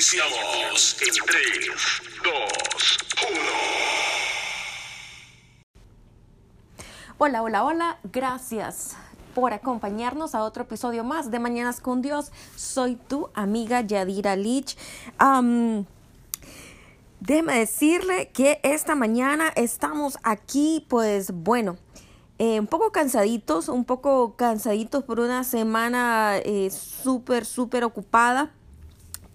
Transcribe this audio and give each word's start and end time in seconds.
Iniciamos 0.00 0.96
en 1.02 1.12
3, 1.26 1.42
2, 2.24 2.32
1. 3.28 3.40
Hola, 7.18 7.42
hola, 7.42 7.64
hola. 7.64 7.98
Gracias 8.10 8.96
por 9.34 9.52
acompañarnos 9.52 10.34
a 10.34 10.42
otro 10.44 10.62
episodio 10.62 11.04
más 11.04 11.30
de 11.30 11.38
Mañanas 11.38 11.82
con 11.82 12.00
Dios. 12.00 12.32
Soy 12.56 12.96
tu 12.96 13.28
amiga 13.34 13.82
Yadira 13.82 14.36
Lich. 14.36 14.78
Um, 15.20 15.84
decirle 17.20 18.30
que 18.32 18.58
esta 18.62 18.94
mañana 18.94 19.52
estamos 19.54 20.16
aquí, 20.22 20.86
pues 20.88 21.30
bueno, 21.30 21.76
eh, 22.38 22.58
un 22.58 22.68
poco 22.68 22.90
cansaditos, 22.90 23.68
un 23.68 23.84
poco 23.84 24.34
cansaditos 24.34 25.04
por 25.04 25.20
una 25.20 25.44
semana 25.44 26.38
eh, 26.38 26.70
súper, 26.70 27.44
súper 27.44 27.84
ocupada, 27.84 28.54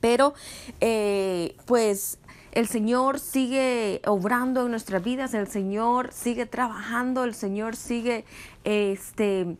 pero 0.05 0.35
eh, 0.81 1.57
pues 1.65 2.19
el 2.51 2.68
Señor 2.68 3.19
sigue 3.19 4.04
obrando 4.05 4.61
en 4.61 4.69
nuestras 4.69 5.04
vidas, 5.04 5.33
el 5.33 5.47
Señor 5.47 6.11
sigue 6.13 6.46
trabajando, 6.46 7.23
el 7.23 7.33
Señor 7.33 7.75
sigue 7.75 8.23
este 8.65 9.57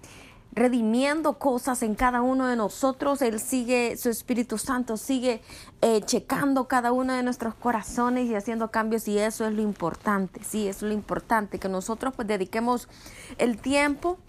redimiendo 0.54 1.40
cosas 1.40 1.82
en 1.82 1.96
cada 1.96 2.22
uno 2.22 2.46
de 2.46 2.56
nosotros. 2.56 3.24
Él 3.24 3.40
sigue, 3.40 3.98
su 3.98 4.10
Espíritu 4.12 4.60
Santo 4.60 4.98
sigue 4.98 5.42
eh, 5.82 6.02
checando 6.06 6.68
cada 6.68 6.92
uno 6.92 7.14
de 7.14 7.24
nuestros 7.24 7.56
corazones 7.56 8.30
y 8.30 8.36
haciendo 8.36 8.70
cambios 8.70 9.08
y 9.08 9.18
eso 9.18 9.48
es 9.48 9.54
lo 9.54 9.64
importante, 9.64 10.42
sí, 10.44 10.68
eso 10.68 10.86
es 10.86 10.92
lo 10.92 10.94
importante, 10.94 11.58
que 11.58 11.70
nosotros 11.70 12.14
pues 12.16 12.28
dediquemos 12.28 12.88
el 13.40 13.58
tiempo 13.58 14.20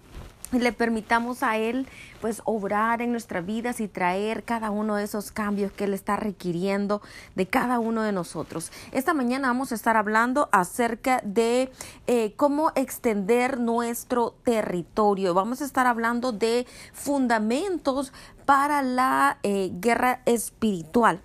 le 0.52 0.72
permitamos 0.72 1.42
a 1.42 1.56
Él 1.56 1.86
pues 2.20 2.40
obrar 2.44 3.02
en 3.02 3.10
nuestras 3.12 3.44
vidas 3.44 3.80
y 3.80 3.88
traer 3.88 4.44
cada 4.44 4.70
uno 4.70 4.96
de 4.96 5.04
esos 5.04 5.30
cambios 5.30 5.72
que 5.72 5.84
Él 5.84 5.94
está 5.94 6.16
requiriendo 6.16 7.02
de 7.34 7.46
cada 7.46 7.78
uno 7.78 8.02
de 8.02 8.12
nosotros. 8.12 8.70
Esta 8.92 9.14
mañana 9.14 9.48
vamos 9.48 9.72
a 9.72 9.74
estar 9.74 9.96
hablando 9.96 10.48
acerca 10.52 11.20
de 11.24 11.70
eh, 12.06 12.34
cómo 12.36 12.72
extender 12.74 13.58
nuestro 13.58 14.34
territorio. 14.44 15.34
Vamos 15.34 15.60
a 15.62 15.64
estar 15.64 15.86
hablando 15.86 16.32
de 16.32 16.66
fundamentos 16.92 18.12
para 18.44 18.82
la 18.82 19.38
eh, 19.42 19.70
guerra 19.72 20.22
espiritual. 20.24 21.20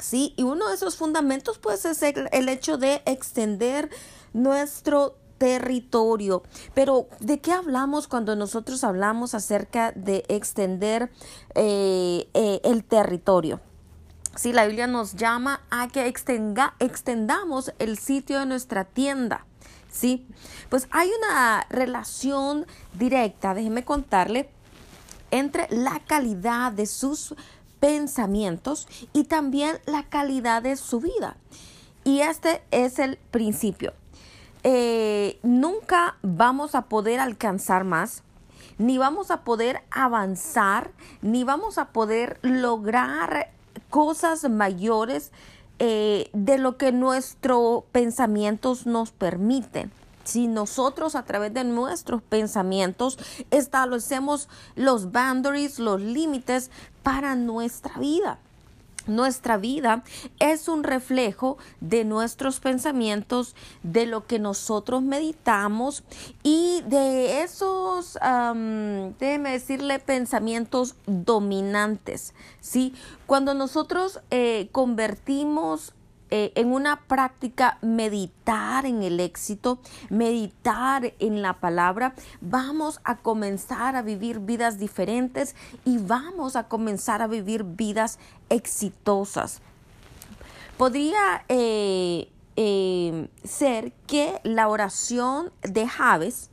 Sí, 0.00 0.32
y 0.36 0.44
uno 0.44 0.68
de 0.68 0.74
esos 0.76 0.96
fundamentos 0.96 1.58
pues 1.58 1.84
es 1.84 2.02
el, 2.02 2.28
el 2.32 2.48
hecho 2.48 2.78
de 2.78 3.02
extender 3.04 3.90
nuestro 4.32 5.10
territorio. 5.10 5.27
Pero 6.74 7.08
¿de 7.20 7.40
qué 7.40 7.52
hablamos 7.52 8.08
cuando 8.08 8.36
nosotros 8.36 8.84
hablamos 8.84 9.34
acerca 9.34 9.92
de 9.92 10.24
extender 10.28 11.10
eh, 11.54 12.28
eh, 12.34 12.60
el 12.64 12.84
territorio? 12.84 13.60
Si 14.36 14.52
la 14.52 14.66
Biblia 14.66 14.86
nos 14.86 15.14
llama 15.14 15.62
a 15.70 15.88
que 15.88 16.06
extenga, 16.06 16.74
extendamos 16.78 17.72
el 17.78 17.98
sitio 17.98 18.38
de 18.40 18.46
nuestra 18.46 18.84
tienda. 18.84 19.46
¿sí? 19.90 20.26
Pues 20.68 20.88
hay 20.90 21.10
una 21.18 21.66
relación 21.70 22.66
directa, 22.94 23.54
déjeme 23.54 23.84
contarle, 23.84 24.48
entre 25.30 25.66
la 25.70 26.00
calidad 26.06 26.72
de 26.72 26.86
sus 26.86 27.34
pensamientos 27.80 28.88
y 29.12 29.24
también 29.24 29.78
la 29.86 30.04
calidad 30.04 30.62
de 30.62 30.76
su 30.76 31.00
vida. 31.00 31.36
Y 32.04 32.20
este 32.20 32.62
es 32.70 32.98
el 32.98 33.18
principio. 33.30 33.92
Eh, 34.64 35.38
nunca 35.42 36.16
vamos 36.22 36.74
a 36.74 36.82
poder 36.82 37.20
alcanzar 37.20 37.84
más, 37.84 38.22
ni 38.78 38.98
vamos 38.98 39.30
a 39.30 39.42
poder 39.42 39.82
avanzar, 39.90 40.90
ni 41.22 41.44
vamos 41.44 41.78
a 41.78 41.88
poder 41.88 42.38
lograr 42.42 43.50
cosas 43.90 44.48
mayores 44.48 45.32
eh, 45.78 46.30
de 46.32 46.58
lo 46.58 46.76
que 46.76 46.92
nuestros 46.92 47.84
pensamientos 47.92 48.86
nos 48.86 49.12
permiten. 49.12 49.92
Si 50.24 50.46
nosotros 50.46 51.14
a 51.14 51.22
través 51.22 51.54
de 51.54 51.64
nuestros 51.64 52.20
pensamientos 52.20 53.18
establecemos 53.50 54.48
los 54.74 55.10
boundaries, 55.10 55.78
los 55.78 56.00
límites 56.00 56.70
para 57.02 57.34
nuestra 57.34 57.98
vida. 57.98 58.38
Nuestra 59.08 59.56
vida 59.56 60.04
es 60.38 60.68
un 60.68 60.84
reflejo 60.84 61.58
de 61.80 62.04
nuestros 62.04 62.60
pensamientos, 62.60 63.56
de 63.82 64.06
lo 64.06 64.26
que 64.26 64.38
nosotros 64.38 65.02
meditamos 65.02 66.04
y 66.42 66.82
de 66.86 67.42
esos, 67.42 68.18
déjeme 69.18 69.50
decirle, 69.50 69.98
pensamientos 69.98 70.94
dominantes. 71.06 72.34
¿sí? 72.60 72.94
Cuando 73.26 73.54
nosotros 73.54 74.20
eh, 74.30 74.68
convertimos 74.72 75.94
eh, 76.30 76.52
en 76.56 76.72
una 76.72 77.00
práctica 77.00 77.78
meditar 77.80 78.84
en 78.84 79.02
el 79.02 79.18
éxito, 79.18 79.78
meditar 80.10 81.14
en 81.18 81.40
la 81.40 81.54
palabra, 81.54 82.14
vamos 82.40 83.00
a 83.04 83.16
comenzar 83.16 83.96
a 83.96 84.02
vivir 84.02 84.40
vidas 84.40 84.78
diferentes 84.78 85.56
y 85.84 85.98
vamos 85.98 86.56
a 86.56 86.68
comenzar 86.68 87.22
a 87.22 87.26
vivir 87.26 87.64
vidas 87.64 88.18
exitosas. 88.50 89.62
Podría 90.76 91.44
eh, 91.48 92.28
eh, 92.56 93.28
ser 93.42 93.92
que 94.06 94.40
la 94.44 94.68
oración 94.68 95.50
de 95.62 95.88
Javes 95.88 96.50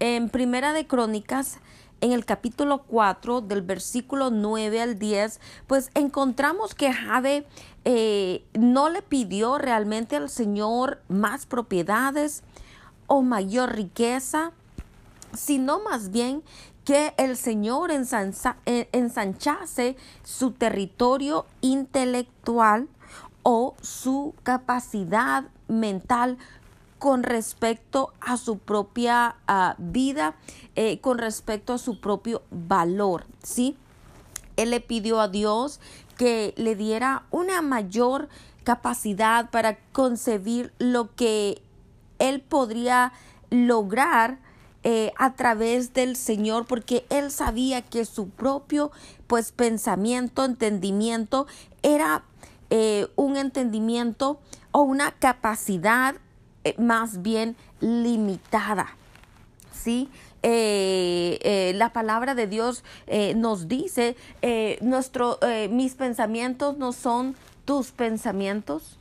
en 0.00 0.28
Primera 0.28 0.72
de 0.72 0.86
Crónicas 0.86 1.58
en 2.04 2.12
el 2.12 2.26
capítulo 2.26 2.82
4 2.82 3.40
del 3.40 3.62
versículo 3.62 4.30
9 4.30 4.82
al 4.82 4.98
10, 4.98 5.40
pues 5.66 5.90
encontramos 5.94 6.74
que 6.74 6.92
Jave 6.92 7.46
eh, 7.86 8.44
no 8.52 8.90
le 8.90 9.00
pidió 9.00 9.56
realmente 9.56 10.16
al 10.16 10.28
Señor 10.28 11.00
más 11.08 11.46
propiedades 11.46 12.42
o 13.06 13.22
mayor 13.22 13.74
riqueza, 13.74 14.52
sino 15.32 15.80
más 15.80 16.10
bien 16.10 16.42
que 16.84 17.14
el 17.16 17.38
Señor 17.38 17.90
eh, 17.90 18.88
ensanchase 18.92 19.96
su 20.22 20.50
territorio 20.50 21.46
intelectual 21.62 22.86
o 23.42 23.76
su 23.80 24.34
capacidad 24.42 25.44
mental 25.68 26.36
con 27.04 27.22
respecto 27.22 28.14
a 28.22 28.38
su 28.38 28.56
propia 28.56 29.36
ah, 29.46 29.74
vida, 29.76 30.36
eh, 30.74 31.00
con 31.00 31.18
respecto 31.18 31.74
a 31.74 31.78
su 31.78 32.00
propio 32.00 32.40
valor, 32.50 33.26
¿sí? 33.42 33.76
Él 34.56 34.70
le 34.70 34.80
pidió 34.80 35.20
a 35.20 35.28
Dios 35.28 35.80
que 36.16 36.54
le 36.56 36.74
diera 36.76 37.24
una 37.30 37.60
mayor 37.60 38.30
capacidad 38.62 39.50
para 39.50 39.76
concebir 39.92 40.72
lo 40.78 41.14
que 41.14 41.60
él 42.18 42.40
podría 42.40 43.12
lograr 43.50 44.38
eh, 44.82 45.12
a 45.18 45.34
través 45.34 45.92
del 45.92 46.16
Señor 46.16 46.64
porque 46.64 47.04
él 47.10 47.30
sabía 47.30 47.82
que 47.82 48.06
su 48.06 48.30
propio 48.30 48.90
pues 49.26 49.52
pensamiento, 49.52 50.42
entendimiento 50.42 51.46
era 51.82 52.24
eh, 52.70 53.08
un 53.14 53.36
entendimiento 53.36 54.40
o 54.72 54.80
una 54.80 55.10
capacidad 55.10 56.14
eh, 56.64 56.74
más 56.78 57.22
bien 57.22 57.56
limitada. 57.80 58.88
¿Sí? 59.72 60.08
Eh, 60.42 61.38
eh, 61.42 61.72
la 61.74 61.92
palabra 61.92 62.34
de 62.34 62.46
Dios 62.46 62.84
nos 63.36 63.68
dice, 63.68 64.16
nuestro, 64.80 65.38
mis 65.70 65.94
pensamientos 65.94 66.76
no 66.76 66.92
son 66.92 67.34
tus 67.64 67.92
pensamientos, 67.92 68.98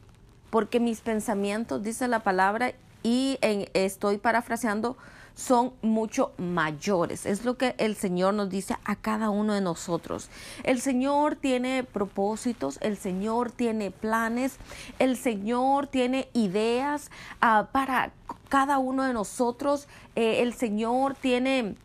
porque 0.49 0.79
mis 0.79 1.01
pensamientos, 1.01 1.83
dice 1.83 2.07
la 2.07 2.19
palabra, 2.19 2.73
y 3.01 3.37
estoy 3.73 4.17
parafraseando, 4.17 4.97
son 5.35 5.73
mucho 5.81 6.33
mayores. 6.37 7.25
Es 7.25 7.45
lo 7.45 7.57
que 7.57 7.75
el 7.77 7.95
Señor 7.95 8.33
nos 8.33 8.49
dice 8.49 8.75
a 8.83 8.95
cada 8.95 9.29
uno 9.29 9.53
de 9.53 9.61
nosotros. 9.61 10.29
El 10.63 10.81
Señor 10.81 11.35
tiene 11.35 11.83
propósitos, 11.83 12.77
el 12.81 12.97
Señor 12.97 13.51
tiene 13.51 13.91
planes, 13.91 14.57
el 14.99 15.17
Señor 15.17 15.87
tiene 15.87 16.29
ideas 16.33 17.09
ah, 17.41 17.69
para 17.71 18.11
cada 18.49 18.77
uno 18.77 19.03
de 19.03 19.13
nosotros. 19.13 19.87
Eh, 20.15 20.41
el 20.41 20.53
Señor 20.53 21.15
tiene 21.15 21.75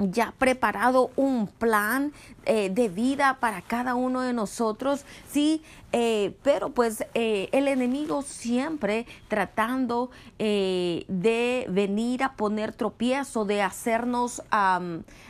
ya 0.00 0.32
preparado 0.38 1.10
un 1.16 1.46
plan 1.46 2.12
eh, 2.44 2.70
de 2.70 2.88
vida 2.88 3.38
para 3.40 3.60
cada 3.62 3.94
uno 3.94 4.22
de 4.22 4.32
nosotros, 4.32 5.04
sí, 5.30 5.62
eh, 5.92 6.36
pero 6.42 6.70
pues 6.70 7.04
eh, 7.14 7.48
el 7.52 7.68
enemigo 7.68 8.22
siempre 8.22 9.06
tratando 9.28 10.10
de 10.38 11.66
venir 11.68 12.22
a 12.22 12.32
poner 12.32 12.72
tropiezo, 12.72 13.44
de 13.44 13.60
hacernos 13.60 14.42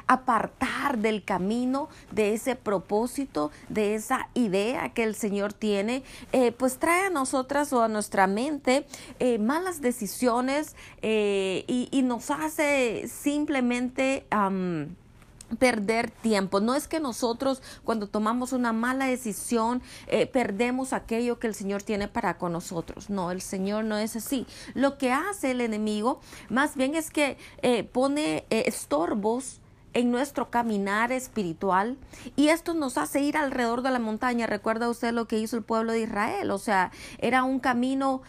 apartar 0.06 0.98
del 0.98 1.24
camino, 1.24 1.88
de 2.12 2.34
ese 2.34 2.54
propósito, 2.54 3.50
de 3.68 3.96
esa 3.96 4.28
idea 4.34 4.90
que 4.90 5.02
el 5.02 5.16
Señor 5.16 5.52
tiene, 5.52 6.04
pues 6.56 6.78
trae 6.78 7.06
a 7.06 7.10
nosotras 7.10 7.72
o 7.72 7.82
a 7.82 7.88
nuestra 7.88 8.28
mente 8.28 8.86
malas 9.40 9.80
decisiones 9.80 10.76
y, 11.02 11.88
y, 11.90 12.02
nos 12.02 12.30
hace 12.30 13.08
simplemente 13.08 14.26
perder 15.58 16.10
tiempo. 16.10 16.60
No 16.60 16.74
es 16.74 16.88
que 16.88 17.00
nosotros 17.00 17.62
cuando 17.84 18.06
tomamos 18.08 18.52
una 18.52 18.72
mala 18.72 19.06
decisión 19.06 19.82
eh, 20.06 20.26
perdemos 20.26 20.92
aquello 20.92 21.38
que 21.38 21.46
el 21.46 21.54
Señor 21.54 21.82
tiene 21.82 22.08
para 22.08 22.38
con 22.38 22.52
nosotros. 22.52 23.10
No, 23.10 23.30
el 23.30 23.40
Señor 23.40 23.84
no 23.84 23.96
es 23.96 24.16
así. 24.16 24.46
Lo 24.74 24.98
que 24.98 25.12
hace 25.12 25.52
el 25.52 25.60
enemigo 25.60 26.20
más 26.48 26.76
bien 26.76 26.94
es 26.94 27.10
que 27.10 27.36
eh, 27.62 27.84
pone 27.84 28.44
eh, 28.50 28.64
estorbos 28.66 29.60
en 29.92 30.12
nuestro 30.12 30.50
caminar 30.50 31.10
espiritual 31.10 31.96
y 32.36 32.48
esto 32.48 32.74
nos 32.74 32.96
hace 32.96 33.22
ir 33.22 33.36
alrededor 33.36 33.82
de 33.82 33.90
la 33.90 33.98
montaña. 33.98 34.46
Recuerda 34.46 34.88
usted 34.88 35.12
lo 35.12 35.26
que 35.26 35.40
hizo 35.40 35.56
el 35.56 35.64
pueblo 35.64 35.90
de 35.90 36.02
Israel, 36.02 36.52
o 36.52 36.58
sea, 36.58 36.92
era 37.18 37.42
un 37.42 37.58
camino 37.58 38.22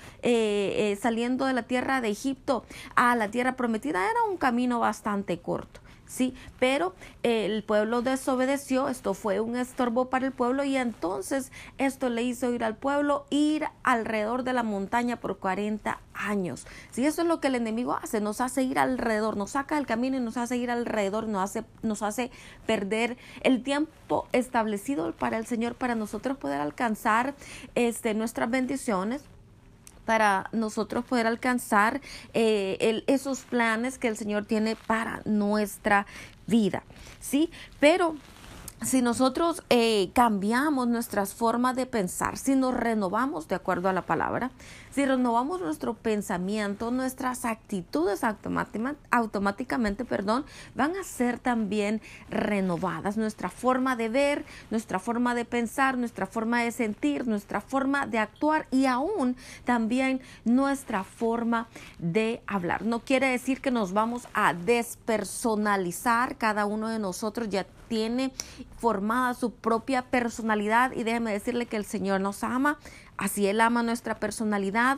saliendo 0.99 1.45
de 1.45 1.53
la 1.53 1.61
tierra 1.61 2.01
de 2.01 2.09
Egipto 2.09 2.65
a 2.95 3.15
la 3.15 3.29
tierra 3.29 3.55
prometida, 3.55 4.09
era 4.09 4.23
un 4.27 4.37
camino 4.37 4.79
bastante 4.79 5.39
corto. 5.39 5.81
¿Sí? 6.11 6.35
Pero 6.59 6.93
el 7.23 7.63
pueblo 7.63 8.01
desobedeció, 8.01 8.89
esto 8.89 9.13
fue 9.13 9.39
un 9.39 9.55
estorbo 9.55 10.09
para 10.09 10.25
el 10.25 10.31
pueblo 10.33 10.63
y 10.63 10.75
entonces 10.75 11.51
esto 11.77 12.09
le 12.09 12.23
hizo 12.23 12.51
ir 12.51 12.63
al 12.63 12.75
pueblo, 12.75 13.25
ir 13.29 13.65
alrededor 13.83 14.43
de 14.43 14.53
la 14.53 14.63
montaña 14.63 15.15
por 15.15 15.37
40 15.37 15.99
años. 16.13 16.67
Si 16.91 17.05
eso 17.05 17.21
es 17.21 17.27
lo 17.27 17.39
que 17.39 17.47
el 17.47 17.55
enemigo 17.55 17.93
hace, 17.93 18.19
nos 18.19 18.41
hace 18.41 18.63
ir 18.63 18.77
alrededor, 18.77 19.37
nos 19.37 19.51
saca 19.51 19.75
del 19.75 19.87
camino 19.87 20.17
y 20.17 20.19
nos 20.19 20.37
hace 20.37 20.57
ir 20.57 20.69
alrededor, 20.69 21.27
nos 21.27 21.43
hace, 21.43 21.63
nos 21.81 22.01
hace 22.01 22.29
perder 22.65 23.17
el 23.41 23.63
tiempo 23.63 24.27
establecido 24.33 25.13
para 25.13 25.37
el 25.37 25.45
Señor, 25.45 25.75
para 25.75 25.95
nosotros 25.95 26.37
poder 26.37 26.59
alcanzar 26.59 27.33
este, 27.75 28.13
nuestras 28.13 28.49
bendiciones 28.49 29.23
para 30.05 30.49
nosotros 30.51 31.05
poder 31.05 31.27
alcanzar 31.27 32.01
eh, 32.33 33.03
esos 33.07 33.41
planes 33.41 33.97
que 33.97 34.07
el 34.07 34.17
Señor 34.17 34.45
tiene 34.45 34.75
para 34.75 35.21
nuestra 35.25 36.05
vida. 36.47 36.83
¿Sí? 37.19 37.49
Pero 37.79 38.15
si 38.81 39.01
nosotros 39.01 39.63
eh, 39.69 40.09
cambiamos 40.13 40.87
nuestras 40.87 41.33
formas 41.33 41.75
de 41.75 41.85
pensar, 41.85 42.37
si 42.37 42.55
nos 42.55 42.73
renovamos 42.73 43.47
de 43.47 43.55
acuerdo 43.55 43.89
a 43.89 43.93
la 43.93 44.01
palabra, 44.01 44.51
si 44.91 45.05
renovamos 45.05 45.61
nuestro 45.61 45.93
pensamiento, 45.93 46.91
nuestras 46.91 47.45
actitudes 47.45 48.21
automáticamente, 48.23 50.05
perdón, 50.05 50.45
van 50.75 50.95
a 50.97 51.03
ser 51.03 51.39
también 51.39 52.01
renovadas. 52.29 53.17
Nuestra 53.17 53.49
forma 53.49 53.95
de 53.95 54.09
ver, 54.09 54.45
nuestra 54.69 54.99
forma 54.99 55.33
de 55.33 55.45
pensar, 55.45 55.97
nuestra 55.97 56.25
forma 56.25 56.61
de 56.63 56.71
sentir, 56.71 57.27
nuestra 57.27 57.61
forma 57.61 58.05
de 58.05 58.19
actuar 58.19 58.67
y 58.71 58.85
aún 58.85 59.35
también 59.63 60.21
nuestra 60.45 61.03
forma 61.03 61.67
de 61.99 62.41
hablar. 62.45 62.83
No 62.83 62.99
quiere 62.99 63.27
decir 63.27 63.61
que 63.61 63.71
nos 63.71 63.93
vamos 63.93 64.27
a 64.33 64.53
despersonalizar, 64.53 66.37
cada 66.37 66.65
uno 66.65 66.89
de 66.89 66.99
nosotros 66.99 67.49
ya 67.49 67.65
tiene 67.87 68.31
formada 68.77 69.33
su 69.33 69.51
propia 69.51 70.01
personalidad 70.01 70.93
y 70.93 71.03
déjeme 71.03 71.33
decirle 71.33 71.65
que 71.65 71.75
el 71.75 71.83
Señor 71.83 72.21
nos 72.21 72.41
ama, 72.41 72.79
así 73.21 73.47
Él 73.47 73.61
ama 73.61 73.83
nuestra 73.83 74.19
personalidad. 74.19 74.97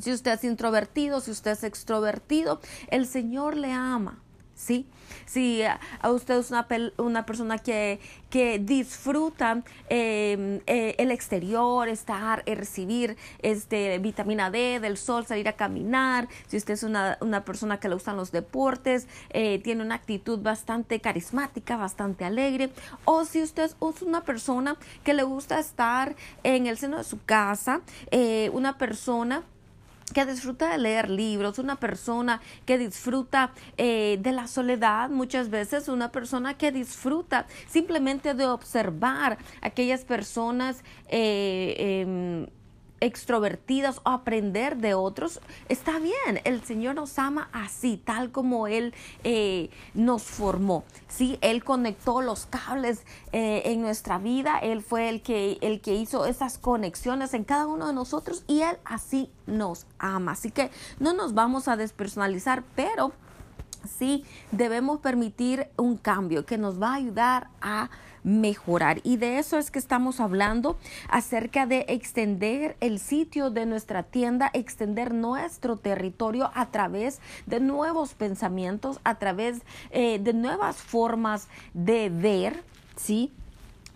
Si 0.00 0.12
usted 0.12 0.32
es 0.32 0.44
introvertido, 0.44 1.20
si 1.20 1.32
usted 1.32 1.50
es 1.50 1.64
extrovertido, 1.64 2.60
el 2.88 3.06
Señor 3.06 3.56
le 3.56 3.72
ama. 3.72 4.18
¿Sí? 4.62 4.86
Si 5.26 5.62
a 5.62 6.10
usted 6.10 6.38
es 6.38 6.50
una, 6.50 6.66
una 6.96 7.26
persona 7.26 7.58
que, 7.58 8.00
que 8.30 8.58
disfruta 8.58 9.62
em, 9.88 10.60
eh, 10.66 10.94
el 10.98 11.10
exterior, 11.10 11.88
estar, 11.88 12.42
eh, 12.46 12.54
recibir 12.54 13.16
este, 13.40 13.98
vitamina 13.98 14.50
D 14.50 14.78
del 14.80 14.96
sol, 14.96 15.26
salir 15.26 15.48
a 15.48 15.54
caminar, 15.54 16.28
si 16.46 16.56
usted 16.56 16.74
es 16.74 16.82
una, 16.82 17.18
una 17.20 17.44
persona 17.44 17.80
que 17.80 17.88
le 17.88 17.94
gustan 17.94 18.16
los 18.16 18.30
deportes, 18.30 19.08
eh, 19.30 19.60
tiene 19.62 19.82
una 19.82 19.96
actitud 19.96 20.38
bastante 20.40 21.00
carismática, 21.00 21.76
bastante 21.76 22.24
alegre, 22.24 22.70
o 23.04 23.24
si 23.24 23.42
usted 23.42 23.64
es 23.64 23.76
una 24.02 24.22
persona 24.22 24.76
que 25.02 25.12
le 25.12 25.24
gusta 25.24 25.58
estar 25.58 26.14
en 26.44 26.66
el 26.66 26.78
seno 26.78 26.98
de 26.98 27.04
su 27.04 27.22
casa, 27.24 27.80
una 28.52 28.78
persona 28.78 29.42
que 30.12 30.26
disfruta 30.26 30.70
de 30.70 30.78
leer 30.78 31.10
libros, 31.10 31.58
una 31.58 31.76
persona 31.76 32.40
que 32.64 32.78
disfruta 32.78 33.52
eh, 33.76 34.18
de 34.20 34.32
la 34.32 34.46
soledad, 34.46 35.10
muchas 35.10 35.48
veces 35.48 35.88
una 35.88 36.10
persona 36.12 36.54
que 36.54 36.72
disfruta 36.72 37.46
simplemente 37.68 38.34
de 38.34 38.46
observar 38.46 39.38
aquellas 39.60 40.04
personas 40.04 40.82
eh, 41.08 42.02
em, 42.02 42.46
extrovertidas 43.02 44.00
o 44.04 44.10
aprender 44.10 44.76
de 44.76 44.94
otros, 44.94 45.40
está 45.68 45.98
bien. 45.98 46.40
El 46.44 46.62
Señor 46.62 46.94
nos 46.94 47.18
ama 47.18 47.48
así, 47.52 48.00
tal 48.02 48.30
como 48.30 48.68
Él 48.68 48.94
eh, 49.24 49.70
nos 49.92 50.22
formó. 50.22 50.84
Sí, 51.08 51.36
Él 51.40 51.64
conectó 51.64 52.22
los 52.22 52.46
cables 52.46 53.04
eh, 53.32 53.62
en 53.66 53.82
nuestra 53.82 54.18
vida. 54.18 54.58
Él 54.58 54.82
fue 54.82 55.08
el 55.08 55.20
que, 55.20 55.58
el 55.62 55.80
que 55.80 55.96
hizo 55.96 56.26
esas 56.26 56.58
conexiones 56.58 57.34
en 57.34 57.42
cada 57.42 57.66
uno 57.66 57.88
de 57.88 57.92
nosotros 57.92 58.44
y 58.46 58.62
Él 58.62 58.76
así 58.84 59.30
nos 59.46 59.86
ama. 59.98 60.32
Así 60.32 60.52
que 60.52 60.70
no 61.00 61.12
nos 61.12 61.34
vamos 61.34 61.66
a 61.66 61.76
despersonalizar, 61.76 62.62
pero 62.76 63.12
sí 63.98 64.24
debemos 64.52 65.00
permitir 65.00 65.68
un 65.76 65.96
cambio 65.96 66.46
que 66.46 66.56
nos 66.56 66.80
va 66.80 66.92
a 66.92 66.94
ayudar 66.94 67.48
a 67.60 67.90
mejorar. 68.24 69.00
Y 69.04 69.16
de 69.16 69.38
eso 69.38 69.58
es 69.58 69.70
que 69.70 69.78
estamos 69.78 70.20
hablando 70.20 70.78
acerca 71.08 71.66
de 71.66 71.84
extender 71.88 72.76
el 72.80 72.98
sitio 72.98 73.50
de 73.50 73.66
nuestra 73.66 74.02
tienda, 74.02 74.50
extender 74.52 75.12
nuestro 75.14 75.76
territorio 75.76 76.50
a 76.54 76.66
través 76.66 77.20
de 77.46 77.60
nuevos 77.60 78.14
pensamientos, 78.14 79.00
a 79.04 79.16
través 79.16 79.62
eh, 79.90 80.18
de 80.18 80.32
nuevas 80.32 80.76
formas 80.76 81.48
de 81.74 82.10
ver, 82.10 82.62
¿sí? 82.96 83.32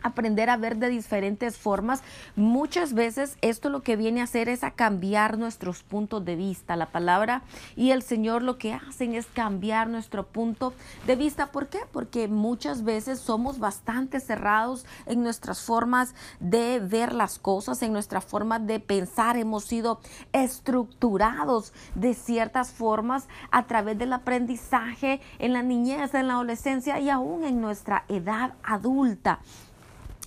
Aprender 0.03 0.51
a 0.51 0.57
ver 0.57 0.77
de 0.77 0.89
diferentes 0.89 1.57
formas. 1.57 2.03
Muchas 2.35 2.95
veces 2.95 3.37
esto 3.41 3.69
lo 3.69 3.83
que 3.83 3.97
viene 3.97 4.21
a 4.21 4.25
hacer 4.25 4.49
es 4.49 4.65
a 4.65 4.71
cambiar 4.71 5.39
nuestros 5.39 5.83
puntos 5.83 6.25
de 6.25 6.37
vista. 6.37 6.77
La 6.77 6.87
palabra 6.87 7.43
y 7.77 7.91
el 7.91 8.03
Señor 8.03 8.43
lo 8.43 8.59
que 8.59 8.75
hacen 8.75 9.15
es 9.15 9.27
cambiar 9.27 9.89
nuestro 9.89 10.27
punto 10.27 10.75
de 11.07 11.17
vista. 11.17 11.53
¿Por 11.53 11.69
qué? 11.69 11.81
Porque 11.93 12.29
muchas 12.29 12.85
veces 12.85 13.19
somos 13.19 13.59
bastante 13.59 14.21
cerrados 14.21 14.87
en 15.07 15.23
nuestras 15.23 15.61
formas 15.61 16.15
de 16.41 16.81
ver 16.81 17.13
las 17.13 17.39
cosas, 17.39 17.83
en 17.83 17.93
nuestra 17.93 18.21
forma 18.21 18.59
de 18.59 18.81
pensar. 18.81 19.37
Hemos 19.37 19.65
sido 19.65 20.01
estructurados 20.33 21.73
de 21.95 22.15
ciertas 22.15 22.71
formas 22.71 23.29
a 23.51 23.67
través 23.67 23.99
del 23.99 24.13
aprendizaje 24.13 25.21
en 25.39 25.53
la 25.53 25.63
niñez, 25.63 26.15
en 26.15 26.29
la 26.29 26.35
adolescencia 26.35 26.99
y 27.01 27.11
aún 27.11 27.45
en 27.45 27.61
nuestra 27.61 28.05
edad 28.09 28.55
adulta. 28.63 29.41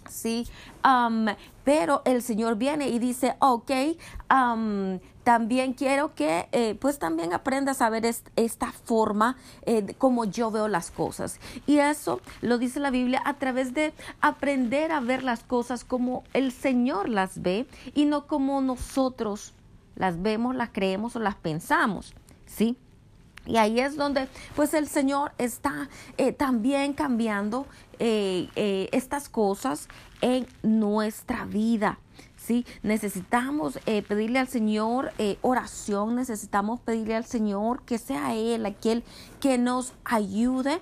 ¿Sí? 0.10 0.48
pero 1.64 2.02
el 2.06 2.22
Señor 2.24 2.56
viene 2.56 2.90
y 2.90 3.00
dice, 3.00 3.36
ok, 3.40 3.72
también 5.24 5.74
quiero 5.74 6.16
que 6.16 6.50
eh, 6.52 6.76
pues 6.82 6.98
también 6.98 7.34
aprendas 7.34 7.84
a 7.84 7.90
ver 7.92 8.04
esta 8.36 8.72
forma 8.72 9.38
eh, 9.68 9.94
como 10.00 10.26
yo 10.26 10.50
veo 10.50 10.68
las 10.68 10.90
cosas. 10.90 11.40
Y 11.68 11.78
eso 11.78 12.20
lo 12.42 12.58
dice 12.58 12.80
la 12.80 12.90
Biblia 12.90 13.22
a 13.26 13.36
través 13.36 13.76
de 13.76 13.94
aprender 14.22 14.92
a 14.92 15.00
ver 15.02 15.22
las 15.22 15.44
cosas 15.44 15.84
como 15.84 16.24
el 16.34 16.52
Señor 16.52 17.10
las 17.10 17.44
ve 17.44 17.68
y 17.94 18.06
no 18.06 18.26
como 18.26 18.60
nosotros 18.62 19.54
las 19.96 20.20
vemos, 20.22 20.56
las 20.56 20.70
creemos 20.70 21.16
o 21.16 21.20
las 21.20 21.36
pensamos, 21.36 22.16
¿sí? 22.48 22.76
Y 23.50 23.58
ahí 23.58 23.80
es 23.80 23.96
donde 23.96 24.28
pues 24.56 24.76
el 24.76 24.88
Señor 24.88 25.32
está 25.40 25.90
eh, 26.18 26.32
también 26.32 26.94
cambiando 26.94 27.66
eh, 27.98 28.48
eh, 28.56 28.90
estas 28.92 29.28
cosas 29.28 29.88
en 30.22 30.46
nuestra 30.62 31.46
vida. 31.46 31.98
¿sí? 32.38 32.64
Necesitamos 32.84 33.80
pedirle 34.08 34.38
al 34.38 34.48
Señor 34.48 35.12
oración, 35.42 36.16
necesitamos 36.16 36.80
pedirle 36.80 37.16
al 37.16 37.26
Señor 37.26 37.82
que 37.84 37.98
sea 37.98 38.36
Él 38.36 38.66
aquel 38.68 39.04
que 39.40 39.58
nos 39.58 39.94
ayude 40.06 40.80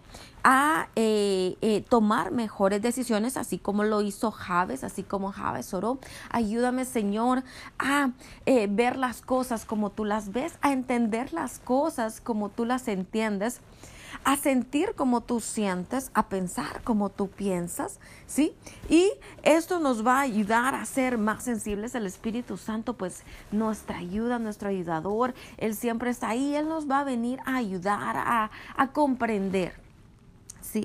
a 0.49 0.87
eh, 0.95 1.57
eh, 1.59 1.83
tomar 1.89 2.31
mejores 2.31 2.81
decisiones, 2.81 3.35
así 3.35 3.57
como 3.57 3.83
lo 3.83 4.01
hizo 4.01 4.31
Javes, 4.31 4.85
así 4.85 5.03
como 5.03 5.33
Javes 5.33 5.73
oró. 5.73 5.99
Ayúdame, 6.29 6.85
Señor, 6.85 7.43
a 7.77 8.11
eh, 8.45 8.67
ver 8.71 8.95
las 8.95 9.21
cosas 9.21 9.65
como 9.65 9.89
tú 9.89 10.05
las 10.05 10.31
ves, 10.31 10.53
a 10.61 10.71
entender 10.71 11.33
las 11.33 11.59
cosas 11.59 12.21
como 12.21 12.47
tú 12.47 12.63
las 12.63 12.87
entiendes 12.87 13.59
a 14.23 14.37
sentir 14.37 14.93
como 14.95 15.21
tú 15.21 15.41
sientes, 15.41 16.11
a 16.13 16.27
pensar 16.27 16.81
como 16.83 17.09
tú 17.09 17.27
piensas, 17.29 17.99
¿sí? 18.25 18.55
Y 18.89 19.11
esto 19.43 19.79
nos 19.79 20.05
va 20.05 20.19
a 20.19 20.21
ayudar 20.21 20.75
a 20.75 20.85
ser 20.85 21.17
más 21.17 21.43
sensibles. 21.43 21.93
El 21.93 22.05
Espíritu 22.05 22.57
Santo, 22.57 22.93
pues, 22.93 23.23
nuestra 23.51 23.97
ayuda, 23.97 24.39
nuestro 24.39 24.69
ayudador, 24.69 25.33
Él 25.57 25.75
siempre 25.75 26.09
está 26.09 26.29
ahí, 26.29 26.55
Él 26.55 26.67
nos 26.67 26.89
va 26.89 27.01
a 27.01 27.03
venir 27.03 27.39
a 27.45 27.57
ayudar 27.57 28.15
a, 28.17 28.49
a 28.75 28.87
comprender 28.91 29.86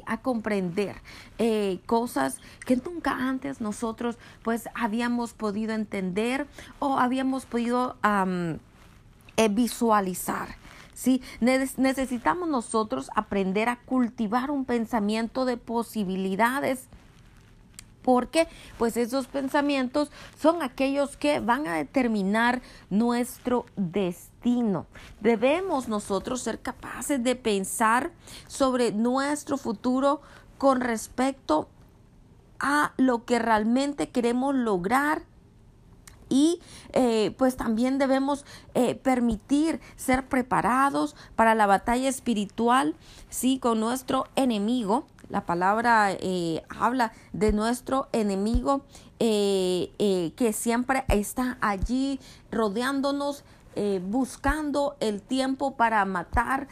a 0.07 0.19
comprender 0.19 0.97
eh, 1.39 1.79
cosas 1.87 2.39
que 2.65 2.77
nunca 2.77 3.12
antes 3.12 3.61
nosotros 3.61 4.17
pues 4.43 4.69
habíamos 4.75 5.33
podido 5.33 5.73
entender 5.73 6.47
o 6.79 6.99
habíamos 6.99 7.47
podido 7.47 7.97
eh, 9.37 9.49
visualizar. 9.49 10.57
¿sí? 10.95 11.23
Necesitamos 11.41 12.49
nosotros 12.49 13.11
aprender 13.15 13.69
a 13.69 13.77
cultivar 13.77 14.51
un 14.51 14.65
pensamiento 14.65 15.45
de 15.45 15.57
posibilidades. 15.57 16.87
Porque 18.03 18.49
pues 18.79 18.97
esos 18.97 19.29
pensamientos 19.29 20.11
son 20.37 20.61
aquellos 20.61 21.17
que 21.17 21.39
van 21.39 21.69
a 21.69 21.77
determinar 21.77 22.61
nuestro 22.91 23.65
destino. 23.77 24.32
Debemos 25.20 25.88
nosotros 25.88 26.40
ser 26.40 26.61
capaces 26.61 27.22
de 27.22 27.37
pensar 27.37 28.11
sobre 28.49 28.92
nuestro 28.92 29.56
futuro 29.56 30.20
con 30.58 30.80
respecto 30.80 31.68
a 32.58 32.92
lo 32.96 33.25
que 33.25 33.38
realmente 33.38 34.11
queremos 34.11 34.54
lograr 34.54 35.22
y 36.32 36.61
eh, 36.94 37.34
pues 37.37 37.56
también 37.56 37.99
debemos 37.99 38.46
eh, 38.72 38.94
permitir 38.94 39.80
ser 39.96 40.26
preparados 40.28 41.14
para 41.37 41.54
la 41.54 41.66
batalla 41.66 42.08
espiritual, 42.08 42.96
sí, 43.28 43.58
con 43.58 43.80
nuestro 43.80 44.25
enemigo. 44.34 45.04
La 45.28 45.44
palabra 45.44 46.11
eh, 46.11 46.62
habla 46.70 47.12
de 47.34 47.52
nuestro 47.52 48.08
enemigo 48.12 48.82
que 49.18 50.52
siempre 50.52 51.04
está 51.08 51.56
allí 51.61 52.18
rodeándonos, 52.50 53.44
buscando 54.02 54.97
el 55.00 55.23
tiempo 55.23 55.76
para 55.76 56.05
matar, 56.05 56.69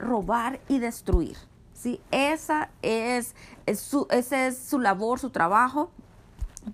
robar 0.00 0.60
y 0.68 0.78
destruir. 0.78 1.36
Sí, 1.80 1.98
esa 2.10 2.68
es, 2.82 3.34
su, 3.74 4.06
es 4.10 4.58
su 4.58 4.78
labor, 4.78 5.18
su 5.18 5.30
trabajo. 5.30 5.90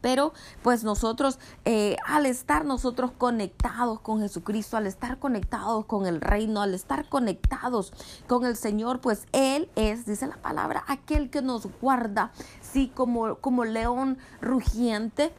Pero 0.01 0.33
pues 0.63 0.83
nosotros, 0.83 1.39
eh, 1.65 1.97
al 2.05 2.27
estar 2.27 2.65
nosotros 2.65 3.13
conectados 3.17 4.01
con 4.01 4.21
Jesucristo, 4.21 4.77
al 4.77 4.89
estar 4.89 5.21
conectados 5.21 5.85
con 5.87 6.07
el 6.07 6.21
reino, 6.21 6.61
al 6.61 6.75
estar 6.75 7.09
conectados 7.09 7.93
con 8.27 8.45
el 8.45 8.57
Señor, 8.57 9.01
pues 9.01 9.29
Él 9.31 9.71
es, 9.77 10.05
dice 10.05 10.27
la 10.27 10.39
palabra, 10.39 10.83
aquel 10.89 11.31
que 11.31 11.41
nos 11.41 11.69
guarda, 11.81 12.33
sí, 12.61 12.91
como, 12.93 13.37
como 13.37 13.65
león 13.65 14.19
rugiente 14.41 15.33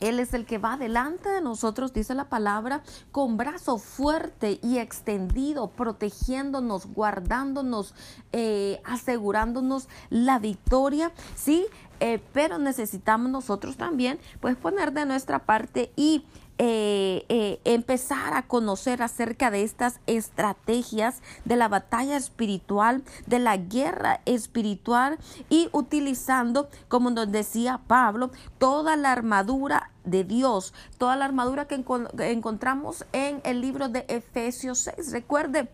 él 0.00 0.20
es 0.20 0.34
el 0.34 0.46
que 0.46 0.58
va 0.58 0.76
delante 0.76 1.28
de 1.28 1.40
nosotros, 1.40 1.92
dice 1.92 2.14
la 2.14 2.28
palabra, 2.28 2.82
con 3.10 3.36
brazo 3.36 3.78
fuerte 3.78 4.58
y 4.62 4.78
extendido, 4.78 5.68
protegiéndonos, 5.68 6.86
guardándonos, 6.86 7.94
eh, 8.32 8.80
asegurándonos 8.84 9.88
la 10.10 10.38
victoria. 10.38 11.12
Sí, 11.34 11.66
eh, 12.00 12.20
pero 12.32 12.58
necesitamos 12.58 13.30
nosotros 13.30 13.76
también, 13.76 14.18
pues, 14.40 14.56
poner 14.56 14.92
de 14.92 15.06
nuestra 15.06 15.40
parte 15.40 15.90
y 15.96 16.24
eh, 16.60 17.24
eh, 17.28 17.60
empezar 17.64 18.34
a 18.34 18.42
conocer 18.42 19.00
acerca 19.00 19.48
de 19.52 19.62
estas 19.62 20.00
estrategias 20.08 21.22
de 21.44 21.54
la 21.54 21.68
batalla 21.68 22.16
espiritual, 22.16 23.04
de 23.26 23.38
la 23.38 23.56
guerra 23.56 24.22
espiritual 24.24 25.20
y 25.48 25.68
utilizando, 25.70 26.68
como 26.88 27.10
nos 27.10 27.30
decía 27.30 27.80
Pablo, 27.86 28.32
toda 28.58 28.96
la 28.96 29.12
armadura 29.12 29.92
de 30.02 30.24
Dios, 30.24 30.74
toda 30.98 31.14
la 31.14 31.26
armadura 31.26 31.68
que 31.68 31.76
encontramos 31.76 33.06
en 33.12 33.40
el 33.44 33.60
libro 33.60 33.88
de 33.88 34.04
Efesios 34.08 34.80
6. 34.96 35.12
Recuerde 35.12 35.68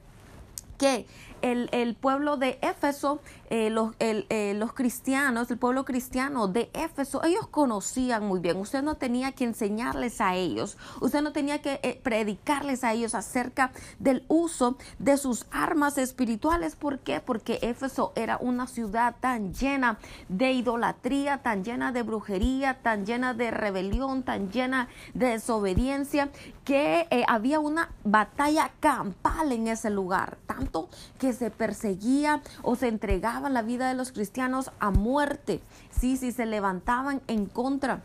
que 0.76 1.06
el, 1.44 1.68
el, 1.72 1.94
pueblo 1.94 2.38
de 2.38 2.58
Éfeso, 2.62 3.20
eh, 3.50 3.68
los, 3.68 3.92
eh, 4.00 4.54
los, 4.56 4.72
cristianos, 4.72 5.50
el 5.50 5.58
pueblo 5.58 5.84
cristiano 5.84 6.48
de 6.48 6.70
Éfeso, 6.72 7.22
ellos 7.22 7.46
conocían 7.48 8.24
muy 8.24 8.40
bien. 8.40 8.56
Usted 8.56 8.82
no 8.82 8.94
tenía 8.94 9.32
que 9.32 9.44
enseñarles 9.44 10.22
a 10.22 10.36
ellos, 10.36 10.78
usted 11.02 11.20
no 11.20 11.32
tenía 11.32 11.60
que 11.60 11.80
eh, 11.82 12.00
predicarles 12.02 12.82
a 12.82 12.94
ellos 12.94 13.14
acerca 13.14 13.72
del 13.98 14.24
uso 14.28 14.78
de 14.98 15.18
sus 15.18 15.44
armas 15.50 15.98
espirituales. 15.98 16.76
¿Por 16.76 17.00
qué? 17.00 17.20
Porque 17.20 17.58
Éfeso 17.60 18.14
era 18.16 18.38
una 18.38 18.66
ciudad 18.66 19.14
tan 19.20 19.52
llena 19.52 19.98
de 20.30 20.52
idolatría, 20.52 21.42
tan 21.42 21.62
llena 21.62 21.92
de 21.92 22.02
brujería, 22.04 22.80
tan 22.80 23.04
llena 23.04 23.34
de 23.34 23.50
rebelión, 23.50 24.22
tan 24.22 24.50
llena 24.50 24.88
de 25.12 25.26
desobediencia, 25.26 26.30
que 26.64 27.06
había 27.28 27.60
una 27.60 27.90
batalla 28.02 28.70
campal 28.80 29.52
en 29.52 29.68
ese 29.68 29.90
lugar, 29.90 30.38
tanto 30.46 30.88
que 31.18 31.33
se 31.34 31.50
perseguía 31.50 32.42
o 32.62 32.76
se 32.76 32.88
entregaba 32.88 33.48
la 33.50 33.62
vida 33.62 33.88
de 33.88 33.94
los 33.94 34.12
cristianos 34.12 34.70
a 34.78 34.90
muerte, 34.90 35.60
sí, 35.90 36.16
sí 36.16 36.32
se 36.32 36.46
levantaban 36.46 37.20
en 37.26 37.46
contra 37.46 38.02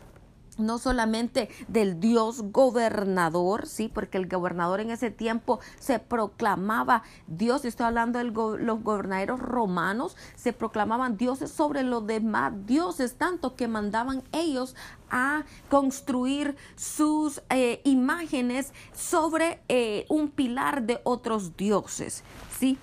no 0.60 0.78
solamente 0.78 1.48
del 1.68 2.00
Dios 2.00 2.42
gobernador, 2.52 3.66
sí, 3.66 3.90
porque 3.92 4.18
el 4.18 4.28
gobernador 4.28 4.80
en 4.80 4.90
ese 4.90 5.10
tiempo 5.10 5.60
se 5.78 5.98
proclamaba 5.98 7.02
Dios, 7.26 7.64
estoy 7.64 7.86
hablando 7.86 8.18
de 8.18 8.26
los 8.26 8.82
gobernadores 8.82 9.38
romanos, 9.38 10.16
se 10.36 10.52
proclamaban 10.52 11.16
dioses 11.16 11.50
sobre 11.50 11.82
los 11.82 12.06
demás 12.06 12.52
dioses, 12.66 13.14
tanto 13.14 13.56
que 13.56 13.68
mandaban 13.68 14.22
ellos 14.32 14.76
a 15.10 15.44
construir 15.68 16.56
sus 16.76 17.42
eh, 17.50 17.80
imágenes 17.84 18.72
sobre 18.92 19.60
eh, 19.68 20.06
un 20.08 20.30
pilar 20.30 20.82
de 20.82 21.00
otros 21.04 21.56
dioses, 21.56 22.22
sí. 22.58 22.78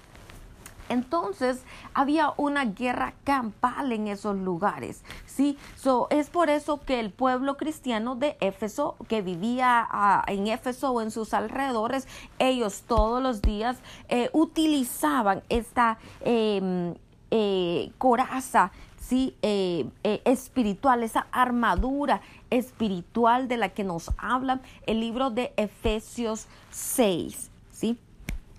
Entonces 0.89 1.63
había 1.93 2.33
una 2.37 2.65
guerra 2.65 3.13
campal 3.23 3.91
en 3.91 4.07
esos 4.07 4.37
lugares, 4.37 5.03
¿sí? 5.25 5.57
So, 5.75 6.07
es 6.09 6.29
por 6.29 6.49
eso 6.49 6.79
que 6.81 6.99
el 6.99 7.11
pueblo 7.11 7.57
cristiano 7.57 8.15
de 8.15 8.37
Éfeso, 8.39 8.95
que 9.07 9.21
vivía 9.21 9.87
ah, 9.89 10.23
en 10.27 10.47
Éfeso 10.47 10.91
o 10.91 11.01
en 11.01 11.11
sus 11.11 11.33
alrededores, 11.33 12.07
ellos 12.39 12.83
todos 12.87 13.21
los 13.21 13.41
días 13.41 13.77
eh, 14.09 14.29
utilizaban 14.33 15.43
esta 15.49 15.97
em, 16.21 16.95
eh, 17.31 17.91
coraza, 17.97 18.71
¿sí? 18.99 19.35
Eh, 19.41 19.89
espiritual, 20.03 21.03
esa 21.03 21.27
armadura 21.31 22.21
espiritual 22.49 23.47
de 23.47 23.57
la 23.57 23.69
que 23.69 23.83
nos 23.83 24.11
habla 24.17 24.61
el 24.85 24.99
libro 24.99 25.29
de 25.29 25.53
Efesios 25.57 26.47
6, 26.71 27.51
¿sí? 27.71 27.97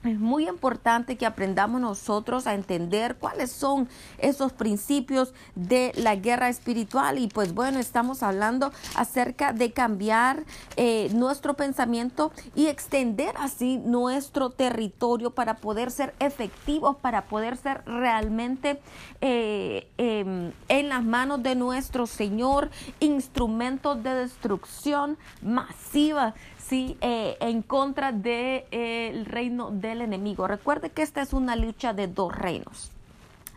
Es 0.04 0.20
muy 0.20 0.48
importante 0.48 1.16
que 1.16 1.26
aprendamos 1.26 1.80
nosotros 1.80 2.46
a 2.46 2.54
entender 2.54 3.16
cuáles 3.16 3.50
son 3.50 3.88
esos 4.18 4.52
principios 4.52 5.34
de 5.56 5.92
la 5.96 6.14
guerra 6.14 6.48
espiritual. 6.48 7.18
Y 7.18 7.26
pues 7.26 7.52
bueno, 7.52 7.80
estamos 7.80 8.22
hablando 8.22 8.70
acerca 8.94 9.52
de 9.52 9.72
cambiar 9.72 10.44
eh, 10.76 11.10
nuestro 11.14 11.54
pensamiento 11.54 12.30
y 12.54 12.68
extender 12.68 13.34
así 13.38 13.78
nuestro 13.78 14.50
territorio 14.50 15.32
para 15.32 15.56
poder 15.56 15.90
ser 15.90 16.14
efectivos, 16.20 16.96
para 16.96 17.24
poder 17.24 17.56
ser 17.56 17.82
realmente 17.84 18.80
eh, 19.20 19.88
em, 19.98 20.52
en 20.68 20.88
las 20.88 21.02
manos 21.02 21.42
de 21.42 21.56
nuestro 21.56 22.06
Señor 22.06 22.70
instrumentos 23.00 24.00
de 24.04 24.14
destrucción 24.14 25.18
masiva 25.42 26.34
sí, 26.68 26.96
eh, 27.00 27.36
en 27.40 27.62
contra 27.62 28.12
del 28.12 28.22
de, 28.22 28.66
el 29.10 29.26
reino 29.26 29.70
del 29.70 30.02
enemigo. 30.02 30.46
Recuerde 30.46 30.90
que 30.90 31.02
esta 31.02 31.22
es 31.22 31.32
una 31.32 31.56
lucha 31.56 31.92
de 31.92 32.06
dos 32.06 32.34
reinos 32.36 32.90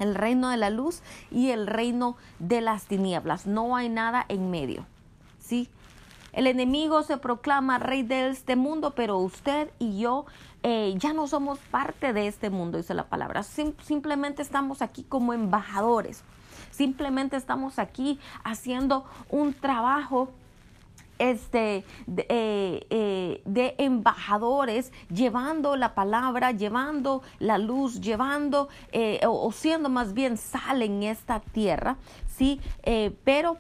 el 0.02 0.16
reino 0.16 0.50
de 0.50 0.58
la 0.58 0.72
luz 0.72 1.02
y 1.30 1.52
el 1.52 1.68
reino 1.68 2.18
de 2.40 2.62
las 2.62 2.86
tinieblas. 2.86 3.46
No 3.46 3.76
hay 3.76 3.88
nada 3.88 4.26
en 4.28 4.50
medio. 4.50 4.86
¿sí? 5.40 5.70
El 6.34 6.48
enemigo 6.48 7.04
se 7.04 7.18
proclama 7.18 7.78
rey 7.78 8.02
de 8.02 8.30
este 8.30 8.56
mundo, 8.56 8.94
pero 8.96 9.20
usted 9.20 9.70
y 9.78 10.00
yo 10.00 10.26
eh, 10.64 10.96
ya 10.98 11.14
no 11.14 11.28
somos 11.28 11.60
parte 11.60 12.14
de 12.14 12.28
este 12.28 12.50
mundo, 12.50 12.78
dice 12.78 12.94
la 12.94 13.06
palabra. 13.06 13.44
simplemente 13.44 14.42
estamos 14.42 14.82
aquí 14.82 15.04
como 15.04 15.34
embajadores. 15.34 16.24
Simplemente 16.72 17.36
estamos 17.38 17.80
aquí 17.80 18.20
haciendo 18.44 19.06
un 19.30 19.54
trabajo 19.54 20.30
este, 21.22 21.86
eh, 22.18 22.88
eh, 22.90 23.42
de, 23.46 23.76
embajadores 23.78 24.92
llevando 25.14 25.76
la 25.76 25.94
palabra, 25.94 26.52
llevando 26.52 27.22
la 27.38 27.60
luz, 27.60 28.02
llevando 28.02 28.70
eh, 28.92 29.20
o, 29.28 29.52
siendo 29.52 29.88
más 29.88 30.14
bien 30.14 30.36
sal 30.38 30.82
en 30.82 31.04
esta 31.04 31.40
tierra, 31.40 31.98
sí, 32.26 32.60
pero 33.24 33.58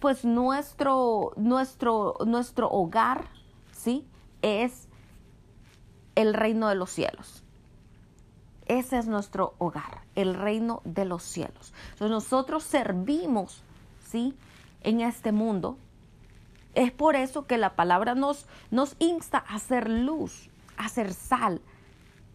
pues 0.00 0.24
nuestro, 0.24 1.32
nuestro, 1.36 2.16
nuestro 2.24 2.70
hogar, 2.70 3.26
sí, 3.72 4.06
es 4.40 4.88
el 6.14 6.32
reino 6.32 6.68
de 6.68 6.76
los 6.76 6.90
cielos. 6.90 7.44
Ese 8.66 8.96
es 8.96 9.06
nuestro 9.06 9.54
hogar, 9.58 10.00
el 10.14 10.34
reino 10.34 10.80
de 10.86 11.04
los 11.04 11.22
cielos. 11.22 11.74
Entonces 11.92 12.10
nosotros 12.10 12.62
servimos, 12.62 13.62
¿sí? 14.06 14.34
En 14.80 15.02
este 15.02 15.32
mundo, 15.32 15.76
es 16.74 16.92
por 16.92 17.16
eso 17.16 17.46
que 17.46 17.58
la 17.58 17.76
palabra 17.76 18.14
nos, 18.14 18.46
insta 18.98 19.44
a 19.46 19.56
hacer 19.56 19.88
luz, 19.88 20.48
a 20.76 20.86
hacer 20.86 21.12
sal, 21.12 21.60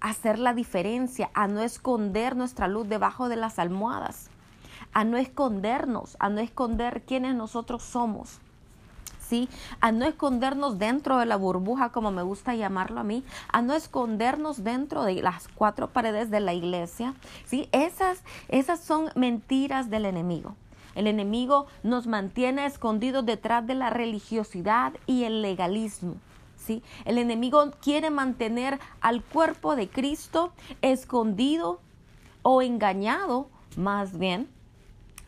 a 0.01 0.09
hacer 0.09 0.39
la 0.39 0.53
diferencia, 0.53 1.29
a 1.33 1.47
no 1.47 1.61
esconder 1.61 2.35
nuestra 2.35 2.67
luz 2.67 2.87
debajo 2.87 3.29
de 3.29 3.35
las 3.35 3.59
almohadas, 3.59 4.29
a 4.93 5.03
no 5.03 5.17
escondernos, 5.17 6.17
a 6.19 6.29
no 6.29 6.39
esconder 6.39 7.03
quiénes 7.03 7.35
nosotros 7.35 7.83
somos. 7.83 8.39
¿sí? 9.29 9.47
A 9.79 9.91
no 9.91 10.05
escondernos 10.05 10.79
dentro 10.79 11.19
de 11.19 11.25
la 11.25 11.35
burbuja, 11.35 11.91
como 11.91 12.09
me 12.09 12.23
gusta 12.23 12.55
llamarlo 12.55 12.99
a 12.99 13.03
mí, 13.03 13.23
a 13.51 13.61
no 13.61 13.73
escondernos 13.75 14.63
dentro 14.63 15.03
de 15.03 15.21
las 15.21 15.47
cuatro 15.47 15.89
paredes 15.89 16.31
de 16.31 16.39
la 16.39 16.53
iglesia, 16.53 17.13
¿sí? 17.45 17.69
Esas, 17.71 18.23
esas 18.47 18.79
son 18.79 19.11
mentiras 19.15 19.91
del 19.91 20.05
enemigo. 20.05 20.55
El 20.99 21.07
enemigo 21.07 21.65
nos 21.81 22.07
mantiene 22.07 22.65
escondidos 22.65 23.25
detrás 23.25 23.65
de 23.65 23.73
la 23.73 23.89
religiosidad 23.89 24.91
y 25.07 25.23
el 25.23 25.41
legalismo. 25.41 26.17
¿sí? 26.57 26.83
El 27.05 27.17
enemigo 27.17 27.71
quiere 27.81 28.09
mantener 28.09 28.77
al 28.99 29.23
cuerpo 29.23 29.77
de 29.77 29.87
Cristo 29.87 30.51
escondido 30.81 31.79
o 32.41 32.61
engañado, 32.61 33.47
más 33.77 34.19
bien, 34.19 34.49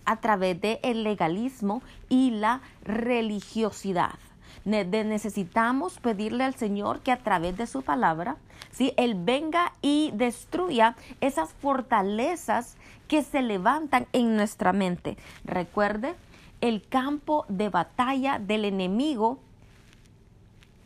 a 0.03 0.19
través 0.19 0.59
del 0.59 0.79
el 0.83 1.05
legalismo 1.05 1.81
y 2.09 2.31
la 2.31 2.59
religiosidad. 2.83 4.19
necesitamos 4.65 5.99
pedirle 5.99 6.43
al 6.43 6.55
Señor 6.55 6.99
que 6.99 7.13
a 7.13 7.23
través 7.23 7.55
de 7.55 7.65
su 7.65 7.81
palabra, 7.81 8.35
¿sí? 8.71 8.91
Él 8.97 9.15
venga 9.15 9.71
y 9.81 10.11
destruya 10.15 10.97
esas 11.21 11.53
fortalezas 11.53 12.75
que 13.11 13.23
se 13.23 13.41
levantan 13.41 14.07
en 14.13 14.37
nuestra 14.37 14.71
mente. 14.71 15.17
Recuerde, 15.43 16.15
el 16.61 16.87
campo 16.87 17.45
de 17.49 17.67
batalla 17.67 18.39
del 18.39 18.63
enemigo 18.63 19.39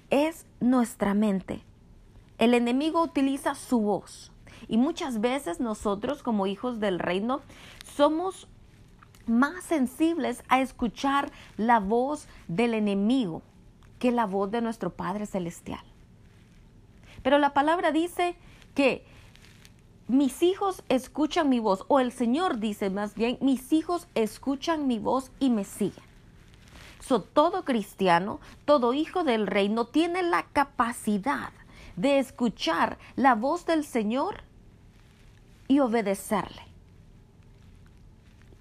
es 0.09 0.47
nuestra 0.59 1.13
mente. 1.13 1.61
El 2.39 2.55
enemigo 2.55 3.03
utiliza 3.03 3.53
su 3.53 3.79
voz. 3.79 4.31
Y 4.67 4.77
muchas 4.77 5.21
veces 5.21 5.59
nosotros 5.59 6.23
como 6.23 6.47
hijos 6.47 6.79
del 6.79 6.97
reino 6.97 7.41
somos 7.93 8.47
más 9.27 9.63
sensibles 9.63 10.43
a 10.47 10.61
escuchar 10.61 11.31
la 11.57 11.79
voz 11.79 12.27
del 12.47 12.73
enemigo 12.73 13.43
que 13.99 14.11
la 14.11 14.25
voz 14.25 14.49
de 14.49 14.61
nuestro 14.61 14.89
Padre 14.89 15.27
Celestial. 15.27 15.83
Pero 17.21 17.37
la 17.37 17.53
palabra 17.53 17.91
dice 17.91 18.35
que 18.73 19.05
mis 20.07 20.43
hijos 20.43 20.83
escuchan 20.89 21.49
mi 21.49 21.59
voz, 21.59 21.85
o 21.87 21.99
el 21.99 22.11
Señor 22.11 22.59
dice 22.59 22.89
más 22.89 23.15
bien, 23.15 23.37
mis 23.41 23.73
hijos 23.73 24.07
escuchan 24.15 24.87
mi 24.87 24.99
voz 24.99 25.31
y 25.39 25.49
me 25.49 25.63
siguen. 25.63 26.03
So, 26.99 27.21
todo 27.21 27.65
cristiano, 27.65 28.39
todo 28.65 28.93
hijo 28.93 29.23
del 29.23 29.47
reino 29.47 29.85
tiene 29.85 30.23
la 30.23 30.43
capacidad 30.53 31.51
de 31.95 32.19
escuchar 32.19 32.97
la 33.15 33.35
voz 33.35 33.65
del 33.65 33.85
Señor 33.85 34.43
y 35.67 35.79
obedecerle 35.79 36.75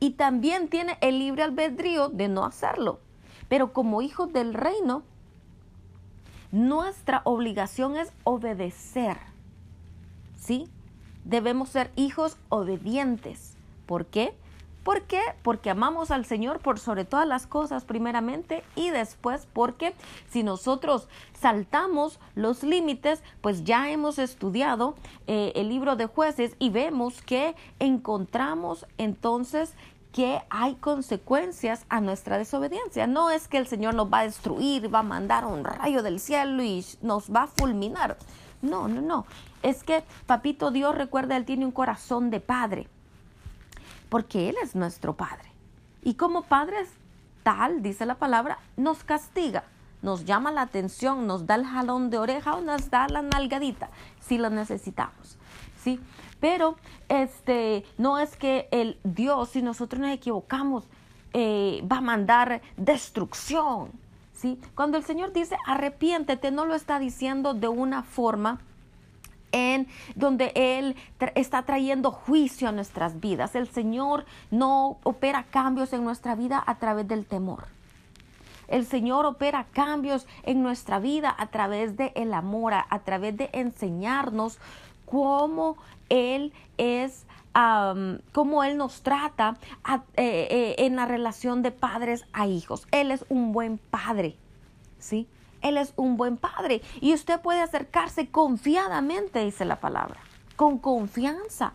y 0.05 0.11
también 0.11 0.69
tiene 0.69 0.99
el 1.01 1.19
libre 1.19 1.45
albedrío 1.45 2.11
de 2.11 2.29
no 2.29 2.45
hacerlo. 2.45 3.01
Pero 3.49 3.73
como 3.73 4.03
hijos 4.03 4.31
del 4.35 4.53
reino, 4.53 5.03
nuestra 6.53 7.23
obligación 7.25 7.97
es 7.97 8.13
obedecer. 8.23 9.17
¿Sí? 10.37 10.69
Debemos 11.25 11.71
ser 11.71 11.91
hijos 11.97 12.37
obedientes. 12.49 13.57
¿Por 13.87 14.07
qué? 14.07 14.35
¿Por 14.85 15.03
qué? 15.03 15.23
Porque 15.43 15.71
amamos 15.71 16.11
al 16.11 16.27
Señor 16.27 16.61
por 16.61 16.79
sobre 16.79 17.07
todas 17.07 17.27
las 17.27 17.47
cosas 17.47 17.85
primeramente 17.85 18.63
y 18.77 18.91
después 18.91 19.49
porque 19.51 19.95
si 20.29 20.43
nosotros 20.43 21.09
saltamos 21.33 22.21
los 22.35 22.63
límites, 22.63 23.23
pues 23.41 23.65
ya 23.65 23.91
hemos 23.91 24.19
estudiado 24.19 24.95
eh, 25.27 25.53
el 25.57 25.71
libro 25.71 25.97
de 25.97 26.05
jueces 26.05 26.55
y 26.59 26.69
vemos 26.69 27.23
que 27.23 27.57
encontramos 27.79 28.87
entonces 28.99 29.73
que 30.13 30.43
hay 30.51 30.75
consecuencias 30.75 31.87
a 31.89 32.03
nuestra 32.03 32.37
desobediencia. 32.37 33.07
No 33.07 33.31
es 33.31 33.49
que 33.49 33.57
el 33.57 33.67
Señor 33.67 33.95
nos 33.95 34.13
va 34.13 34.21
a 34.21 34.25
destruir, 34.25 34.95
va 34.95 34.99
a 34.99 35.03
mandar 35.03 35.47
un 35.47 35.65
rayo 35.65 36.03
del 36.03 36.21
cielo 36.21 36.63
y 36.63 36.85
nos 37.01 37.35
va 37.35 37.45
a 37.45 37.47
fulminar. 37.47 38.19
No, 38.61 38.87
no, 38.87 39.01
no. 39.01 39.27
Es 39.65 39.83
que 39.83 40.05
Papito 40.27 40.71
Dios, 40.71 40.95
recuerda, 40.95 41.39
Él 41.39 41.47
tiene 41.47 41.65
un 41.65 41.73
corazón 41.73 42.31
de 42.31 42.39
padre, 42.39 42.87
porque 44.11 44.51
Él 44.51 44.57
es 44.63 44.77
nuestro 44.77 45.15
Padre. 45.15 45.51
Y 46.03 46.15
como 46.15 46.43
padres, 46.43 46.91
tal, 47.43 47.83
dice 47.83 48.05
la 48.05 48.17
palabra, 48.17 48.59
nos 48.77 49.05
castiga, 49.05 49.65
nos 50.03 50.27
llama 50.27 50.53
la 50.53 50.61
atención, 50.61 51.27
nos 51.27 51.47
da 51.47 51.55
el 51.55 51.65
jalón 51.65 52.11
de 52.11 52.19
oreja 52.19 52.55
o 52.57 52.61
nos 52.61 52.91
da 52.91 53.09
la 53.09 53.23
nalgadita 53.23 53.89
si 54.21 54.37
lo 54.37 54.51
necesitamos. 54.51 55.39
¿sí? 55.83 55.99
Pero 56.41 56.77
este, 57.09 57.87
no 57.97 58.19
es 58.19 58.37
que 58.37 58.69
el 58.71 58.99
Dios, 59.03 59.49
si 59.49 59.63
nosotros 59.63 59.99
nos 59.99 60.11
equivocamos, 60.11 60.85
eh, 61.33 61.83
va 61.91 61.97
a 61.97 62.03
mandar 62.03 62.61
destrucción. 62.77 63.93
¿sí? 64.35 64.61
Cuando 64.75 64.99
el 64.99 65.05
Señor 65.05 65.33
dice 65.33 65.57
arrepiéntete, 65.67 66.51
no 66.51 66.67
lo 66.67 66.75
está 66.75 66.99
diciendo 66.99 67.55
de 67.55 67.69
una 67.69 68.03
forma 68.03 68.61
en 69.55 69.87
donde 70.17 70.53
Él 70.57 70.97
está 71.37 71.63
trayendo 71.63 72.11
juicio 72.11 72.69
a 72.69 72.73
nuestras 72.73 73.21
vidas. 73.21 73.55
El 73.55 73.69
Señor 73.69 74.27
no 74.51 74.99
opera 75.05 75.45
cambios 75.45 75.93
en 75.93 76.03
nuestra 76.03 76.35
vida 76.35 76.63
a 76.67 76.75
través 76.79 77.07
del 77.07 77.25
temor. 77.25 77.69
El 78.67 78.85
Señor 78.85 79.27
opera 79.27 79.67
cambios 79.73 80.27
en 80.43 80.63
nuestra 80.63 80.99
vida 80.99 81.33
a 81.39 81.47
través 81.47 81.97
del 81.97 82.11
el 82.17 82.35
amor, 82.35 82.75
a 82.75 82.99
través 83.05 83.37
de 83.37 83.49
enseñarnos 83.53 84.59
cómo 85.07 85.77
Él 86.09 86.53
es, 86.77 87.25
cómo 88.33 88.65
Él 88.65 88.77
nos 88.77 89.03
trata 89.03 89.57
eh, 90.17 90.49
eh, 90.51 90.75
en 90.79 90.97
la 90.97 91.07
relación 91.07 91.63
de 91.63 91.71
padres 91.71 92.25
a 92.33 92.49
hijos. 92.49 92.89
Él 92.91 93.13
es 93.13 93.25
un 93.29 93.53
buen 93.53 93.79
padre, 93.79 94.37
¿sí? 94.99 95.29
Él 95.65 95.77
es 95.77 95.93
un 95.97 96.17
buen 96.17 96.37
padre 96.37 96.81
y 97.01 97.13
usted 97.13 97.41
puede 97.41 97.61
acercarse 97.61 98.29
confiadamente, 98.29 99.45
dice 99.45 99.65
la 99.65 99.81
palabra, 99.81 100.21
con 100.55 100.79
confianza 100.79 101.73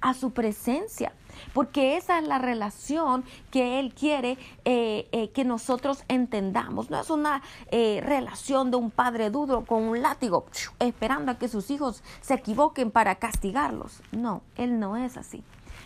a 0.00 0.14
su 0.14 0.32
presencia 0.32 1.12
porque 1.52 1.96
esa 1.96 2.18
es 2.18 2.26
la 2.26 2.38
relación 2.38 3.24
que 3.50 3.78
Él 3.78 3.94
quiere 3.94 4.38
eh, 4.64 5.08
eh, 5.12 5.30
que 5.30 5.44
nosotros 5.44 6.04
entendamos. 6.08 6.90
No 6.90 7.00
es 7.00 7.10
una 7.10 7.42
eh, 7.70 8.00
relación 8.04 8.70
de 8.70 8.76
un 8.76 8.90
padre 8.90 9.30
duro 9.30 9.64
con 9.64 9.82
un 9.82 10.02
látigo 10.02 10.46
esperando 10.78 11.32
a 11.32 11.38
que 11.38 11.48
sus 11.48 11.70
hijos 11.70 12.02
se 12.20 12.34
equivoquen 12.34 12.90
para 12.90 13.16
castigarlos. 13.16 14.02
No, 14.12 14.42
Él 14.56 14.78
no 14.78 14.96
es 14.96 15.16
así. 15.16 15.42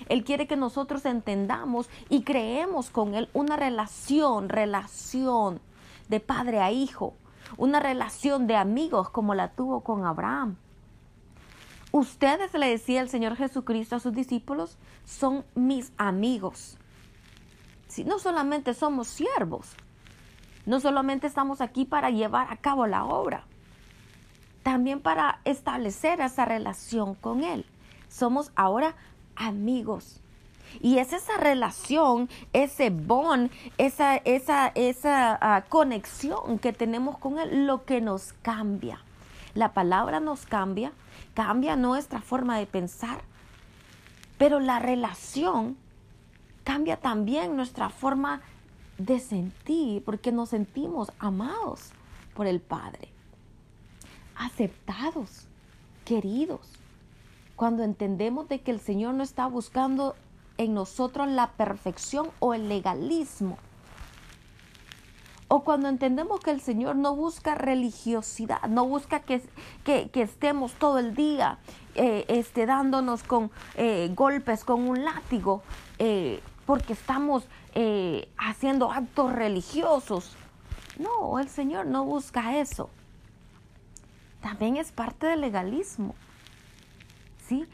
Él 0.09 0.25
quiere 0.25 0.47
que 0.47 0.57
nosotros 0.57 1.05
entendamos 1.05 1.89
y 2.09 2.23
creemos 2.23 2.91
con 2.91 3.15
Él 3.15 3.29
una 3.33 3.57
relación, 3.57 4.49
relación 4.49 5.61
de 6.09 6.21
padre 6.21 6.61
a 6.61 6.73
hijo, 6.73 7.15
una 7.57 7.81
relación 7.81 8.47
de 8.47 8.57
amigos 8.57 9.11
como 9.11 9.35
la 9.35 9.53
tuvo 9.53 9.83
con 9.83 10.05
Abraham. 10.05 10.57
Ustedes, 11.93 12.53
le 12.55 12.69
decía 12.69 13.01
el 13.01 13.09
Señor 13.09 13.37
Jesucristo 13.37 13.95
a 13.95 14.01
sus 14.01 14.13
discípulos, 14.13 14.79
son 15.05 15.45
mis 15.55 15.93
amigos. 15.97 16.77
Si 17.87 18.03
no 18.03 18.19
solamente 18.19 18.75
somos 18.75 19.07
siervos, 19.07 19.77
no 20.67 20.81
solamente 20.81 21.29
estamos 21.29 21.61
aquí 21.61 21.85
para 21.85 22.11
llevar 22.11 22.53
a 22.53 22.57
cabo 22.57 22.89
la 22.89 23.05
obra, 23.05 23.45
también 24.65 25.01
para 25.01 25.41
establecer 25.45 26.21
esa 26.21 26.45
relación 26.45 27.15
con 27.15 27.45
Él. 27.45 27.65
Somos 28.09 28.51
ahora 28.57 28.97
amigos. 29.37 30.24
Y 30.81 30.99
es 30.99 31.13
esa 31.13 31.37
relación, 31.37 32.29
ese 32.53 32.91
bond, 32.91 33.51
esa, 33.79 34.17
esa, 34.17 34.69
esa 34.75 35.39
ah, 35.41 35.65
conexión 35.69 36.59
que 36.59 36.73
tenemos 36.73 37.19
con 37.19 37.39
Él, 37.39 37.67
lo 37.67 37.85
que 37.85 38.01
nos 38.01 38.33
cambia. 38.43 39.01
La 39.55 39.73
palabra 39.73 40.21
nos 40.21 40.47
cambia, 40.47 40.93
cambia 41.35 41.77
nuestra 41.77 42.21
forma 42.21 42.59
de 42.59 42.67
pensar, 42.67 43.23
pero 44.39 44.59
la 44.61 44.79
relación 44.79 45.77
cambia 46.65 46.97
también 46.97 47.57
nuestra 47.57 47.89
forma 47.91 48.41
de 48.99 49.21
sentir, 49.21 50.03
porque 50.05 50.33
nos 50.33 50.51
sentimos 50.51 51.13
amados 51.19 51.91
por 52.35 52.47
el 52.47 52.61
Padre, 52.61 53.09
aceptados, 54.37 55.47
queridos. 56.05 56.61
Cuando 57.57 57.85
entendemos 57.85 58.49
de 58.49 58.61
que 58.61 58.73
el 58.73 58.81
Señor 58.81 59.15
no 59.15 59.23
está 59.23 59.47
buscando 59.47 60.17
en 60.59 60.75
nosotros 60.75 61.29
la 61.29 61.53
perfección 61.53 62.31
o 62.41 62.55
el 62.55 62.69
legalismo, 62.69 63.59
o 65.49 65.63
cuando 65.63 65.89
entendemos 65.89 66.41
que 66.41 66.51
el 66.51 66.61
Señor 66.61 66.97
no 66.97 67.15
busca 67.15 67.55
religiosidad, 67.55 68.63
no 68.69 68.87
busca 68.87 69.21
que, 69.21 69.43
que, 69.85 70.11
estemos 70.15 70.73
todo 70.73 70.99
el 70.99 71.15
día 71.15 71.59
eh, 71.95 72.25
este, 72.29 72.67
dándonos 72.67 73.23
con 73.23 73.51
eh, 73.77 74.11
golpes 74.15 74.65
con 74.65 74.89
un 74.89 75.05
látigo, 75.05 75.63
eh, 75.99 76.41
porque 76.67 76.95
estamos 76.95 77.45
haciendo 78.39 78.91
actos 78.91 79.33
religiosos. 79.33 80.37
No, 80.99 81.41
el 81.41 81.49
Señor 81.49 81.87
no 81.87 82.05
busca 82.05 82.59
eso. 82.59 82.89
También 84.41 84.77
es 84.77 84.93
parte 84.93 85.27
del 85.27 85.41
legalismo. 85.41 86.15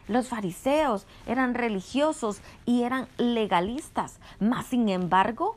Los 0.09 0.29
fariseos 0.29 1.07
eran 1.27 1.55
religiosos 1.55 2.41
y 2.67 2.83
eran 2.83 3.09
legalistas, 3.19 4.21
mas 4.39 4.67
sin 4.67 4.89
embargo, 4.89 5.57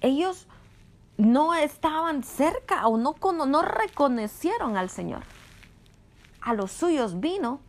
ellos 0.00 0.46
no 1.16 1.54
estaban 1.54 2.22
cerca 2.22 2.86
o 2.86 2.96
no, 2.96 3.14
no 3.46 3.62
reconocieron 3.62 4.76
al 4.76 4.88
Señor. 4.88 5.22
A 6.40 6.54
los 6.54 6.72
suyos 6.72 7.20
vino 7.20 7.60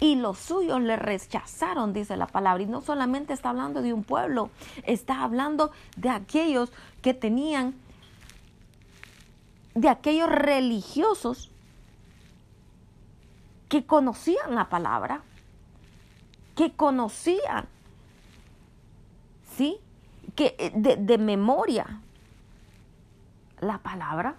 y 0.00 0.14
los 0.14 0.38
suyos 0.38 0.80
le 0.80 0.96
rechazaron, 0.96 1.92
dice 1.92 2.16
la 2.16 2.26
palabra. 2.26 2.62
Y 2.62 2.66
no 2.66 2.80
solamente 2.80 3.32
está 3.32 3.50
hablando 3.50 3.82
de 3.82 3.92
un 3.92 4.04
pueblo, 4.04 4.50
está 4.84 5.22
hablando 5.22 5.70
de 5.96 6.08
aquellos 6.08 6.72
que 7.02 7.12
tenían, 7.12 7.74
de 9.74 9.88
aquellos 9.88 10.30
religiosos 10.30 11.50
que 13.68 13.84
conocían 13.84 14.54
la 14.54 14.68
palabra, 14.68 15.22
que 16.54 16.72
conocían, 16.72 17.66
¿sí? 19.56 19.78
Que 20.34 20.54
eh, 20.58 20.72
de, 20.74 20.96
de 20.96 21.18
memoria 21.18 22.00
la 23.60 23.78
palabra, 23.78 24.36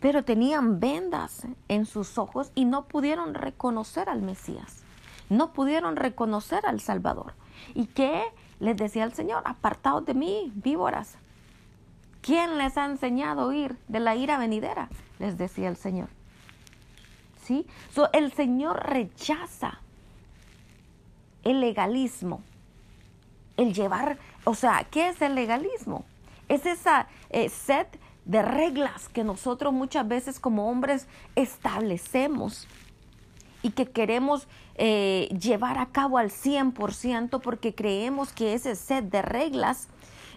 pero 0.00 0.24
tenían 0.24 0.80
vendas 0.80 1.46
en 1.68 1.86
sus 1.86 2.18
ojos 2.18 2.50
y 2.54 2.64
no 2.64 2.84
pudieron 2.84 3.34
reconocer 3.34 4.08
al 4.08 4.22
Mesías, 4.22 4.82
no 5.30 5.52
pudieron 5.52 5.96
reconocer 5.96 6.66
al 6.66 6.80
Salvador. 6.80 7.34
¿Y 7.74 7.86
qué 7.86 8.22
les 8.60 8.76
decía 8.76 9.04
el 9.04 9.14
Señor? 9.14 9.42
Apartados 9.46 10.04
de 10.04 10.14
mí, 10.14 10.52
víboras. 10.56 11.16
¿Quién 12.20 12.58
les 12.58 12.76
ha 12.76 12.86
enseñado 12.86 13.42
a 13.42 13.46
huir 13.46 13.76
de 13.88 14.00
la 14.00 14.16
ira 14.16 14.38
venidera? 14.38 14.88
Les 15.18 15.36
decía 15.36 15.68
el 15.68 15.76
Señor. 15.76 16.08
¿Sí? 17.44 17.66
el 18.14 18.32
Señor 18.32 18.82
rechaza 18.86 19.80
el 21.42 21.60
legalismo, 21.60 22.42
el 23.58 23.74
llevar, 23.74 24.18
o 24.44 24.54
sea, 24.54 24.86
¿qué 24.90 25.10
es 25.10 25.20
el 25.20 25.34
legalismo? 25.34 26.06
Es 26.48 26.64
esa 26.64 27.06
eh, 27.28 27.50
sed 27.50 27.86
de 28.24 28.40
reglas 28.40 29.10
que 29.10 29.24
nosotros 29.24 29.74
muchas 29.74 30.08
veces 30.08 30.40
como 30.40 30.70
hombres 30.70 31.06
establecemos 31.34 32.66
y 33.62 33.70
que 33.70 33.90
queremos 33.90 34.48
eh, 34.76 35.28
llevar 35.38 35.78
a 35.78 35.86
cabo 35.86 36.16
al 36.16 36.30
100% 36.30 37.40
porque 37.42 37.74
creemos 37.74 38.32
que 38.32 38.54
ese 38.54 38.74
set 38.74 39.04
de 39.10 39.22
reglas 39.22 39.88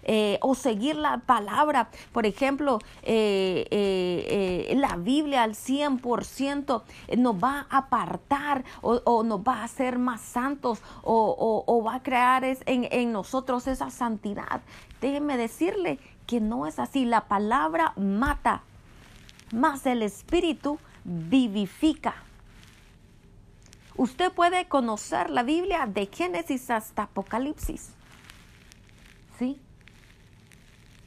eh, 0.02 0.38
o 0.40 0.54
seguir 0.54 0.96
la 0.96 1.18
palabra, 1.18 1.90
por 2.12 2.26
ejemplo, 2.26 2.78
eh, 3.02 4.74
la 4.76 4.96
Biblia 4.96 5.42
al 5.42 5.54
100% 5.54 6.82
nos 7.16 7.34
va 7.36 7.66
a 7.70 7.78
apartar 7.78 8.64
o, 8.82 9.22
nos 9.22 9.40
va 9.40 9.60
a 9.60 9.64
hacer 9.64 9.98
más 9.98 10.20
santos 10.20 10.80
o, 11.02 11.82
va 11.84 11.96
a 11.96 12.02
crear 12.02 12.44
en, 12.44 12.58
en 12.66 13.12
nosotros 13.12 13.66
esa 13.66 13.90
santidad. 13.90 14.62
Déjeme 15.00 15.36
decirle 15.36 15.98
que 16.26 16.40
no 16.40 16.66
es 16.66 16.78
así. 16.78 17.04
La 17.04 17.26
palabra 17.26 17.92
mata, 17.96 18.62
más 19.52 19.86
el 19.86 20.02
espíritu 20.02 20.78
vivifica. 21.04 22.14
Usted 23.96 24.30
puede 24.30 24.68
conocer 24.68 25.30
la 25.30 25.42
Biblia 25.42 25.86
de 25.86 26.06
Génesis 26.06 26.70
hasta 26.70 27.04
Apocalipsis. 27.04 27.90
¿Sí? 29.38 29.60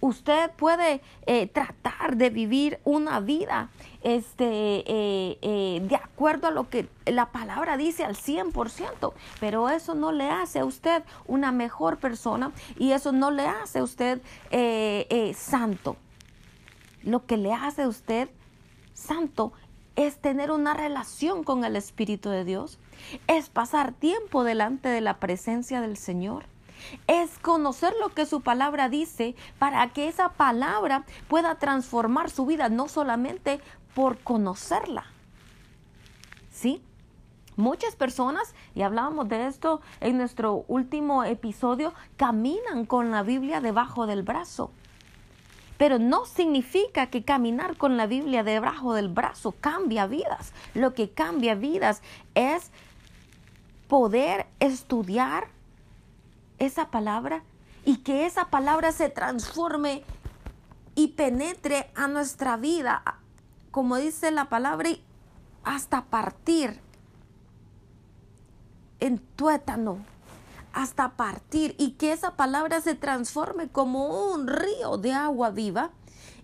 Usted 0.02 0.52
puede 0.52 1.02
eh, 1.26 1.48
tratar 1.48 2.18
de 2.18 2.30
vivir 2.30 2.80
una 2.84 3.20
vida 3.20 3.70
este, 4.02 4.46
eh, 4.46 5.38
eh, 5.42 5.82
de 5.88 5.96
acuerdo 5.96 6.48
a 6.48 6.52
lo 6.52 6.70
que 6.70 6.90
la 7.06 7.32
palabra 7.32 7.78
dice 7.78 8.04
al 8.04 8.16
100%, 8.16 9.14
pero 9.40 9.70
eso 9.70 9.96
no 9.96 10.12
le 10.12 10.30
hace 10.30 10.60
a 10.60 10.66
usted 10.66 11.04
una 11.28 11.52
mejor 11.52 11.98
persona 11.98 12.52
y 12.78 12.92
eso 12.92 13.12
no 13.12 13.32
le 13.32 13.48
hace 13.48 13.80
a 13.80 13.84
usted 13.84 14.22
santo. 15.36 15.96
Lo 17.04 17.26
que 17.26 17.38
le 17.38 17.54
hace 17.54 17.84
a 17.84 17.88
usted 17.88 18.30
santo 18.94 19.54
es 19.96 20.20
tener 20.20 20.52
una 20.52 20.74
relación 20.74 21.44
con 21.44 21.64
el 21.64 21.76
Espíritu 21.76 22.30
de 22.30 22.46
Dios, 22.46 22.80
es 23.28 23.50
pasar 23.50 23.94
tiempo 23.94 24.44
delante 24.44 24.90
de 24.90 25.02
la 25.02 25.20
presencia 25.20 25.82
del 25.82 25.98
Señor 25.98 26.46
es 27.08 27.38
conocer 27.40 27.94
lo 28.00 28.10
que 28.10 28.26
su 28.26 28.42
palabra 28.42 28.90
dice 28.90 29.36
para 29.60 29.88
que 29.90 30.08
esa 30.08 30.30
palabra 30.30 31.06
pueda 31.28 31.56
transformar 31.56 32.30
su 32.30 32.46
vida, 32.46 32.70
no 32.70 32.88
solamente 32.88 33.60
por 33.94 34.20
conocerla. 34.20 35.06
¿Sí? 36.52 36.82
Muchas 37.58 37.96
personas, 37.96 38.56
y 38.76 38.82
hablábamos 38.82 39.28
de 39.28 39.48
esto 39.48 39.82
en 40.00 40.18
nuestro 40.18 40.64
último 40.68 41.24
episodio, 41.24 41.94
caminan 42.18 42.86
con 42.86 43.12
la 43.12 43.24
Biblia 43.24 43.60
debajo 43.60 44.08
del 44.08 44.24
brazo. 44.24 44.72
Pero 45.78 46.00
no 46.00 46.26
significa 46.26 47.08
que 47.08 47.24
caminar 47.24 47.76
con 47.76 47.98
la 47.98 48.06
Biblia 48.06 48.44
debajo 48.44 48.94
del 48.94 49.10
brazo 49.10 49.54
cambia 49.60 50.06
vidas. 50.08 50.54
Lo 50.74 50.94
que 50.94 51.10
cambia 51.10 51.56
vidas 51.56 52.02
es 52.36 52.72
poder 53.88 54.48
estudiar 54.60 55.50
esa 56.66 56.92
palabra 56.92 57.44
y 57.86 57.98
que 57.98 58.26
esa 58.26 58.46
palabra 58.46 58.92
se 58.92 59.10
transforme 59.10 60.04
y 60.94 61.10
penetre 61.10 61.92
a 61.96 62.08
nuestra 62.08 62.58
vida, 62.58 63.04
como 63.72 63.98
dice 63.98 64.30
la 64.32 64.46
palabra, 64.46 64.90
hasta 65.64 66.06
partir 66.06 66.80
en 69.00 69.18
tuétano, 69.18 70.06
hasta 70.74 71.10
partir 71.10 71.76
y 71.80 71.94
que 71.94 72.14
esa 72.14 72.36
palabra 72.36 72.80
se 72.82 72.94
transforme 72.94 73.68
como 73.70 74.32
un 74.32 74.48
río 74.48 74.98
de 74.98 75.14
agua 75.14 75.50
viva 75.50 75.90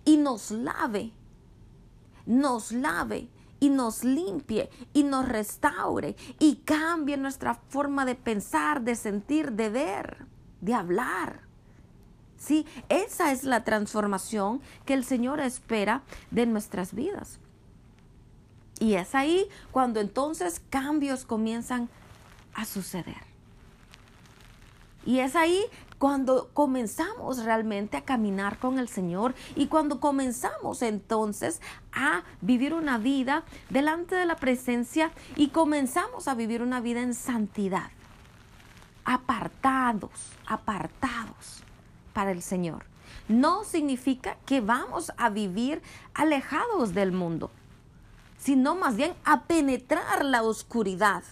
y 0.04 0.16
nos 0.16 0.50
lave, 0.50 1.12
nos 2.26 2.72
lave 2.72 3.28
y 3.60 3.70
nos 3.70 4.04
limpie 4.04 4.70
y 4.92 5.02
nos 5.02 5.28
restaure 5.28 6.16
y 6.38 6.56
cambie 6.56 7.16
nuestra 7.16 7.54
forma 7.54 8.04
de 8.04 8.14
pensar, 8.14 8.82
de 8.82 8.94
sentir, 8.94 9.52
de 9.52 9.68
ver, 9.68 10.26
de 10.60 10.74
hablar. 10.74 11.40
Sí, 12.36 12.66
esa 12.88 13.32
es 13.32 13.44
la 13.44 13.64
transformación 13.64 14.60
que 14.84 14.94
el 14.94 15.04
Señor 15.04 15.40
espera 15.40 16.02
de 16.30 16.46
nuestras 16.46 16.94
vidas. 16.94 17.40
Y 18.78 18.94
es 18.94 19.14
ahí 19.14 19.48
cuando 19.72 20.00
entonces 20.00 20.62
cambios 20.70 21.24
comienzan 21.24 21.88
a 22.54 22.64
suceder. 22.64 23.26
Y 25.04 25.18
es 25.18 25.34
ahí 25.34 25.64
cuando 25.98 26.50
comenzamos 26.54 27.44
realmente 27.44 27.96
a 27.96 28.04
caminar 28.04 28.58
con 28.58 28.78
el 28.78 28.88
Señor 28.88 29.34
y 29.56 29.66
cuando 29.66 30.00
comenzamos 30.00 30.82
entonces 30.82 31.60
a 31.92 32.22
vivir 32.40 32.72
una 32.72 32.98
vida 32.98 33.44
delante 33.68 34.14
de 34.14 34.26
la 34.26 34.36
presencia 34.36 35.10
y 35.36 35.48
comenzamos 35.48 36.28
a 36.28 36.34
vivir 36.34 36.62
una 36.62 36.80
vida 36.80 37.02
en 37.02 37.14
santidad, 37.14 37.90
apartados, 39.04 40.10
apartados 40.46 41.62
para 42.12 42.30
el 42.30 42.42
Señor. 42.42 42.84
No 43.26 43.64
significa 43.64 44.36
que 44.46 44.60
vamos 44.60 45.12
a 45.16 45.30
vivir 45.30 45.82
alejados 46.14 46.94
del 46.94 47.12
mundo, 47.12 47.50
sino 48.38 48.74
más 48.74 48.96
bien 48.96 49.14
a 49.24 49.42
penetrar 49.42 50.24
la 50.24 50.42
oscuridad 50.42 51.24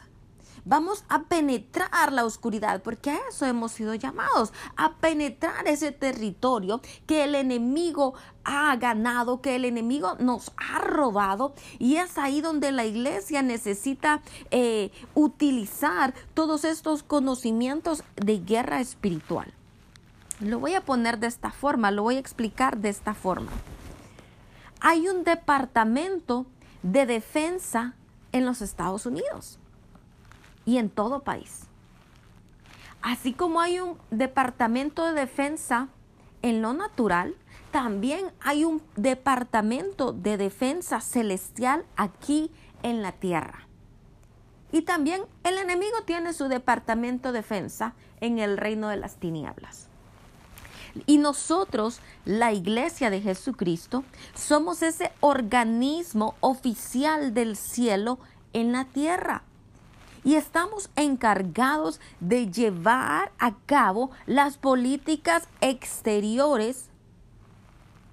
Vamos 0.69 1.05
a 1.09 1.23
penetrar 1.23 2.13
la 2.13 2.25
oscuridad, 2.25 2.83
porque 2.83 3.11
a 3.11 3.19
eso 3.31 3.47
hemos 3.47 3.71
sido 3.71 3.95
llamados, 3.95 4.53
a 4.77 4.95
penetrar 4.97 5.69
ese 5.69 5.93
territorio 5.93 6.81
que 7.07 7.23
el 7.23 7.37
enemigo 7.37 8.15
ha 8.43 8.75
ganado, 8.75 9.41
que 9.41 9.55
el 9.55 9.65
enemigo 9.65 10.17
nos 10.19 10.51
ha 10.57 10.81
robado. 10.81 11.55
Y 11.79 11.99
es 11.99 12.19
ahí 12.19 12.41
donde 12.41 12.73
la 12.73 12.85
iglesia 12.85 13.43
necesita 13.43 14.23
eh, 14.51 14.91
utilizar 15.15 16.15
todos 16.35 16.65
estos 16.65 17.05
conocimientos 17.05 18.03
de 18.17 18.41
guerra 18.41 18.81
espiritual. 18.81 19.55
Lo 20.41 20.59
voy 20.59 20.75
a 20.75 20.81
poner 20.81 21.21
de 21.21 21.29
esta 21.29 21.53
forma, 21.53 21.93
lo 21.93 22.03
voy 22.03 22.17
a 22.17 22.21
explicar 22.21 22.79
de 22.79 22.89
esta 22.89 23.15
forma. 23.15 23.53
Hay 24.81 25.07
un 25.07 25.23
departamento 25.23 26.45
de 26.83 27.07
defensa 27.07 27.95
en 28.33 28.45
los 28.45 28.63
Estados 28.63 29.07
Unidos 29.07 29.61
y 30.67 30.77
en 30.77 30.91
todo 30.91 31.21
país. 31.21 31.63
Así 33.01 33.33
como 33.33 33.61
hay 33.61 33.79
un 33.79 33.97
departamento 34.11 35.07
de 35.07 35.13
defensa 35.13 35.89
en 36.43 36.61
lo 36.61 36.75
natural, 36.75 37.35
también 37.71 38.33
hay 38.41 38.65
un 38.65 38.83
departamento 38.97 40.13
de 40.13 40.37
defensa 40.37 41.01
celestial 41.01 41.85
aquí 41.97 42.51
en 42.83 43.03
la 43.03 43.13
tierra. 43.13 43.67
Y 44.73 44.83
también 44.83 45.23
el 45.45 45.59
enemigo 45.59 46.03
tiene 46.05 46.33
su 46.33 46.49
departamento 46.49 47.31
de 47.31 47.39
defensa 47.39 47.95
en 48.21 48.39
el 48.39 48.57
reino 48.57 48.89
de 48.89 48.97
las 48.97 49.17
tinieblas. 49.17 49.89
Y 51.07 51.19
nosotros, 51.19 52.01
la 52.25 52.53
iglesia 52.53 53.11
de 53.11 53.21
Jesucristo, 53.21 54.03
somos 54.35 54.83
ese 54.83 55.13
organismo 55.21 56.35
oficial 56.41 57.35
del 57.35 57.57
cielo 57.57 58.19
en 58.53 58.73
la 58.73 58.87
tierra 58.87 59.43
y 60.27 60.35
estamos 60.35 60.91
encargados 60.97 62.01
de 62.19 62.51
llevar 62.51 63.31
a 63.39 63.55
cabo 63.65 64.11
las 64.27 64.59
políticas 64.59 65.47
exteriores, 65.61 66.91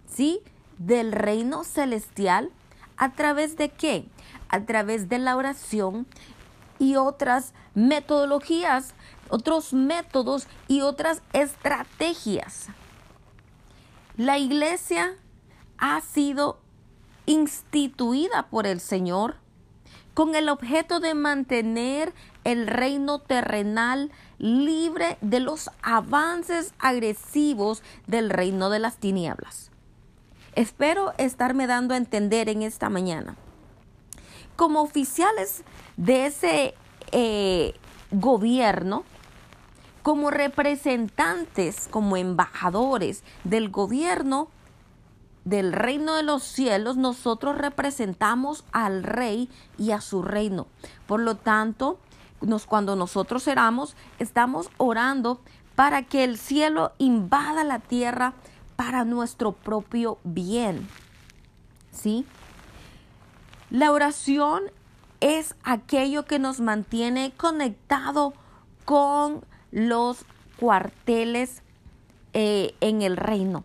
¿sí? 0.08 0.40
Del 0.78 1.12
reino 1.12 1.64
celestial. 1.64 2.52
¿A 2.98 3.14
través 3.14 3.58
de 3.58 3.70
qué? 3.70 4.06
A 4.50 4.62
través 4.62 5.10
de 5.10 5.18
la 5.18 5.36
oración 5.36 6.06
y 6.78 6.98
otras 6.98 7.56
metodologías, 7.74 8.94
otros 9.30 9.74
métodos 9.74 10.46
y 10.68 10.82
otras 10.82 11.24
estrategias. 11.34 12.68
La 14.18 14.38
iglesia 14.38 15.16
ha 15.80 16.00
sido 16.02 16.60
instituida 17.26 18.50
por 18.52 18.68
el 18.68 18.82
Señor 18.82 19.38
con 20.14 20.36
el 20.36 20.50
objeto 20.50 21.00
de 21.00 21.14
mantener 21.14 22.14
el 22.44 22.68
reino 22.68 23.20
terrenal 23.20 24.12
libre 24.38 25.18
de 25.22 25.40
los 25.40 25.70
avances 25.82 26.74
agresivos 26.80 27.82
del 28.08 28.30
reino 28.30 28.70
de 28.70 28.80
las 28.80 28.98
tinieblas. 28.98 29.72
Espero 30.56 31.14
estarme 31.18 31.66
dando 31.66 31.94
a 31.94 31.98
entender 31.98 32.50
en 32.50 32.62
esta 32.62 32.90
mañana. 32.90 33.36
Como 34.56 34.82
oficiales 34.82 35.64
de 35.98 36.28
ese 36.28 36.76
eh, 37.12 37.74
gobierno, 38.12 39.04
como 40.04 40.30
representantes, 40.30 41.88
como 41.90 42.18
embajadores 42.18 43.24
del 43.46 43.70
gobierno, 43.70 44.50
del 45.46 45.74
reino 45.74 46.16
de 46.16 46.24
los 46.24 46.44
cielos, 46.44 46.98
nosotros 46.98 47.58
representamos 47.58 48.64
al 48.72 49.04
rey 49.04 49.50
y 49.78 49.92
a 49.92 50.02
su 50.02 50.22
reino. 50.22 50.68
Por 51.06 51.20
lo 51.20 51.36
tanto, 51.36 52.00
nos, 52.42 52.66
cuando 52.66 52.96
nosotros 52.96 53.48
oramos, 53.48 53.96
estamos 54.20 54.70
orando 54.78 55.42
para 55.76 56.04
que 56.04 56.24
el 56.24 56.38
cielo 56.38 56.94
invada 56.98 57.64
la 57.64 57.80
tierra 57.80 58.34
para 58.76 59.06
nuestro 59.06 59.52
propio 59.52 60.18
bien. 60.24 60.88
¿Sí? 61.92 62.26
La 63.70 63.92
oración 63.92 64.64
es 65.20 65.56
aquello 65.64 66.26
que 66.26 66.40
nos 66.40 66.60
mantiene 66.60 67.34
conectado 67.36 68.34
con 68.86 69.44
los 69.72 70.26
cuarteles 70.60 71.64
eh, 72.34 72.76
en 72.82 73.02
el 73.02 73.18
reino. 73.18 73.64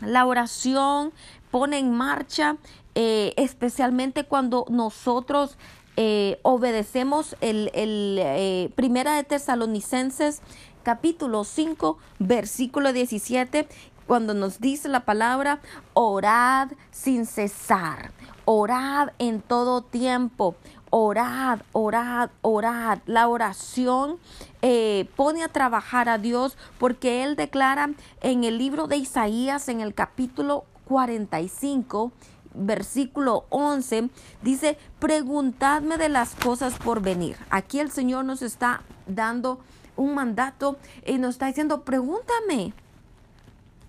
La 0.00 0.26
oración 0.26 1.12
pone 1.50 1.78
en 1.78 1.92
marcha, 1.92 2.56
eh, 2.94 3.32
especialmente 3.36 4.24
cuando 4.24 4.64
nosotros 4.68 5.56
eh, 5.96 6.38
obedecemos 6.42 7.36
el, 7.40 7.70
el 7.74 8.18
eh, 8.20 8.70
Primera 8.76 9.16
de 9.16 9.24
Tesalonicenses 9.24 10.40
capítulo 10.84 11.42
5 11.42 11.98
versículo 12.20 12.92
17 12.92 13.66
cuando 14.06 14.32
nos 14.32 14.60
dice 14.60 14.88
la 14.88 15.00
palabra 15.04 15.60
orad 15.92 16.68
sin 16.90 17.26
cesar, 17.26 18.12
orad 18.46 19.10
en 19.18 19.42
todo 19.42 19.82
tiempo, 19.82 20.56
orad, 20.90 21.60
orad, 21.72 22.30
orad. 22.40 23.00
La 23.04 23.28
oración 23.28 24.18
eh, 24.62 25.08
pone 25.16 25.42
a 25.42 25.48
trabajar 25.48 26.08
a 26.08 26.18
Dios 26.18 26.56
porque 26.78 27.22
Él 27.22 27.36
declara 27.36 27.90
en 28.20 28.44
el 28.44 28.58
libro 28.58 28.86
de 28.86 28.96
Isaías, 28.96 29.68
en 29.68 29.80
el 29.80 29.94
capítulo 29.94 30.64
45, 30.86 32.12
versículo 32.54 33.44
11, 33.50 34.10
dice, 34.42 34.78
preguntadme 34.98 35.96
de 35.96 36.08
las 36.08 36.34
cosas 36.34 36.74
por 36.74 37.00
venir. 37.00 37.36
Aquí 37.50 37.78
el 37.78 37.90
Señor 37.90 38.24
nos 38.24 38.42
está 38.42 38.82
dando 39.06 39.60
un 39.96 40.14
mandato 40.14 40.78
y 41.06 41.18
nos 41.18 41.34
está 41.34 41.46
diciendo, 41.46 41.82
pregúntame. 41.82 42.72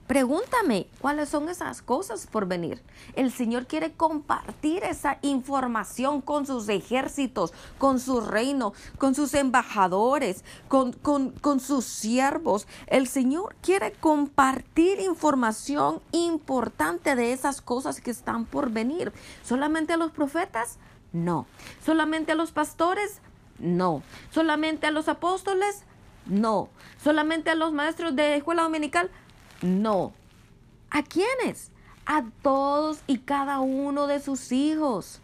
Pregúntame 0.10 0.88
cuáles 1.02 1.30
son 1.30 1.50
esas 1.50 1.84
cosas 1.84 2.26
por 2.26 2.48
venir. 2.48 2.82
El 3.16 3.32
Señor 3.32 3.68
quiere 3.68 3.92
compartir 3.92 4.84
esa 4.84 5.20
información 5.22 6.22
con 6.22 6.48
sus 6.48 6.68
ejércitos, 6.68 7.54
con 7.78 8.00
su 8.00 8.20
reino, 8.20 8.74
con 8.98 9.14
sus 9.14 9.36
embajadores, 9.36 10.44
con, 10.68 10.94
con, 10.94 11.30
con 11.30 11.60
sus 11.60 11.86
siervos. 11.86 12.68
El 12.88 13.08
Señor 13.08 13.56
quiere 13.62 13.92
compartir 13.92 15.00
información 15.00 16.02
importante 16.12 17.16
de 17.16 17.32
esas 17.32 17.62
cosas 17.62 18.02
que 18.02 18.10
están 18.10 18.46
por 18.46 18.72
venir. 18.72 19.14
¿Solamente 19.44 19.94
a 19.94 19.98
los 19.98 20.10
profetas? 20.10 20.80
No. 21.14 21.46
¿Solamente 21.86 22.32
a 22.32 22.36
los 22.36 22.52
pastores? 22.52 23.22
No. 23.60 24.02
¿Solamente 24.32 24.88
a 24.88 24.92
los 24.92 25.08
apóstoles? 25.08 25.84
No. 26.26 26.70
¿Solamente 26.98 27.52
a 27.52 27.56
los 27.56 27.74
maestros 27.74 28.16
de 28.16 28.38
escuela 28.38 28.64
dominical? 28.64 29.12
No. 29.12 29.29
¿A 29.62 31.04
quiénes? 31.04 31.72
A 32.06 32.24
todos 32.42 33.00
y 33.08 33.20
cada 33.20 33.60
uno 33.60 34.08
de 34.08 34.20
sus 34.20 34.52
hijos. 34.52 35.22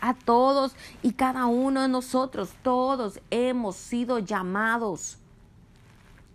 A 0.00 0.14
todos 0.14 0.74
y 1.02 1.12
cada 1.12 1.46
uno 1.46 1.82
de 1.82 1.88
nosotros. 1.88 2.50
Todos 2.62 3.20
hemos 3.30 3.76
sido 3.76 4.18
llamados. 4.18 5.18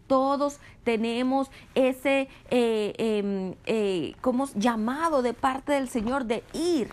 Todos 0.07 0.59
tenemos 0.83 1.51
ese 1.75 2.29
eh, 2.49 2.93
em, 2.97 3.53
eh, 3.65 4.15
llamado 4.55 5.21
de 5.21 5.35
parte 5.35 5.73
del 5.73 5.87
Señor 5.87 6.25
de 6.25 6.43
ir 6.53 6.91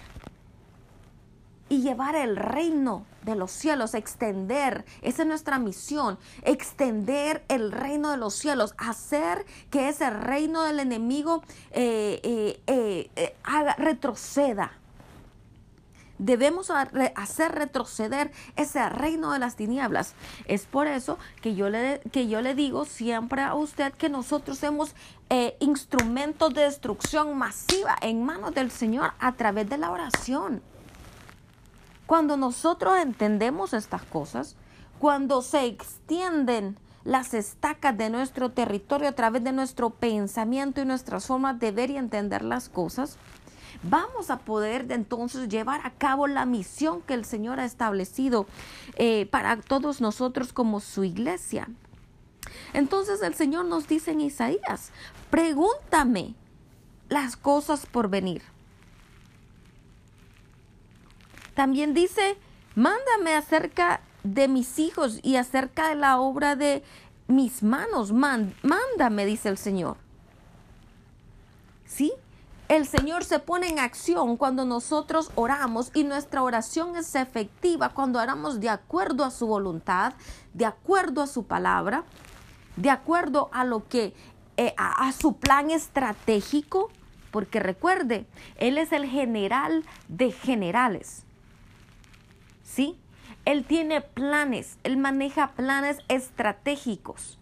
y 1.71 1.81
llevar 1.81 2.15
el 2.15 2.37
reino 2.37 3.07
de 3.27 3.35
los 3.35 3.51
cielos, 3.51 3.95
extender, 3.95 4.87
esa 5.03 5.23
es 5.23 5.29
nuestra 5.29 5.59
misión, 5.59 6.17
extender 6.43 7.45
el 7.49 7.73
reino 7.73 8.13
de 8.13 8.17
los 8.17 8.35
cielos, 8.35 8.75
hacer 8.79 9.45
que 9.69 9.89
ese 9.89 10.09
reino 10.09 10.63
del 10.63 10.79
enemigo 10.79 11.43
eh, 11.73 12.21
eh, 12.23 13.11
eh, 13.17 13.37
haga, 13.43 13.75
retroceda. 13.75 14.73
Debemos 16.19 16.71
hacer 16.71 17.53
retroceder 17.53 18.31
ese 18.55 18.89
reino 18.89 19.33
de 19.33 19.39
las 19.39 19.55
tinieblas. 19.57 20.15
Es 20.47 20.65
por 20.65 20.87
eso 20.87 21.19
que 21.43 21.55
yo 21.55 21.69
le, 21.69 22.01
que 22.11 22.27
yo 22.27 22.41
le 22.41 22.55
digo 22.55 22.87
siempre 22.87 23.43
a 23.43 23.55
usted 23.55 23.93
que 23.93 24.09
nosotros 24.09 24.57
somos 24.59 24.95
instrumentos 25.59 26.55
de 26.55 26.63
destrucción 26.63 27.37
masiva 27.37 27.97
en 28.01 28.25
manos 28.25 28.55
del 28.55 28.71
Señor 28.71 29.13
a 29.19 29.33
través 29.33 29.69
de 29.69 29.77
la 29.77 29.91
oración. 29.91 30.63
Cuando 32.07 32.37
nosotros 32.37 32.99
entendemos 32.99 33.73
estas 33.75 34.03
cosas, 34.03 34.57
cuando 34.99 35.43
se 35.43 35.67
extienden 35.67 36.79
las 37.05 37.35
estacas 37.35 37.97
de 37.97 38.11
nuestro 38.11 38.51
territorio 38.51 39.09
a 39.09 39.13
través 39.13 39.43
de 39.45 39.53
nuestro 39.53 39.91
pensamiento 39.91 40.81
y 40.81 40.85
nuestras 40.85 41.27
formas 41.27 41.59
de 41.59 41.71
ver 41.71 41.91
y 41.91 41.97
entender 41.97 42.43
las 42.43 42.69
cosas, 42.69 43.17
vamos 43.83 44.31
a 44.31 44.39
poder 44.39 44.91
entonces 44.91 45.49
llevar 45.49 45.81
a 45.85 45.91
cabo 45.91 46.27
la 46.27 46.47
misión 46.47 47.03
que 47.03 47.15
el 47.15 47.25
Señor 47.25 47.61
ha 47.61 47.65
establecido 47.65 48.47
eh, 48.97 49.27
para 49.27 49.57
todos 49.61 50.01
nosotros 50.01 50.53
como 50.53 50.81
su 50.81 51.05
iglesia. 51.05 51.69
Entonces 52.73 53.23
el 53.23 53.35
Señor 53.35 53.67
nos 53.67 53.89
dice 53.89 54.13
en 54.13 54.21
Isaías, 54.21 54.91
pregúntame 55.31 56.35
las 57.09 57.37
cosas 57.37 57.87
por 57.87 58.09
venir. 58.09 58.43
También 61.57 61.95
dice, 61.95 62.37
mándame 62.75 63.35
acerca 63.35 64.03
de 64.23 64.47
mis 64.47 64.79
hijos 64.79 65.21
y 65.23 65.37
acerca 65.37 65.89
de 65.89 65.95
la 65.95 66.21
obra 66.21 66.55
de 66.55 66.85
mis 67.29 67.63
manos. 67.63 68.13
mándame, 68.13 69.25
dice 69.25 69.49
el 69.49 69.57
Señor. 69.57 69.97
¿Sí? 71.87 72.13
El 72.69 72.87
Señor 72.87 73.25
se 73.25 73.39
pone 73.39 73.69
en 73.69 73.79
acción 73.79 74.37
cuando 74.37 74.67
nosotros 74.67 75.31
oramos 75.35 75.91
y 75.95 76.05
nuestra 76.05 76.43
oración 76.43 76.95
es 76.95 77.15
efectiva 77.15 77.89
cuando 77.89 78.21
oramos 78.21 78.61
de 78.61 78.69
acuerdo 78.69 79.25
a 79.25 79.31
su 79.31 79.47
voluntad, 79.47 80.13
de 80.53 80.67
acuerdo 80.67 81.23
a 81.23 81.27
su 81.27 81.47
palabra, 81.47 82.05
de 82.77 82.91
acuerdo 82.91 83.49
a 83.53 83.65
lo 83.65 83.89
que 83.89 84.13
eh, 84.59 84.75
a 84.77 85.11
su 85.13 85.37
plan 85.39 85.71
estratégico, 85.71 86.91
porque 87.31 87.61
recuerde, 87.61 88.27
Él 88.59 88.77
es 88.77 88.93
el 88.93 89.07
general 89.07 89.85
de 90.09 90.33
generales. 90.33 91.26
¿Sí? 92.67 92.99
Él 93.45 93.65
tiene 93.65 94.01
planes, 94.01 94.77
él 94.83 94.97
maneja 94.97 95.53
planes 95.53 95.99
estratégicos. 96.09 97.39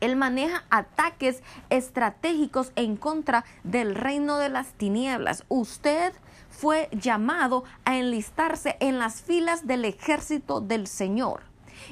Él 0.00 0.16
maneja 0.16 0.64
ataques 0.68 1.42
estratégicos 1.70 2.72
en 2.76 2.96
contra 2.96 3.44
del 3.62 3.94
reino 3.94 4.36
de 4.36 4.50
las 4.50 4.72
tinieblas. 4.74 5.44
Usted 5.48 6.12
fue 6.50 6.90
llamado 6.92 7.64
a 7.84 7.96
enlistarse 7.96 8.76
en 8.80 8.98
las 8.98 9.22
filas 9.22 9.66
del 9.66 9.86
ejército 9.86 10.60
del 10.60 10.86
Señor. 10.86 11.44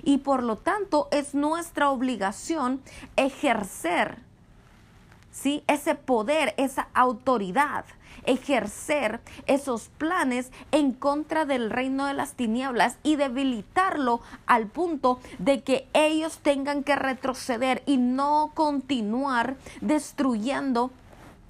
Y 0.02 0.18
por 0.18 0.42
lo 0.42 0.56
tanto 0.56 1.08
es 1.12 1.34
nuestra 1.34 1.88
obligación 1.90 2.82
ejercer 3.16 4.18
¿sí? 5.30 5.62
ese 5.66 5.94
poder, 5.94 6.54
esa 6.56 6.88
autoridad 6.94 7.84
ejercer 8.26 9.20
esos 9.46 9.88
planes 9.98 10.50
en 10.72 10.92
contra 10.92 11.44
del 11.44 11.70
reino 11.70 12.06
de 12.06 12.14
las 12.14 12.34
tinieblas 12.34 12.96
y 13.02 13.16
debilitarlo 13.16 14.20
al 14.46 14.66
punto 14.66 15.20
de 15.38 15.62
que 15.62 15.88
ellos 15.92 16.38
tengan 16.38 16.84
que 16.84 16.96
retroceder 16.96 17.82
y 17.86 17.96
no 17.96 18.50
continuar 18.54 19.56
destruyendo 19.80 20.90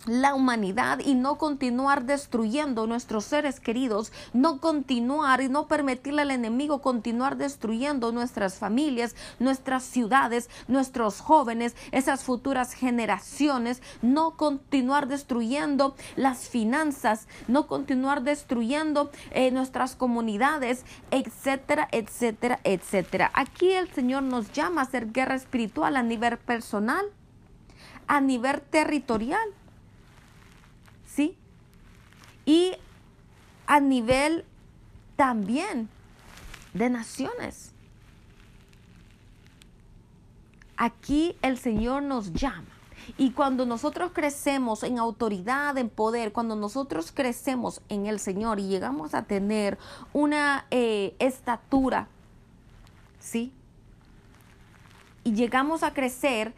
la 0.07 0.35
humanidad 0.35 0.99
y 0.99 1.15
no 1.15 1.39
continuar 1.39 2.05
destruyendo 2.05 2.87
nuestros 2.87 3.25
seres 3.25 3.61
queridos, 3.61 4.13
no 4.33 4.61
continuar 4.61 5.41
y 5.41 5.49
no 5.49 5.67
permitirle 5.67 6.23
al 6.23 6.31
enemigo 6.31 6.81
continuar 6.81 7.37
destruyendo 7.37 8.13
nuestras 8.13 8.59
familias, 8.59 9.15
nuestras 9.39 9.85
ciudades, 9.85 10.51
nuestros 10.69 11.21
jóvenes, 11.21 11.75
esas 11.93 12.25
futuras 12.25 12.73
generaciones, 12.73 13.83
no 14.03 14.37
continuar 14.37 15.09
destruyendo 15.09 15.95
las 16.17 16.49
finanzas, 16.49 17.27
no 17.49 17.67
continuar 17.67 18.23
destruyendo 18.23 19.11
eh, 19.31 19.51
nuestras 19.51 19.97
comunidades, 19.97 20.85
etcétera, 21.11 21.89
etcétera, 21.93 22.61
etcétera. 22.65 23.31
Aquí 23.35 23.73
el 23.73 23.91
Señor 23.93 24.23
nos 24.23 24.53
llama 24.53 24.83
a 24.83 24.85
hacer 24.85 25.13
guerra 25.13 25.35
espiritual 25.35 25.97
a 25.97 26.03
nivel 26.03 26.39
personal, 26.39 27.07
a 28.07 28.21
nivel 28.21 28.61
territorial 28.61 29.41
¿sí? 31.15 31.37
Y 32.45 32.73
a 33.67 33.81
nivel 33.81 34.45
también 35.17 35.89
de 36.73 36.91
naciones. 36.91 37.73
Aquí 40.77 41.37
el 41.43 41.57
Señor 41.57 42.03
nos 42.03 42.33
llama. 42.33 42.65
Y 43.17 43.31
cuando 43.31 43.65
nosotros 43.65 44.11
crecemos 44.13 44.83
en 44.83 44.99
autoridad, 44.99 45.79
en 45.79 45.89
poder, 45.89 46.33
cuando 46.33 46.57
nosotros 46.57 47.13
crecemos 47.15 47.81
en 47.89 48.07
el 48.07 48.19
Señor 48.19 48.59
y 48.59 48.67
llegamos 48.67 49.15
a 49.15 49.25
tener 49.25 49.79
una 50.13 50.67
eh, 50.71 51.15
estatura, 51.19 52.09
¿sí? 53.21 53.53
Y 55.23 55.35
llegamos 55.35 55.83
a 55.83 55.93
crecer 55.93 56.55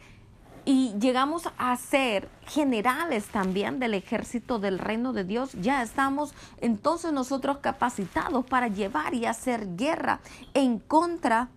y 0.67 0.93
llegamos 0.99 1.43
a 1.57 1.77
ser 1.77 2.27
generales 2.45 3.27
también 3.27 3.79
del 3.79 3.93
ejército 3.93 4.59
del 4.59 4.79
reino 4.79 5.13
de 5.13 5.23
Dios, 5.23 5.53
ya 5.53 5.81
estamos 5.81 6.33
entonces 6.59 7.13
nosotros 7.13 7.59
capacitados 7.59 8.45
para 8.45 8.67
llevar 8.67 9.13
y 9.13 9.25
hacer 9.25 9.77
guerra 9.77 10.19
en 10.53 10.79
contra 10.79 11.47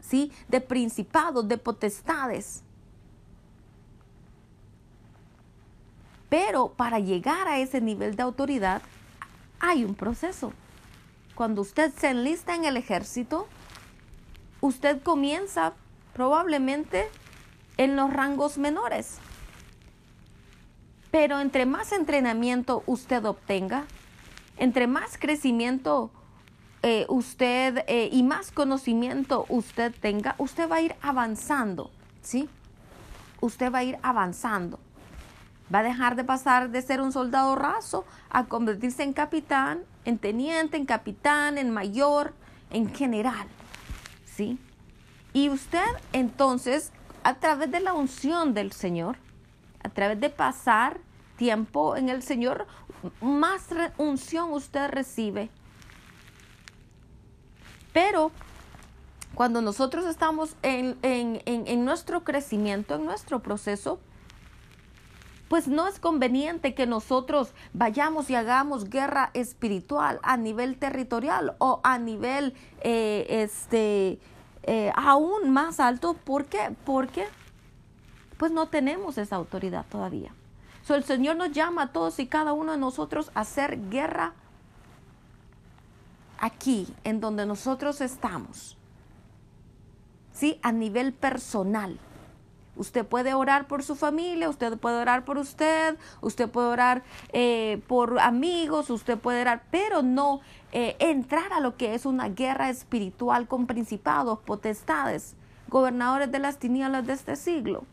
¿sí? 0.00 0.32
de 0.48 0.62
principados, 0.62 1.46
de 1.46 1.58
potestades. 1.58 2.62
Pero 6.30 6.68
para 6.68 6.98
llegar 6.98 7.46
a 7.46 7.58
ese 7.58 7.82
nivel 7.82 8.16
de 8.16 8.22
autoridad 8.22 8.80
hay 9.60 9.84
un 9.84 9.94
proceso. 9.94 10.54
Cuando 11.34 11.60
usted 11.60 11.92
se 11.92 12.08
enlista 12.08 12.54
en 12.54 12.64
el 12.64 12.78
ejército, 12.78 13.46
usted 14.62 15.02
comienza 15.02 15.74
probablemente 16.14 17.10
en 17.76 17.96
los 17.96 18.12
rangos 18.12 18.58
menores. 18.58 19.18
Pero 21.10 21.40
entre 21.40 21.66
más 21.66 21.92
entrenamiento 21.92 22.82
usted 22.86 23.24
obtenga, 23.24 23.84
entre 24.58 24.86
más 24.86 25.18
crecimiento 25.18 26.10
eh, 26.82 27.06
usted 27.08 27.84
eh, 27.88 28.08
y 28.12 28.22
más 28.22 28.52
conocimiento 28.52 29.46
usted 29.48 29.94
tenga, 30.00 30.34
usted 30.38 30.70
va 30.70 30.76
a 30.76 30.82
ir 30.82 30.94
avanzando, 31.02 31.90
¿sí? 32.22 32.48
Usted 33.40 33.72
va 33.72 33.78
a 33.78 33.84
ir 33.84 33.98
avanzando. 34.02 34.78
Va 35.74 35.80
a 35.80 35.82
dejar 35.82 36.14
de 36.14 36.22
pasar 36.22 36.70
de 36.70 36.80
ser 36.82 37.00
un 37.00 37.12
soldado 37.12 37.56
raso 37.56 38.04
a 38.30 38.44
convertirse 38.44 39.02
en 39.02 39.12
capitán, 39.12 39.82
en 40.04 40.18
teniente, 40.18 40.76
en 40.76 40.86
capitán, 40.86 41.58
en 41.58 41.70
mayor, 41.70 42.34
en 42.70 42.94
general, 42.94 43.48
¿sí? 44.24 44.58
Y 45.32 45.48
usted 45.48 45.84
entonces 46.12 46.92
a 47.26 47.34
través 47.34 47.72
de 47.72 47.80
la 47.80 47.92
unción 47.92 48.54
del 48.54 48.70
Señor, 48.70 49.16
a 49.82 49.88
través 49.88 50.20
de 50.20 50.30
pasar 50.30 51.00
tiempo 51.36 51.96
en 51.96 52.08
el 52.08 52.22
Señor, 52.22 52.68
más 53.20 53.66
unción 53.98 54.52
usted 54.52 54.88
recibe. 54.90 55.50
Pero 57.92 58.30
cuando 59.34 59.60
nosotros 59.60 60.06
estamos 60.06 60.54
en, 60.62 60.98
en, 61.02 61.84
nuestro 61.84 62.22
crecimiento, 62.22 62.94
en 62.94 63.06
nuestro 63.06 63.42
proceso, 63.42 63.98
pues 65.48 65.66
no 65.66 65.88
es 65.88 65.98
conveniente 65.98 66.76
que 66.76 66.86
nosotros 66.86 67.54
vayamos 67.72 68.30
y 68.30 68.36
hagamos 68.36 68.88
guerra 68.88 69.30
espiritual 69.34 70.20
a 70.22 70.36
nivel 70.36 70.78
territorial 70.78 71.56
o 71.58 71.80
a 71.82 71.98
nivel 71.98 72.54
eh, 72.82 73.26
este, 73.30 74.20
eh, 74.66 74.92
aún 74.94 75.50
más 75.50 75.80
alto. 75.80 76.14
¿Por 76.14 76.46
qué? 76.46 76.74
Porque 76.84 77.26
pues 78.36 78.52
no 78.52 78.68
tenemos 78.68 79.16
esa 79.18 79.36
autoridad 79.36 79.86
todavía. 79.88 80.32
So, 80.82 80.94
el 80.94 81.04
Señor 81.04 81.36
nos 81.36 81.52
llama 81.52 81.82
a 81.82 81.92
todos 81.92 82.18
y 82.18 82.26
cada 82.26 82.52
uno 82.52 82.72
de 82.72 82.78
nosotros 82.78 83.30
a 83.34 83.40
hacer 83.40 83.88
guerra 83.88 84.34
aquí, 86.38 86.86
en 87.02 87.20
donde 87.20 87.46
nosotros 87.46 88.00
estamos. 88.00 88.76
¿Sí? 90.32 90.60
A 90.62 90.70
nivel 90.70 91.12
personal. 91.12 91.98
Usted 92.76 93.06
puede 93.06 93.34
orar 93.34 93.66
por 93.66 93.82
su 93.82 93.96
familia, 93.96 94.48
usted 94.48 94.78
puede 94.78 94.98
orar 94.98 95.24
por 95.24 95.38
usted, 95.38 95.96
usted 96.20 96.48
puede 96.48 96.68
orar 96.68 97.02
eh, 97.32 97.80
por 97.88 98.20
amigos, 98.20 98.90
usted 98.90 99.18
puede 99.18 99.40
orar, 99.40 99.64
pero 99.70 100.02
no 100.02 100.40
eh, 100.72 100.96
entrar 100.98 101.52
a 101.52 101.60
lo 101.60 101.76
que 101.76 101.94
es 101.94 102.04
una 102.06 102.28
guerra 102.28 102.68
espiritual 102.68 103.48
con 103.48 103.66
principados, 103.66 104.38
potestades, 104.40 105.34
gobernadores 105.68 106.30
de 106.30 106.38
las 106.38 106.58
tinieblas 106.58 107.06
de 107.06 107.14
este 107.14 107.36
siglo. 107.36 107.84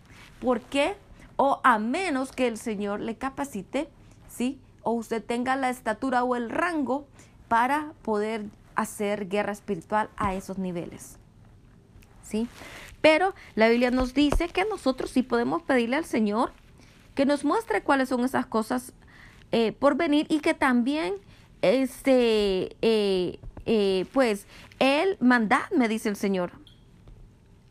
¿Por 0.42 0.60
qué? 0.62 0.96
O 1.38 1.62
a 1.64 1.80
menos 1.80 2.32
que 2.32 2.48
el 2.48 2.58
Señor 2.58 3.00
le 3.00 3.16
capacite, 3.16 3.90
¿sí? 4.30 4.60
O 4.82 4.92
usted 4.92 5.24
tenga 5.24 5.56
la 5.56 5.70
estatura 5.70 6.24
o 6.24 6.36
el 6.36 6.50
rango 6.50 7.08
para 7.48 7.94
poder 8.02 8.46
hacer 8.76 9.30
guerra 9.30 9.52
espiritual 9.52 10.10
a 10.18 10.34
esos 10.34 10.58
niveles. 10.58 11.18
¿Sí? 12.24 12.48
Pero 13.04 13.36
la 13.56 13.68
Biblia 13.68 13.92
nos 13.92 14.14
dice 14.14 14.48
que 14.48 14.64
nosotros 14.64 15.12
sí 15.12 15.24
podemos 15.24 15.62
pedirle 15.62 15.98
al 15.98 16.06
Señor 16.06 16.54
que 17.16 17.26
nos 17.26 17.44
muestre 17.44 17.84
cuáles 17.84 18.08
son 18.08 18.24
esas 18.24 18.46
cosas 18.46 18.94
eh, 19.52 19.74
por 19.74 19.98
venir 19.98 20.26
y 20.30 20.40
que 20.40 20.54
también, 20.54 21.16
este, 21.62 22.78
eh, 22.82 23.40
eh, 23.66 24.06
pues, 24.14 24.48
Él 24.80 25.18
mandad, 25.20 25.70
me 25.76 25.90
dice 25.90 26.08
el 26.08 26.16
Señor, 26.16 26.54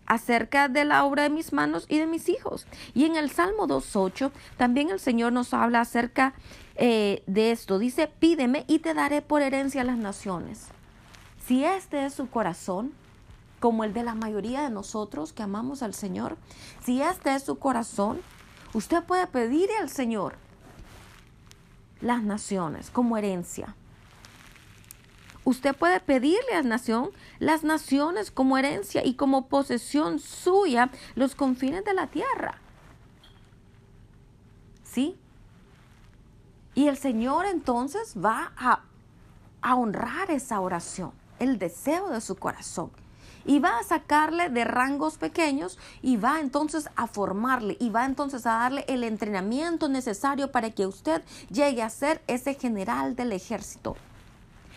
acerca 0.05 0.69
de 0.69 0.85
la 0.85 1.03
obra 1.03 1.23
de 1.23 1.31
mis 1.31 1.55
manos 1.55 1.87
y 1.89 1.99
de 1.99 2.07
mis 2.07 2.29
hijos. 2.29 2.67
Y 2.93 3.07
en 3.07 3.17
el 3.17 3.31
Salmo 3.31 3.67
2.8 3.67 4.33
también 4.59 4.91
el 4.91 5.01
Señor 5.01 5.33
nos 5.33 5.55
habla 5.55 5.81
acerca 5.81 6.35
de 6.77 7.51
esto. 7.53 7.79
Dice, 7.79 8.07
pídeme 8.07 8.67
y 8.69 8.81
te 8.81 8.93
daré 8.93 9.23
por 9.23 9.41
herencia 9.41 9.81
a 9.81 9.85
las 9.85 9.97
naciones. 9.97 10.67
Si 11.47 11.65
este 11.65 12.05
es 12.05 12.13
su 12.13 12.29
corazón, 12.29 12.93
como 13.63 13.85
el 13.85 13.95
de 13.95 14.03
la 14.03 14.17
mayoría 14.17 14.63
de 14.63 14.71
nosotros 14.71 15.33
que 15.33 15.45
amamos 15.45 15.85
al 15.85 15.95
Señor, 15.95 16.37
si 16.85 17.01
este 17.01 17.33
es 17.33 17.45
su 17.45 17.61
corazón, 17.61 18.21
usted 18.75 19.05
puede 19.05 19.29
pedirle 19.29 19.77
al 19.77 19.89
Señor 19.89 20.35
las 22.01 22.25
naciones 22.25 22.91
como 22.91 23.17
herencia. 23.17 23.77
Usted 25.45 25.77
puede 25.77 26.01
pedirle 26.01 26.55
a 26.55 26.63
la 26.63 26.71
nación 26.71 27.13
las 27.39 27.63
naciones 27.63 28.33
como 28.33 28.59
herencia 28.59 29.07
y 29.07 29.15
como 29.15 29.47
posesión 29.47 30.19
suya 30.19 30.91
los 31.15 31.37
confines 31.37 31.85
de 31.85 31.95
la 31.95 32.09
tierra. 32.09 32.59
¿Sí? 34.83 35.17
Y 36.75 36.89
el 36.89 36.97
Señor 36.97 37.47
entonces 37.47 38.17
va 38.17 38.53
a, 38.57 38.83
a 39.61 39.77
honrar 39.77 40.33
esa 40.33 40.59
oración, 40.59 41.13
el 41.39 41.61
deseo 41.61 42.09
de 42.09 42.21
su 42.21 42.35
corazón 42.35 42.91
y 43.45 43.59
va 43.59 43.79
a 43.79 43.83
sacarle 43.83 44.49
de 44.51 44.65
rangos 44.65 45.19
pequeños 45.19 45.79
y 46.03 46.17
va 46.17 46.41
entonces 46.41 46.89
a 46.97 47.07
formarle 47.07 47.77
y 47.81 47.91
va 47.91 48.05
entonces 48.05 48.47
a 48.47 48.55
darle 48.55 48.85
el 48.89 49.05
entrenamiento 49.05 49.89
necesario 49.89 50.51
para 50.51 50.71
que 50.71 50.87
usted 50.87 51.23
llegue 51.51 51.83
a 51.83 51.91
ser 51.91 52.23
ese 52.27 52.55
general 52.55 53.17
del 53.17 53.33
ejército. 53.33 53.97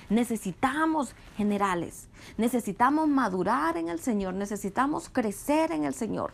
Necesitamos 0.10 1.15
generales, 1.36 2.08
necesitamos 2.38 3.08
madurar 3.08 3.78
en 3.78 3.89
el 3.89 3.99
Señor, 3.99 4.36
necesitamos 4.36 5.09
crecer 5.09 5.72
en 5.72 5.84
el 5.84 5.93
Señor. 5.93 6.34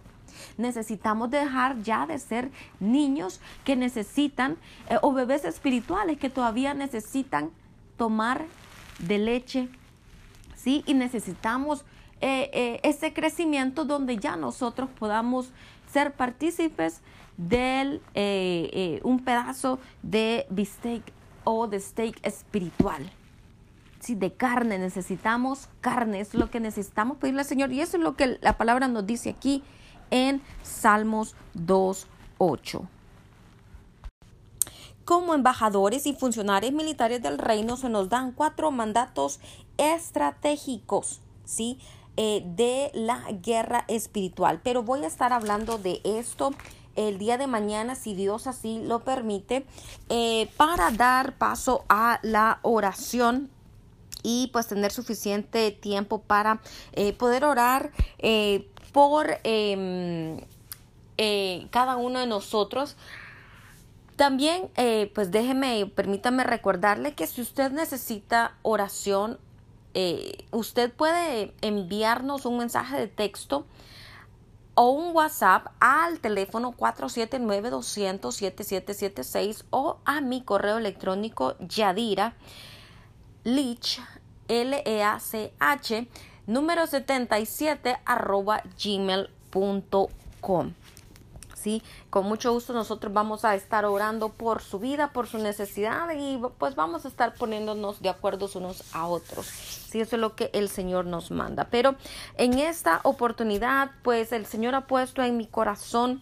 Necesitamos 0.58 1.30
dejar 1.30 1.82
ya 1.82 2.06
de 2.06 2.18
ser 2.18 2.52
niños 2.80 3.42
que 3.64 3.76
necesitan 3.76 4.58
eh, 4.90 4.98
o 5.02 5.14
bebés 5.14 5.46
espirituales 5.46 6.18
que 6.18 6.30
todavía 6.30 6.74
necesitan 6.74 7.52
tomar 7.98 8.46
de 9.00 9.18
leche, 9.18 9.70
¿sí? 10.56 10.84
Y 10.86 10.94
necesitamos 10.94 11.86
eh, 12.22 12.52
eh, 12.54 12.80
ese 12.84 13.14
crecimiento 13.14 13.84
donde 13.84 14.18
ya 14.18 14.36
nosotros 14.36 14.90
podamos 15.00 15.50
ser 15.92 16.14
partícipes 16.14 17.02
de 17.38 18.00
eh, 18.14 19.00
un 19.04 19.24
pedazo 19.24 19.80
de 20.04 20.46
bistec 20.52 21.02
o 21.44 21.66
de 21.68 21.80
steak 21.80 22.20
espiritual. 22.22 23.10
Sí, 24.00 24.14
de 24.14 24.34
carne, 24.34 24.78
necesitamos 24.78 25.68
carne, 25.80 26.20
es 26.20 26.36
lo 26.36 26.52
que 26.52 26.60
necesitamos 26.60 27.18
pedirle 27.18 27.42
al 27.42 27.48
Señor. 27.48 27.72
Y 27.72 27.82
eso 27.82 27.98
es 27.98 28.04
lo 28.04 28.16
que 28.16 28.38
la 28.42 28.56
palabra 28.56 28.88
nos 28.88 29.08
dice 29.08 29.32
aquí 29.32 29.64
en 30.12 30.42
Salmos 30.62 31.36
2.8. 31.56 32.88
como 35.06 35.34
embajadores 35.34 36.06
y 36.06 36.14
funcionarios 36.14 36.72
militares 36.72 37.22
del 37.22 37.38
reino 37.38 37.76
se 37.76 37.90
nos 37.90 38.08
dan 38.10 38.32
cuatro 38.32 38.72
mandatos 38.72 39.40
estratégicos, 39.78 41.20
¿sí? 41.44 41.80
Eh, 42.18 42.44
de 42.46 42.92
la 42.94 43.24
guerra 43.42 43.86
espiritual. 43.88 44.60
Pero 44.62 44.84
voy 44.84 45.06
a 45.06 45.08
estar 45.08 45.32
hablando 45.32 45.78
de 45.78 46.02
esto 46.04 46.54
el 46.98 47.18
día 47.18 47.38
de 47.38 47.48
mañana, 47.48 47.96
si 47.96 48.14
Dios 48.16 48.48
así 48.48 48.82
lo 48.84 49.00
permite, 49.00 49.66
eh, 50.10 50.50
para 50.58 50.92
dar 50.92 51.38
paso 51.38 51.86
a 51.88 52.20
la 52.22 52.60
oración 52.64 53.50
y 54.24 54.50
pues 54.52 54.68
tener 54.68 54.92
suficiente 54.92 55.72
tiempo 55.72 56.22
para 56.22 56.60
eh, 56.92 57.14
poder 57.14 57.46
orar 57.46 57.92
por 58.92 59.30
em, 59.46 60.42
cada 61.70 61.96
uno 61.96 62.20
de 62.20 62.28
nosotros 62.28 62.98
también, 64.18 64.70
pues 65.16 65.32
déjeme, 65.32 65.86
permítame 65.96 66.44
recordarle 66.44 67.14
que 67.14 67.26
si 67.26 67.42
usted 67.42 67.72
necesita 67.72 68.58
oración, 68.64 69.40
eh, 69.94 70.46
usted 70.52 70.92
puede 70.92 71.54
enviarnos 71.62 72.46
un 72.46 72.58
mensaje 72.58 72.98
de 72.98 73.08
texto 73.08 73.66
o 74.76 74.92
un 74.92 75.16
WhatsApp 75.16 75.68
al 75.80 76.20
teléfono 76.20 76.74
479-200-7776 76.74 79.64
o 79.70 80.00
a 80.06 80.20
mi 80.22 80.44
correo 80.44 80.78
electrónico 80.78 81.56
Yadira 81.60 82.36
Leach, 83.44 84.00
L-E-A-C-H, 84.48 86.08
número 86.48 86.88
77 86.88 88.00
arroba 88.06 88.64
gmail.com. 88.82 90.74
¿sí? 91.62 91.84
Con 92.10 92.26
mucho 92.26 92.52
gusto 92.52 92.74
nosotros 92.74 93.14
vamos 93.14 93.46
a 93.46 93.56
estar 93.56 93.86
orando 93.86 94.30
por 94.30 94.62
su 94.62 94.80
vida, 94.80 95.12
por 95.14 95.28
su 95.28 95.38
necesidad 95.38 96.08
y 96.16 96.40
pues 96.58 96.76
vamos 96.76 97.06
a 97.06 97.08
estar 97.08 97.34
poniéndonos 97.36 98.02
de 98.02 98.10
acuerdo 98.10 98.50
unos 98.56 98.84
a 98.94 99.08
otros. 99.08 99.46
Sí, 99.46 100.00
eso 100.00 100.16
es 100.16 100.22
lo 100.22 100.36
que 100.36 100.50
el 100.54 100.70
Señor 100.70 101.06
nos 101.06 101.32
manda. 101.32 101.68
Pero 101.70 101.96
en 102.38 102.58
esta 102.60 103.02
oportunidad, 103.04 103.92
pues 104.04 104.32
el 104.32 104.46
Señor 104.46 104.76
ha 104.76 104.88
puesto 104.88 105.22
en 105.22 105.38
mi 105.38 105.48
corazón 105.48 106.22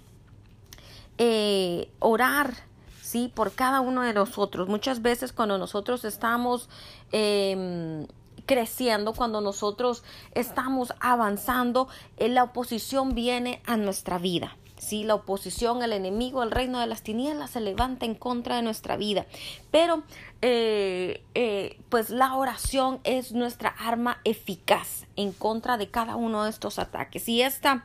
eh, 1.17 1.91
orar, 1.99 2.53
sí, 3.01 3.31
por 3.33 3.51
cada 3.51 3.81
uno 3.81 4.01
de 4.01 4.13
nosotros. 4.13 4.67
Muchas 4.67 5.01
veces 5.01 5.33
cuando 5.33 5.57
nosotros 5.57 6.05
estamos 6.05 6.69
em, 7.11 8.07
creciendo, 8.45 9.13
cuando 9.13 9.41
nosotros 9.41 10.03
estamos 10.33 10.93
avanzando, 10.99 11.87
eh, 12.17 12.29
la 12.29 12.43
oposición 12.43 13.13
viene 13.13 13.61
a 13.65 13.77
nuestra 13.77 14.17
vida. 14.17 14.55
Si 14.79 15.03
la 15.03 15.15
oposición, 15.15 15.83
el 15.83 15.93
enemigo, 15.93 16.41
el 16.41 16.51
reino 16.51 16.79
de 16.79 16.87
las 16.87 17.03
tinieblas 17.03 17.51
se 17.51 17.59
levanta 17.59 18.05
en 18.05 18.15
contra 18.15 18.55
de 18.55 18.63
nuestra 18.63 18.97
vida. 18.97 19.25
Pero, 19.69 20.03
eh, 20.41 21.21
eh, 21.35 21.77
pues 21.89 22.09
la 22.09 22.35
oración 22.35 22.99
es 23.03 23.33
nuestra 23.33 23.69
arma 23.69 24.19
eficaz 24.23 25.05
en 25.15 25.33
contra 25.33 25.77
de 25.77 25.89
cada 25.89 26.15
uno 26.15 26.45
de 26.45 26.49
estos 26.49 26.79
ataques. 26.79 27.29
Y 27.29 27.41
esta 27.41 27.83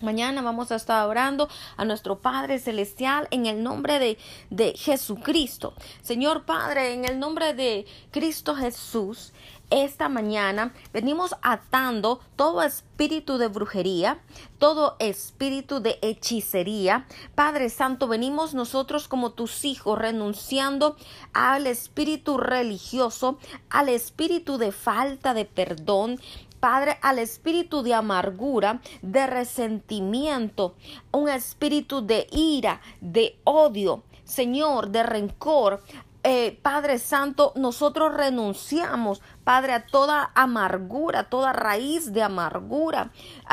Mañana 0.00 0.42
vamos 0.42 0.70
a 0.70 0.76
estar 0.76 1.08
orando 1.08 1.48
a 1.76 1.84
nuestro 1.84 2.20
Padre 2.20 2.60
Celestial 2.60 3.26
en 3.32 3.46
el 3.46 3.62
nombre 3.62 3.98
de, 3.98 4.16
de, 4.50 4.74
Jesucristo. 4.76 5.74
Señor 6.02 6.44
Padre, 6.44 6.92
en 6.92 7.04
el 7.04 7.18
nombre 7.18 7.52
de 7.54 7.84
Cristo 8.12 8.54
Jesús, 8.54 9.32
esta 9.70 10.08
mañana 10.08 10.72
venimos 10.94 11.36
atando 11.42 12.20
todo 12.36 12.62
espíritu 12.62 13.36
de 13.36 13.48
brujería, 13.48 14.18
todo 14.58 14.96
espíritu 14.98 15.80
de 15.80 15.98
hechicería. 16.00 17.06
Padre 17.34 17.68
Santo, 17.68 18.08
venimos 18.08 18.54
nosotros 18.54 19.08
como 19.08 19.32
tus 19.32 19.66
hijos 19.66 19.98
renunciando 19.98 20.96
al 21.34 21.66
espíritu 21.66 22.38
religioso, 22.38 23.38
al 23.68 23.90
espíritu 23.90 24.56
de 24.56 24.72
falta 24.72 25.34
de 25.34 25.44
perdón, 25.44 26.18
Padre, 26.60 26.98
al 27.02 27.18
espíritu 27.18 27.82
de 27.82 27.94
amargura, 27.94 28.80
de 29.02 29.26
resentimiento, 29.26 30.74
un 31.12 31.28
espíritu 31.28 32.04
de 32.04 32.26
ira, 32.32 32.80
de 33.00 33.38
odio, 33.44 34.02
Señor, 34.24 34.90
de 34.90 35.02
rencor, 35.02 35.82
eh, 36.24 36.58
Padre 36.62 36.98
Santo, 36.98 37.52
nosotros 37.54 38.12
renunciamos, 38.12 39.22
Padre, 39.44 39.72
a 39.72 39.86
toda 39.86 40.30
amargura, 40.34 41.30
toda 41.30 41.52
raíz 41.52 42.12
de 42.12 42.22
amargura, 42.22 43.12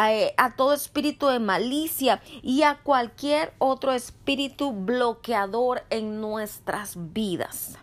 eh, 0.10 0.34
a, 0.36 0.56
todo 0.56 0.74
espíritu 0.74 1.28
de 1.28 1.40
malicia 1.40 2.22
y 2.42 2.64
a 2.64 2.80
cualquier 2.82 3.54
otro 3.60 3.94
espíritu 3.94 4.74
bloqueador 4.74 5.84
en 5.90 6.20
nuestras 6.20 6.96
vidas. 7.14 7.78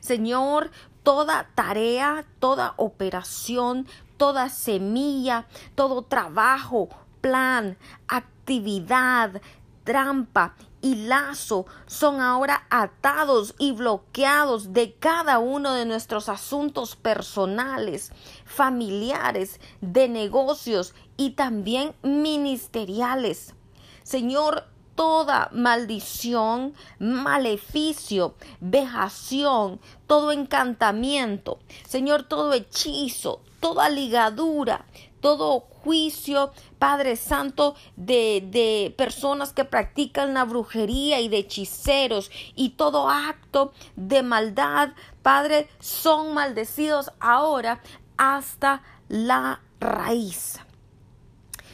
Señor, 0.00 0.70
toda 1.02 1.48
tarea, 1.54 2.24
toda 2.38 2.74
operación, 2.76 3.86
toda 4.16 4.48
semilla, 4.48 5.46
todo 5.74 6.02
trabajo, 6.02 6.88
plan, 7.20 7.76
actividad, 8.08 9.40
trampa 9.84 10.54
y 10.80 10.96
lazo 11.06 11.66
son 11.86 12.20
ahora 12.20 12.66
atados 12.68 13.54
y 13.58 13.72
bloqueados 13.72 14.72
de 14.72 14.94
cada 14.94 15.38
uno 15.38 15.72
de 15.72 15.86
nuestros 15.86 16.28
asuntos 16.28 16.96
personales, 16.96 18.12
familiares, 18.44 19.60
de 19.80 20.08
negocios 20.08 20.94
y 21.16 21.30
también 21.30 21.94
ministeriales. 22.02 23.54
Señor, 24.02 24.66
toda 24.94 25.50
maldición, 25.52 26.74
maleficio, 26.98 28.34
vejación, 28.60 29.80
todo 30.06 30.32
encantamiento, 30.32 31.58
Señor, 31.86 32.24
todo 32.24 32.52
hechizo, 32.52 33.40
toda 33.60 33.88
ligadura, 33.88 34.84
todo 35.20 35.60
juicio, 35.60 36.52
Padre 36.78 37.16
Santo, 37.16 37.74
de, 37.96 38.46
de, 38.50 38.94
personas 38.96 39.52
que 39.52 39.64
practican 39.64 40.34
la 40.34 40.44
brujería 40.44 41.20
y 41.20 41.28
de 41.28 41.38
hechiceros 41.38 42.30
y 42.54 42.70
todo 42.70 43.08
acto 43.08 43.72
de 43.96 44.22
maldad, 44.22 44.90
Padre, 45.22 45.68
son 45.78 46.34
maldecidos 46.34 47.12
ahora 47.20 47.80
hasta 48.16 48.82
la 49.08 49.60
raíz. 49.80 50.58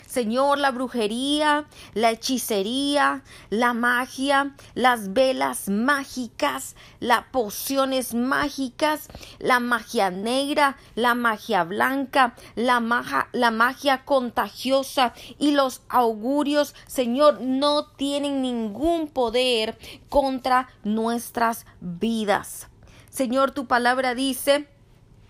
Señor, 0.09 0.57
la 0.57 0.71
brujería, 0.71 1.67
la 1.93 2.13
hechicería, 2.13 3.23
la 3.51 3.75
magia, 3.75 4.55
las 4.75 5.13
velas 5.13 5.69
mágicas, 5.69 6.77
las 6.99 7.25
pociones 7.25 8.15
mágicas, 8.15 9.09
la 9.39 9.61
magia 9.61 10.11
negra, 10.11 10.79
la 10.95 11.15
magia 11.15 11.63
blanca, 11.65 12.35
la 12.55 12.81
magia, 12.81 13.29
la 13.33 13.51
magia 13.51 14.07
contagiosa 14.07 15.13
y 15.39 15.51
los 15.51 15.83
augurios, 15.91 16.75
Señor, 16.87 17.43
no 17.43 17.85
tienen 17.85 18.41
ningún 18.41 19.09
poder 19.09 19.79
contra 20.09 20.71
nuestras 20.85 21.67
vidas. 21.83 22.69
Señor, 23.11 23.51
tu 23.51 23.67
palabra 23.67 24.15
dice, 24.15 24.71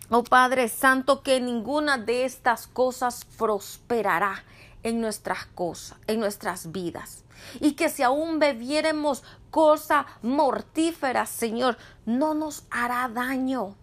Oh 0.09 0.23
Padre 0.23 0.69
Santo, 0.69 1.23
que 1.23 1.41
ninguna 1.41 1.99
de 1.99 2.25
estas 2.25 2.69
cosas 2.69 3.27
prosperará 3.37 4.45
en 4.89 5.01
nuestras 5.01 5.47
cosas, 5.47 5.99
en 6.07 6.21
nuestras 6.21 6.73
vidas. 6.73 7.25
Y 7.61 7.73
que 7.73 7.89
si 7.89 8.03
aún 8.03 8.39
bebiéremos 8.39 9.23
cosa 9.51 10.07
mortífera, 10.23 11.27
Señor, 11.27 11.77
no 12.05 12.35
nos 12.35 12.65
hará 12.71 13.09
daño. 13.09 13.75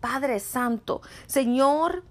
Padre 0.00 0.40
Santo, 0.40 1.02
Señor, 1.26 2.02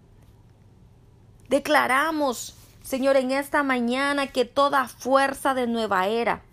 declaramos, 1.50 2.56
Señor, 2.84 3.18
en 3.18 3.32
esta 3.32 3.64
mañana 3.64 4.28
que 4.28 4.46
toda 4.46 4.88
fuerza 4.88 5.54
de 5.54 5.66
nueva 5.66 6.08
era, 6.08 6.44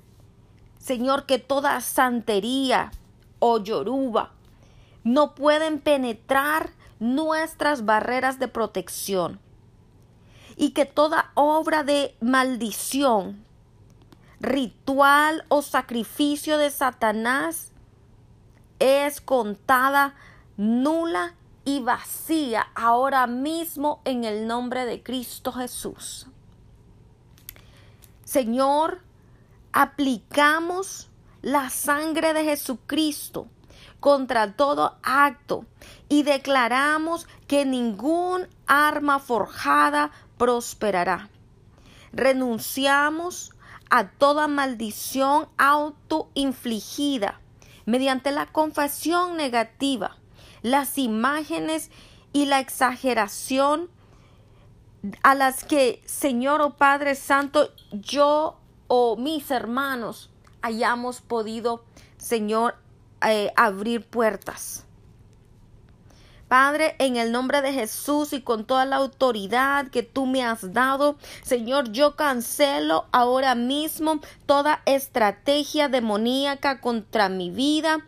Señor, 0.78 1.26
que 1.26 1.38
toda 1.38 1.80
santería 1.80 2.90
o 3.38 3.58
yoruba 3.58 4.32
no 5.04 5.34
pueden 5.34 5.78
penetrar 5.78 6.70
nuestras 6.98 7.84
barreras 7.84 8.38
de 8.38 8.48
protección 8.48 9.40
y 10.56 10.70
que 10.70 10.86
toda 10.86 11.30
obra 11.34 11.82
de 11.82 12.16
maldición, 12.20 13.44
ritual 14.40 15.44
o 15.48 15.62
sacrificio 15.62 16.58
de 16.58 16.70
Satanás 16.70 17.72
es 18.78 19.20
contada 19.20 20.14
nula 20.56 21.34
y 21.64 21.80
vacía 21.80 22.68
ahora 22.74 23.26
mismo 23.26 24.00
en 24.04 24.24
el 24.24 24.46
nombre 24.46 24.86
de 24.86 25.02
Cristo 25.02 25.52
Jesús. 25.52 26.26
Señor, 28.24 29.00
aplicamos 29.72 31.08
la 31.42 31.70
sangre 31.70 32.32
de 32.32 32.44
Jesucristo 32.44 33.46
contra 34.00 34.52
todo 34.52 34.96
acto 35.02 35.64
y 36.08 36.22
declaramos 36.22 37.26
que 37.46 37.64
ningún 37.64 38.46
arma 38.66 39.18
forjada 39.18 40.10
prosperará. 40.38 41.28
Renunciamos 42.12 43.52
a 43.90 44.08
toda 44.08 44.48
maldición 44.48 45.48
autoinfligida 45.58 47.40
mediante 47.84 48.32
la 48.32 48.46
confesión 48.46 49.36
negativa, 49.36 50.16
las 50.62 50.98
imágenes 50.98 51.90
y 52.32 52.46
la 52.46 52.60
exageración 52.60 53.88
a 55.22 55.34
las 55.34 55.64
que, 55.64 56.02
Señor 56.04 56.60
o 56.60 56.66
oh 56.66 56.76
Padre 56.76 57.14
Santo, 57.14 57.70
yo 57.92 58.58
o 58.88 59.16
mis 59.16 59.50
hermanos 59.50 60.30
hayamos 60.62 61.20
podido, 61.20 61.84
Señor, 62.18 62.76
eh, 63.26 63.52
abrir 63.56 64.04
puertas. 64.04 64.84
Padre, 66.48 66.94
en 66.98 67.16
el 67.16 67.32
nombre 67.32 67.60
de 67.60 67.72
Jesús 67.72 68.32
y 68.32 68.40
con 68.40 68.64
toda 68.64 68.84
la 68.84 68.96
autoridad 68.96 69.88
que 69.88 70.04
tú 70.04 70.26
me 70.26 70.44
has 70.44 70.72
dado, 70.72 71.16
Señor, 71.42 71.90
yo 71.90 72.14
cancelo 72.14 73.06
ahora 73.10 73.54
mismo 73.54 74.20
toda 74.46 74.82
estrategia 74.86 75.88
demoníaca 75.88 76.80
contra 76.80 77.28
mi 77.28 77.50
vida, 77.50 78.04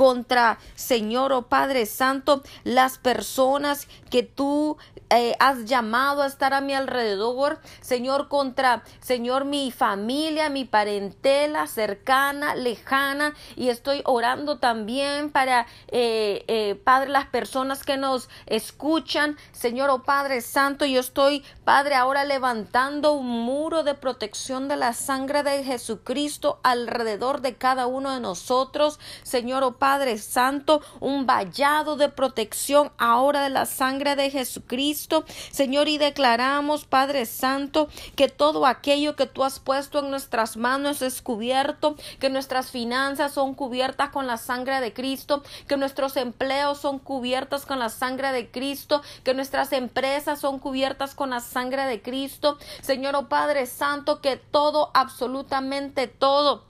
contra, 0.00 0.58
Señor, 0.76 1.30
oh 1.30 1.42
Padre 1.42 1.84
Santo, 1.84 2.42
las 2.64 2.96
personas 2.96 3.86
que 4.08 4.22
tú 4.22 4.78
eh, 5.10 5.36
has 5.40 5.66
llamado 5.66 6.22
a 6.22 6.26
estar 6.26 6.54
a 6.54 6.62
mi 6.62 6.72
alrededor, 6.72 7.58
Señor, 7.82 8.28
contra, 8.28 8.82
Señor, 9.00 9.44
mi 9.44 9.70
familia, 9.70 10.48
mi 10.48 10.64
parentela 10.64 11.66
cercana, 11.66 12.54
lejana, 12.54 13.34
y 13.56 13.68
estoy 13.68 14.00
orando 14.06 14.58
también 14.58 15.30
para, 15.30 15.66
eh, 15.88 16.44
eh, 16.48 16.80
Padre, 16.82 17.10
las 17.10 17.26
personas 17.26 17.84
que 17.84 17.98
nos 17.98 18.30
escuchan, 18.46 19.36
Señor, 19.52 19.90
oh 19.90 20.04
Padre 20.04 20.40
Santo, 20.40 20.86
yo 20.86 21.00
estoy, 21.00 21.44
Padre, 21.64 21.94
ahora 21.96 22.24
levantando 22.24 23.12
un 23.12 23.28
muro 23.44 23.82
de 23.82 23.92
protección 23.92 24.66
de 24.66 24.76
la 24.76 24.94
sangre 24.94 25.42
de 25.42 25.62
Jesucristo 25.62 26.58
alrededor 26.62 27.42
de 27.42 27.56
cada 27.56 27.86
uno 27.86 28.14
de 28.14 28.20
nosotros, 28.20 28.98
Señor, 29.24 29.62
oh 29.62 29.72
Padre, 29.72 29.89
Padre 29.90 30.18
Santo, 30.18 30.82
un 31.00 31.26
vallado 31.26 31.96
de 31.96 32.08
protección 32.08 32.92
ahora 32.96 33.42
de 33.42 33.50
la 33.50 33.66
sangre 33.66 34.14
de 34.14 34.30
Jesucristo. 34.30 35.24
Señor, 35.50 35.88
y 35.88 35.98
declaramos, 35.98 36.84
Padre 36.84 37.26
Santo, 37.26 37.88
que 38.14 38.28
todo 38.28 38.66
aquello 38.66 39.16
que 39.16 39.26
tú 39.26 39.42
has 39.42 39.58
puesto 39.58 39.98
en 39.98 40.10
nuestras 40.10 40.56
manos 40.56 41.02
es 41.02 41.22
cubierto, 41.22 41.96
que 42.20 42.30
nuestras 42.30 42.70
finanzas 42.70 43.32
son 43.32 43.54
cubiertas 43.54 44.10
con 44.10 44.28
la 44.28 44.36
sangre 44.36 44.80
de 44.80 44.92
Cristo, 44.92 45.42
que 45.66 45.76
nuestros 45.76 46.16
empleos 46.16 46.78
son 46.78 47.00
cubiertos 47.00 47.66
con 47.66 47.80
la 47.80 47.88
sangre 47.88 48.30
de 48.30 48.48
Cristo, 48.48 49.02
que 49.24 49.34
nuestras 49.34 49.72
empresas 49.72 50.38
son 50.38 50.60
cubiertas 50.60 51.16
con 51.16 51.30
la 51.30 51.40
sangre 51.40 51.86
de 51.86 52.00
Cristo. 52.00 52.58
Señor, 52.80 53.16
oh 53.16 53.28
Padre 53.28 53.66
Santo, 53.66 54.20
que 54.20 54.36
todo, 54.36 54.92
absolutamente 54.94 56.06
todo, 56.06 56.69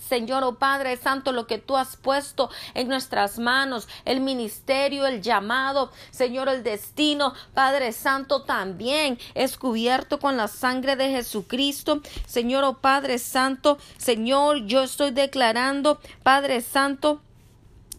Señor, 0.00 0.42
oh 0.44 0.54
Padre 0.54 0.96
Santo, 0.96 1.32
lo 1.32 1.46
que 1.46 1.58
tú 1.58 1.76
has 1.76 1.96
puesto 1.96 2.50
en 2.74 2.88
nuestras 2.88 3.38
manos, 3.38 3.88
el 4.04 4.20
ministerio, 4.20 5.06
el 5.06 5.22
llamado, 5.22 5.90
Señor, 6.10 6.48
el 6.48 6.62
destino, 6.62 7.34
Padre 7.54 7.92
Santo, 7.92 8.42
también 8.42 9.18
es 9.34 9.56
cubierto 9.56 10.18
con 10.18 10.36
la 10.36 10.48
sangre 10.48 10.96
de 10.96 11.10
Jesucristo. 11.10 12.00
Señor, 12.26 12.64
oh 12.64 12.78
Padre 12.78 13.18
Santo, 13.18 13.78
Señor, 13.98 14.66
yo 14.66 14.82
estoy 14.82 15.10
declarando, 15.10 16.00
Padre 16.22 16.60
Santo, 16.60 17.20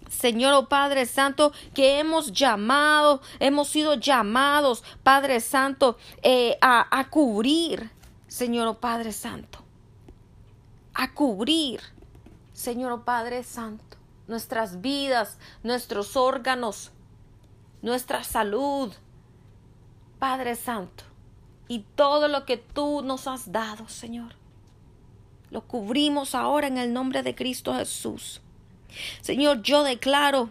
Señor, 0.10 0.54
oh 0.54 0.70
Padre 0.70 1.06
Santo, 1.06 1.54
que 1.74 2.00
hemos 2.00 2.32
llamado, 2.32 3.22
hemos 3.40 3.70
sido 3.70 3.96
llamados, 3.96 4.84
Padre 5.04 5.42
Santo, 5.42 5.98
eh, 6.22 6.58
a, 6.62 7.00
a 7.00 7.10
cubrir, 7.10 7.92
Señor, 8.28 8.68
oh 8.68 8.80
Padre 8.80 9.12
Santo 9.12 9.63
a 10.94 11.14
cubrir, 11.14 11.82
Señor 12.54 12.92
oh 12.92 13.04
Padre 13.04 13.44
Santo, 13.44 13.98
nuestras 14.28 14.82
vidas, 14.82 15.38
nuestros 15.64 16.16
órganos, 16.16 16.92
nuestra 17.82 18.24
salud, 18.24 18.94
Padre 20.20 20.56
Santo, 20.56 21.04
y 21.68 21.80
todo 21.96 22.28
lo 22.28 22.46
que 22.46 22.58
tú 22.58 23.02
nos 23.02 23.28
has 23.28 23.52
dado, 23.52 23.88
Señor. 23.88 24.36
Lo 25.50 25.62
cubrimos 25.62 26.36
ahora 26.36 26.68
en 26.68 26.78
el 26.78 26.94
nombre 26.94 27.24
de 27.24 27.36
Cristo 27.36 27.76
Jesús. 27.76 28.42
Señor, 29.22 29.62
yo 29.62 29.84
declaro 29.84 30.50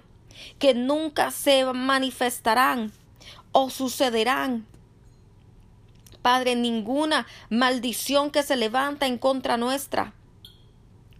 que 0.59 0.75
nunca 0.75 1.31
se 1.31 1.65
manifestarán 1.73 2.93
o 3.53 3.71
sucederán 3.71 4.67
Padre, 6.23 6.55
ninguna 6.55 7.27
maldición 7.51 8.31
que 8.31 8.45
se 8.45 8.57
levanta 8.57 9.07
en 9.07 9.19
contra 9.19 9.57
nuestra. 9.57 10.15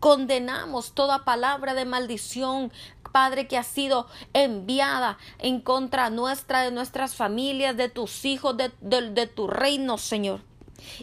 Condenamos 0.03 0.95
toda 0.95 1.25
palabra 1.25 1.75
de 1.75 1.85
maldición, 1.85 2.73
Padre, 3.13 3.47
que 3.47 3.57
ha 3.57 3.63
sido 3.63 4.09
enviada 4.33 5.17
en 5.39 5.61
contra 5.61 6.11
nuestra, 6.11 6.63
de 6.63 6.73
nuestras 6.73 7.15
familias, 7.15 7.77
de 7.77 7.89
tus 7.89 8.25
hijos, 8.25 8.57
de, 8.57 8.73
de 8.81 9.27
tu 9.29 9.47
reino, 9.47 9.99
Señor 9.99 10.41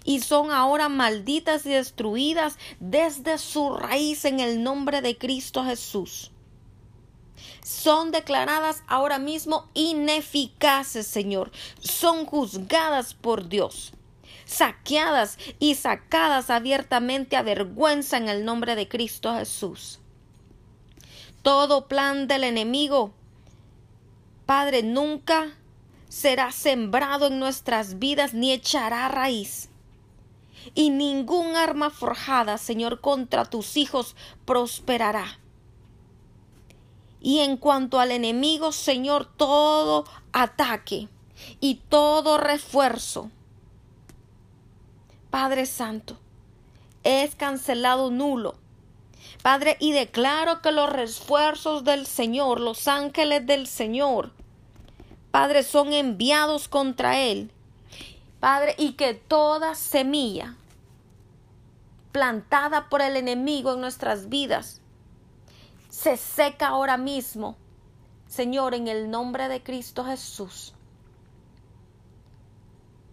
y 0.03 0.19
son 0.19 0.51
ahora 0.51 0.89
malditas 0.89 1.65
y 1.65 1.69
destruidas 1.69 2.57
desde 2.81 3.37
su 3.37 3.77
raíz 3.77 4.25
en 4.25 4.41
el 4.41 4.63
nombre 4.63 5.01
de 5.01 5.17
Cristo 5.17 5.63
Jesús. 5.63 6.31
Son 7.63 8.11
declaradas 8.11 8.83
ahora 8.85 9.17
mismo 9.17 9.69
ineficaces, 9.75 11.07
Señor. 11.07 11.51
Son 11.79 12.25
juzgadas 12.25 13.13
por 13.13 13.47
Dios 13.47 13.93
saqueadas 14.49 15.37
y 15.59 15.75
sacadas 15.75 16.49
abiertamente 16.49 17.37
a 17.37 17.43
vergüenza 17.43 18.17
en 18.17 18.29
el 18.29 18.45
nombre 18.45 18.75
de 18.75 18.87
Cristo 18.87 19.35
Jesús. 19.35 19.99
Todo 21.43 21.87
plan 21.87 22.27
del 22.27 22.43
enemigo, 22.43 23.13
Padre, 24.47 24.81
nunca 24.81 25.55
será 26.07 26.51
sembrado 26.51 27.27
en 27.27 27.37
nuestras 27.37 27.99
vidas 27.99 28.33
ni 28.33 28.51
echará 28.51 29.07
raíz. 29.07 29.69
Y 30.73 30.89
ningún 30.89 31.55
arma 31.55 31.91
forjada, 31.91 32.57
Señor, 32.57 33.01
contra 33.01 33.45
tus 33.45 33.77
hijos 33.77 34.15
prosperará. 34.45 35.39
Y 37.21 37.39
en 37.39 37.55
cuanto 37.55 37.99
al 37.99 38.11
enemigo, 38.11 38.71
Señor, 38.71 39.25
todo 39.25 40.05
ataque 40.33 41.07
y 41.59 41.75
todo 41.75 42.39
refuerzo 42.39 43.29
Padre 45.29 45.67
Santo, 45.67 46.17
es 47.03 47.35
cancelado 47.35 48.09
nulo. 48.09 48.55
Padre, 49.43 49.77
y 49.79 49.91
declaro 49.91 50.61
que 50.61 50.71
los 50.71 50.89
refuerzos 50.89 51.83
del 51.83 52.07
Señor, 52.07 52.59
los 52.59 52.87
ángeles 52.87 53.45
del 53.45 53.67
Señor, 53.67 54.31
Padre, 55.29 55.61
son 55.61 55.93
enviados 55.93 56.67
contra 56.67 57.19
Él. 57.19 57.51
Padre, 58.39 58.73
y 58.79 58.93
que 58.93 59.13
toda 59.13 59.75
semilla 59.75 60.55
plantada 62.11 62.89
por 62.89 63.01
el 63.01 63.15
enemigo 63.15 63.73
en 63.73 63.81
nuestras 63.81 64.29
vidas 64.29 64.81
se 65.89 66.17
seca 66.17 66.69
ahora 66.69 66.97
mismo, 66.97 67.55
Señor, 68.27 68.73
en 68.73 68.87
el 68.87 69.11
nombre 69.11 69.47
de 69.47 69.61
Cristo 69.61 70.03
Jesús. 70.05 70.73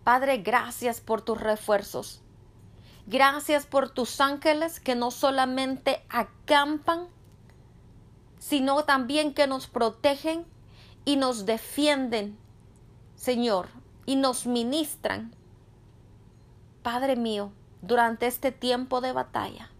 Padre, 0.07 0.36
gracias 0.36 1.00
por 1.00 1.20
tus 1.22 1.40
refuerzos. 1.40 2.22
Gracias 3.09 3.66
por 3.66 3.90
tus 3.90 4.20
ángeles 4.20 4.78
que 4.78 4.94
no 4.94 5.11
solamente 5.11 6.00
acampan, 6.09 7.09
sino 8.38 8.84
también 8.84 9.34
que 9.34 9.48
nos 9.48 9.66
protegen 9.66 10.46
y 11.04 11.16
nos 11.16 11.44
defienden, 11.44 12.38
Señor, 13.16 13.66
y 14.07 14.14
nos 14.14 14.46
ministran. 14.46 15.34
Padre 16.84 17.16
mío, 17.16 17.50
durante 17.82 18.28
este 18.28 18.52
tiempo 18.52 19.00
de 19.00 19.11
batalla. 19.11 19.72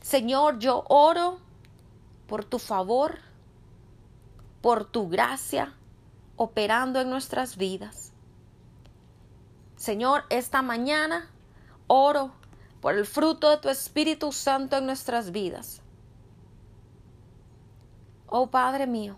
Señor, 0.00 0.60
yo 0.60 0.82
oro 0.88 1.40
por 2.26 2.46
tu 2.46 2.58
favor, 2.58 3.18
por 4.62 4.86
tu 4.86 5.10
gracia, 5.10 5.74
operando 6.36 7.02
en 7.02 7.10
nuestras 7.10 7.58
vidas. 7.58 8.14
Señor, 9.76 10.24
esta 10.30 10.62
mañana 10.62 11.30
oro 11.86 12.32
por 12.80 12.94
el 12.94 13.06
fruto 13.06 13.50
de 13.50 13.58
tu 13.58 13.68
Espíritu 13.68 14.32
Santo 14.32 14.76
en 14.76 14.86
nuestras 14.86 15.30
vidas. 15.30 15.82
Oh 18.28 18.48
Padre 18.48 18.86
mío, 18.86 19.16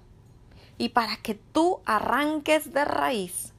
y 0.76 0.90
para 0.90 1.16
que 1.16 1.34
tú 1.34 1.80
arranques 1.86 2.72
de 2.72 2.84
raíz 2.84 3.54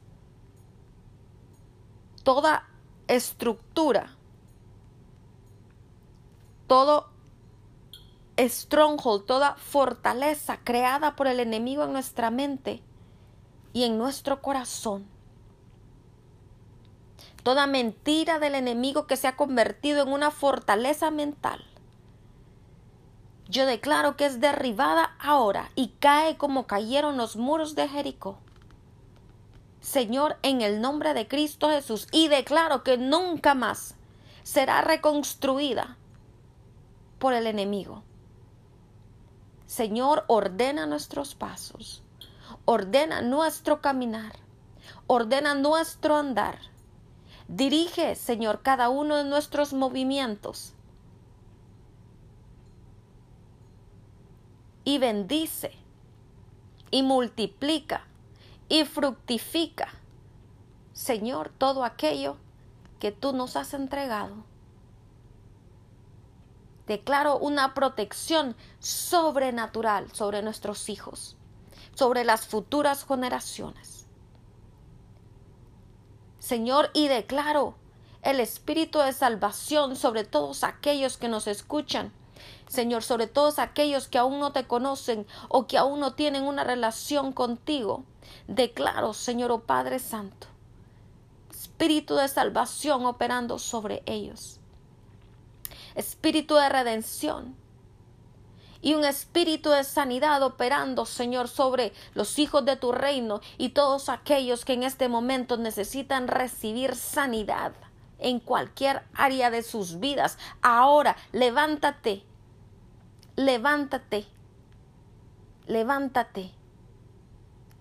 toda 2.22 2.68
estructura, 3.08 4.16
todo 6.66 7.08
stronghold, 8.38 9.24
toda 9.24 9.56
fortaleza 9.56 10.58
creada 10.62 11.16
por 11.16 11.26
el 11.26 11.40
enemigo 11.40 11.84
en 11.84 11.92
nuestra 11.92 12.30
mente 12.30 12.82
y 13.72 13.84
en 13.84 13.98
nuestro 13.98 14.40
corazón 14.40 15.19
toda 17.42 17.66
mentira 17.66 18.38
del 18.38 18.54
enemigo 18.54 19.06
que 19.06 19.16
se 19.16 19.28
ha 19.28 19.36
convertido 19.36 20.02
en 20.02 20.12
una 20.12 20.30
fortaleza 20.30 21.10
mental. 21.10 21.64
Yo 23.48 23.66
declaro 23.66 24.16
que 24.16 24.26
es 24.26 24.40
derribada 24.40 25.16
ahora 25.18 25.70
y 25.74 25.88
cae 25.98 26.36
como 26.36 26.66
cayeron 26.66 27.16
los 27.16 27.36
muros 27.36 27.74
de 27.74 27.88
Jericó. 27.88 28.38
Señor, 29.80 30.36
en 30.42 30.60
el 30.60 30.80
nombre 30.80 31.14
de 31.14 31.26
Cristo 31.26 31.68
Jesús, 31.68 32.06
y 32.12 32.28
declaro 32.28 32.84
que 32.84 32.98
nunca 32.98 33.54
más 33.54 33.96
será 34.42 34.82
reconstruida 34.82 35.96
por 37.18 37.34
el 37.34 37.46
enemigo. 37.46 38.02
Señor, 39.66 40.24
ordena 40.26 40.86
nuestros 40.86 41.34
pasos, 41.34 42.02
ordena 42.66 43.22
nuestro 43.22 43.80
caminar, 43.80 44.36
ordena 45.06 45.54
nuestro 45.54 46.16
andar. 46.16 46.69
Dirige, 47.50 48.14
Señor, 48.14 48.62
cada 48.62 48.90
uno 48.90 49.16
de 49.16 49.24
nuestros 49.24 49.72
movimientos. 49.72 50.72
Y 54.84 54.98
bendice 54.98 55.72
y 56.92 57.02
multiplica 57.02 58.04
y 58.68 58.84
fructifica, 58.84 59.88
Señor, 60.92 61.50
todo 61.58 61.84
aquello 61.84 62.36
que 63.00 63.10
tú 63.10 63.32
nos 63.32 63.56
has 63.56 63.74
entregado 63.74 64.44
declaro 66.86 67.36
una 67.38 67.74
protección 67.74 68.56
sobrenatural 68.78 70.10
sobre 70.12 70.42
nuestros 70.42 70.88
hijos, 70.88 71.36
sobre 71.94 72.24
las 72.24 72.46
futuras 72.46 73.04
generaciones. 73.04 73.99
Señor, 76.50 76.90
y 76.94 77.06
declaro 77.06 77.76
el 78.22 78.40
espíritu 78.40 78.98
de 78.98 79.12
salvación 79.12 79.94
sobre 79.94 80.24
todos 80.24 80.64
aquellos 80.64 81.16
que 81.16 81.28
nos 81.28 81.46
escuchan. 81.46 82.12
Señor, 82.66 83.04
sobre 83.04 83.28
todos 83.28 83.60
aquellos 83.60 84.08
que 84.08 84.18
aún 84.18 84.40
no 84.40 84.50
te 84.50 84.66
conocen 84.66 85.28
o 85.48 85.68
que 85.68 85.78
aún 85.78 86.00
no 86.00 86.14
tienen 86.14 86.42
una 86.42 86.64
relación 86.64 87.32
contigo. 87.32 88.02
Declaro, 88.48 89.14
Señor, 89.14 89.52
oh 89.52 89.60
Padre 89.60 90.00
Santo, 90.00 90.48
espíritu 91.52 92.16
de 92.16 92.26
salvación 92.26 93.06
operando 93.06 93.60
sobre 93.60 94.02
ellos 94.06 94.58
espíritu 95.94 96.54
de 96.54 96.68
redención 96.68 97.54
y 98.82 98.94
un 98.94 99.04
espíritu 99.04 99.70
de 99.70 99.84
sanidad 99.84 100.42
operando, 100.42 101.06
Señor, 101.06 101.48
sobre 101.48 101.92
los 102.14 102.38
hijos 102.38 102.64
de 102.64 102.76
tu 102.76 102.92
reino 102.92 103.40
y 103.58 103.70
todos 103.70 104.08
aquellos 104.08 104.64
que 104.64 104.72
en 104.72 104.82
este 104.82 105.08
momento 105.08 105.56
necesitan 105.56 106.28
recibir 106.28 106.94
sanidad 106.96 107.72
en 108.18 108.40
cualquier 108.40 109.02
área 109.14 109.50
de 109.50 109.62
sus 109.62 110.00
vidas. 110.00 110.38
Ahora, 110.62 111.16
levántate, 111.32 112.22
levántate, 113.36 114.26
levántate 115.66 116.52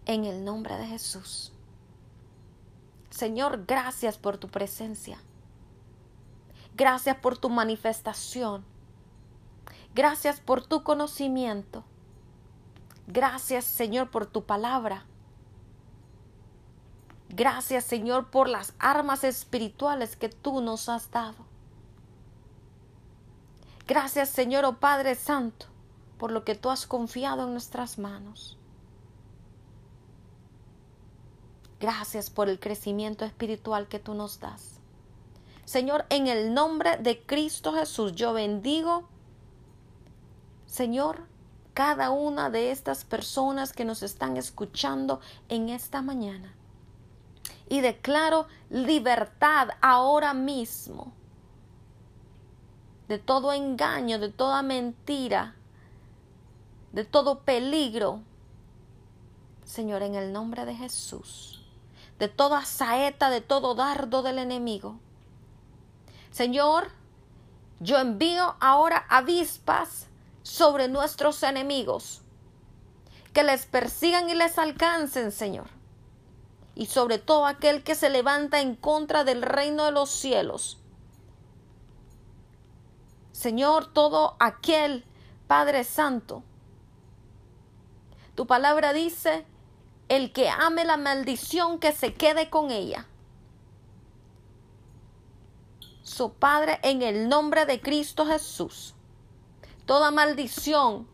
en 0.06 0.26
el 0.26 0.44
nombre 0.44 0.78
de 0.78 0.88
Jesús. 0.88 1.54
Señor, 3.10 3.66
gracias 3.66 4.18
por 4.18 4.38
tu 4.38 4.48
presencia. 4.48 5.22
Gracias 6.76 7.18
por 7.18 7.38
tu 7.38 7.50
manifestación. 7.50 8.64
Gracias 9.96 10.40
por 10.40 10.66
tu 10.66 10.84
conocimiento. 10.84 11.84
Gracias 13.08 13.66
Señor 13.66 14.12
por 14.12 14.26
tu 14.26 14.44
palabra. 14.44 15.06
Gracias 17.30 17.84
Señor 17.86 18.30
por 18.30 18.50
las 18.50 18.74
armas 18.80 19.24
espirituales 19.24 20.16
que 20.16 20.30
tú 20.30 20.62
nos 20.62 20.90
has 20.90 21.10
dado. 21.12 21.50
Gracias 23.88 24.30
Señor, 24.30 24.66
oh 24.66 24.78
Padre 24.78 25.16
Santo, 25.16 25.66
por 26.20 26.32
lo 26.32 26.44
que 26.44 26.54
tú 26.54 26.70
has 26.70 26.86
confiado 26.86 27.46
en 27.46 27.54
nuestras 27.54 27.98
manos. 27.98 28.60
Gracias 31.80 32.30
por 32.30 32.50
el 32.50 32.60
crecimiento 32.60 33.26
espiritual 33.26 33.88
que 33.88 34.00
tú 34.00 34.14
nos 34.14 34.40
das. 34.40 34.80
Señor, 35.66 36.06
en 36.10 36.28
el 36.28 36.54
nombre 36.54 36.98
de 36.98 37.22
Cristo 37.22 37.74
Jesús, 37.74 38.14
yo 38.14 38.34
bendigo, 38.34 39.08
Señor, 40.70 41.26
cada 41.74 42.12
una 42.12 42.52
de 42.52 42.72
estas 42.72 43.04
personas 43.04 43.74
que 43.74 43.86
nos 43.86 44.04
están 44.04 44.38
escuchando 44.38 45.20
en 45.50 45.70
esta 45.70 46.04
mañana. 46.04 46.54
Y 47.68 47.82
declaro 47.82 48.48
libertad 48.70 49.70
ahora 49.82 50.34
mismo 50.34 51.12
de 53.08 53.18
todo 53.18 53.52
engaño, 53.52 54.20
de 54.20 54.30
toda 54.30 54.62
mentira, 54.62 55.56
de 56.92 57.04
todo 57.04 57.40
peligro. 57.40 58.22
Señor, 59.66 60.04
en 60.04 60.14
el 60.14 60.32
nombre 60.32 60.66
de 60.66 60.76
Jesús, 60.76 61.66
de 62.20 62.28
toda 62.28 62.64
saeta, 62.66 63.32
de 63.32 63.42
todo 63.42 63.74
dardo 63.74 64.22
del 64.22 64.38
enemigo. 64.38 65.00
Señor, 66.30 66.92
yo 67.80 67.98
envío 67.98 68.56
ahora 68.60 69.06
avispas 69.10 70.09
sobre 70.44 70.88
nuestros 70.88 71.44
enemigos, 71.44 72.22
que 73.34 73.44
les 73.44 73.66
persigan 73.66 74.30
y 74.30 74.36
les 74.36 74.58
alcancen, 74.58 75.32
Señor. 75.32 75.68
Y 76.76 76.86
sobre 76.88 77.18
todo 77.18 77.46
aquel 77.46 77.84
que 77.84 77.96
se 77.96 78.10
levanta 78.10 78.62
en 78.62 78.76
contra 78.76 79.24
del 79.24 79.42
reino 79.42 79.86
de 79.86 79.92
los 79.92 80.10
cielos. 80.10 80.78
Señor, 83.32 83.92
todo 83.92 84.36
aquel, 84.40 85.06
Padre 85.48 85.84
Santo, 85.84 86.44
tu 88.36 88.48
palabra 88.48 88.94
dice, 88.94 89.46
el 90.08 90.32
que 90.32 90.50
ame 90.50 90.86
la 90.86 90.98
maldición 90.98 91.80
que 91.80 91.92
se 91.92 92.14
quede 92.14 92.50
con 92.50 92.72
ella. 92.72 93.06
su 96.10 96.34
Padre, 96.34 96.80
en 96.82 97.02
el 97.02 97.30
nombre 97.30 97.66
de 97.66 97.80
Cristo 97.80 98.26
Jesús. 98.26 98.96
Toda 99.90 100.12
maldición 100.12 101.08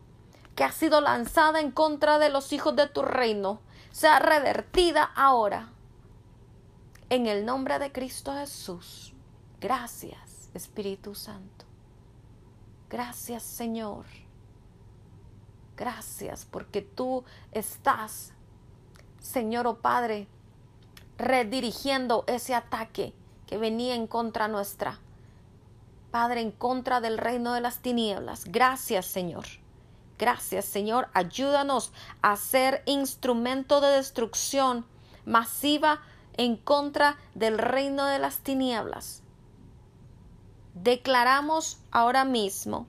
que 0.54 0.66
ha 0.66 0.72
sido 0.74 1.00
lanzada 1.00 1.62
en 1.62 1.72
contra 1.72 2.20
de 2.20 2.28
los 2.28 2.52
hijos 2.52 2.76
de 2.76 2.90
tu 2.90 3.04
reino 3.04 3.62
sea 3.94 4.20
revertida 4.20 5.02
ahora. 5.16 5.72
En 7.10 7.26
el 7.26 7.46
nombre 7.46 7.80
de 7.80 7.94
Cristo 7.94 8.34
Jesús. 8.34 9.14
Gracias, 9.62 10.50
Espíritu 10.54 11.16
Santo. 11.16 11.64
Gracias, 12.90 13.44
Señor. 13.44 14.08
Gracias 15.78 16.44
porque 16.44 16.82
tú 16.82 17.24
estás, 17.54 18.34
Señor 19.22 19.68
o 19.68 19.70
oh 19.70 19.78
Padre, 19.78 20.28
redirigiendo 21.18 22.26
ese 22.28 22.54
ataque 22.54 23.14
que 23.48 23.58
venía 23.58 23.96
en 23.96 24.06
contra 24.06 24.50
nuestra. 24.50 25.00
Padre, 26.16 26.40
en 26.40 26.52
contra 26.52 27.02
del 27.02 27.18
reino 27.18 27.52
de 27.52 27.60
las 27.60 27.80
tinieblas. 27.80 28.46
Gracias, 28.46 29.06
Señor. 29.06 29.44
Gracias, 30.18 30.64
Señor. 30.64 31.10
Ayúdanos 31.14 31.92
a 32.22 32.38
ser 32.38 32.84
instrumento 32.86 33.82
de 33.82 33.90
destrucción 33.90 34.86
masiva 35.26 36.00
en 36.38 36.56
contra 36.56 37.18
del 37.34 37.58
reino 37.58 38.06
de 38.06 38.20
las 38.20 38.38
tinieblas. 38.38 39.24
Declaramos 40.74 41.80
ahora 41.92 42.24
mismo, 42.24 42.88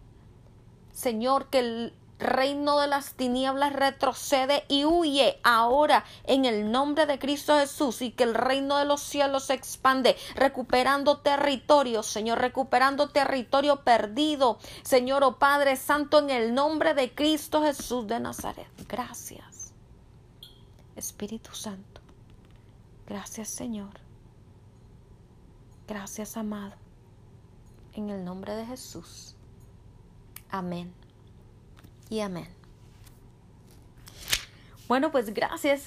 Señor, 0.93 1.51
que 1.51 1.59
el 1.59 1.95
reino 2.19 2.81
de 2.81 2.87
las 2.87 3.14
tinieblas 3.14 3.73
retrocede 3.73 4.64
y 4.69 4.85
huye 4.85 5.39
ahora 5.43 6.05
en 6.25 6.45
el 6.45 6.71
nombre 6.71 7.07
de 7.07 7.19
Cristo 7.19 7.59
Jesús 7.59 8.03
y 8.03 8.11
que 8.11 8.25
el 8.25 8.35
reino 8.35 8.79
de 8.79 8.85
los 8.85 9.03
cielos 9.03 9.45
se 9.45 9.55
expande, 9.55 10.17
recuperando 10.35 11.19
territorio, 11.19 12.03
Señor, 12.03 12.39
recuperando 12.39 13.09
territorio 13.09 13.83
perdido, 13.83 14.59
Señor, 14.83 15.25
oh 15.25 15.39
Padre 15.39 15.77
Santo, 15.77 16.19
en 16.19 16.31
el 16.31 16.55
nombre 16.55 16.95
de 16.95 17.14
Cristo 17.14 17.62
Jesús 17.62 18.07
de 18.07 18.21
Nazaret. 18.21 18.69
Gracias, 18.89 19.73
Espíritu 20.95 21.55
Santo. 21.55 22.01
Gracias, 23.07 23.49
Señor. 23.49 24.01
Gracias, 25.87 26.37
amado. 26.37 26.75
En 27.93 28.11
el 28.11 28.25
nombre 28.25 28.55
de 28.57 28.67
Jesús. 28.67 29.37
Amén 30.51 31.06
y 32.11 32.21
amén. 32.21 32.49
Bueno, 34.89 35.11
pues 35.11 35.35
gracias, 35.35 35.85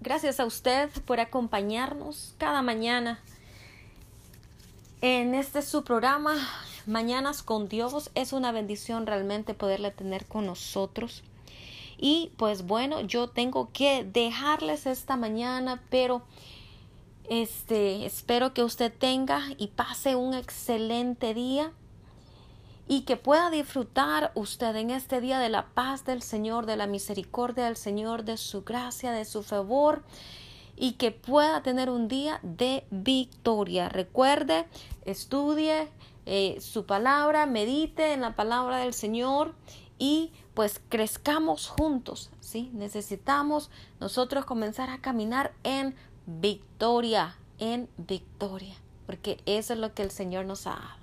gracias 0.00 0.40
a 0.40 0.46
usted 0.46 0.90
por 1.04 1.20
acompañarnos 1.20 2.34
cada 2.38 2.62
mañana 2.62 3.20
en 5.00 5.34
este 5.34 5.62
su 5.62 5.84
programa 5.84 6.34
Mañanas 6.86 7.42
con 7.42 7.68
Dios. 7.68 8.10
Es 8.14 8.32
una 8.32 8.52
bendición 8.52 9.06
realmente 9.06 9.54
poderle 9.54 9.90
tener 9.90 10.26
con 10.26 10.46
nosotros. 10.46 11.22
Y 11.98 12.32
pues 12.38 12.62
bueno, 12.62 13.02
yo 13.02 13.28
tengo 13.28 13.70
que 13.72 14.04
dejarles 14.04 14.86
esta 14.86 15.16
mañana, 15.16 15.82
pero 15.90 16.22
Este, 17.30 18.06
espero 18.06 18.54
que 18.54 18.64
usted 18.64 18.92
tenga 18.92 19.40
y 19.56 19.68
pase 19.68 20.16
un 20.16 20.34
excelente 20.34 21.32
día 21.32 21.72
y 22.90 23.02
que 23.02 23.16
pueda 23.16 23.50
disfrutar 23.50 24.32
usted 24.34 24.74
en 24.74 24.90
este 24.90 25.20
día 25.20 25.38
de 25.38 25.48
la 25.48 25.66
paz 25.66 26.04
del 26.04 26.22
Señor, 26.22 26.66
de 26.66 26.74
la 26.76 26.88
misericordia 26.88 27.66
del 27.66 27.76
Señor, 27.76 28.24
de 28.24 28.36
su 28.36 28.64
gracia, 28.64 29.12
de 29.12 29.24
su 29.24 29.44
favor 29.44 30.02
y 30.74 30.94
que 30.94 31.12
pueda 31.12 31.62
tener 31.62 31.88
un 31.88 32.08
día 32.08 32.40
de 32.42 32.84
victoria. 32.90 33.88
Recuerde, 33.88 34.66
estudie 35.04 35.88
eh, 36.26 36.60
su 36.60 36.84
palabra, 36.84 37.46
medite 37.46 38.12
en 38.12 38.22
la 38.22 38.34
palabra 38.34 38.78
del 38.78 38.92
Señor 38.92 39.54
y 39.96 40.32
pues 40.54 40.80
crezcamos 40.88 41.68
juntos, 41.68 42.32
¿sí? 42.40 42.72
Necesitamos 42.72 43.70
nosotros 44.00 44.44
comenzar 44.44 44.90
a 44.90 44.98
caminar 44.98 45.52
en 45.62 45.94
victoria, 46.26 47.36
en 47.58 47.88
victoria, 47.98 48.74
porque 49.06 49.40
eso 49.46 49.74
es 49.74 49.78
lo 49.78 49.94
que 49.94 50.02
el 50.02 50.10
Señor 50.10 50.44
nos 50.44 50.66
ha 50.66 50.70
dado 50.70 50.99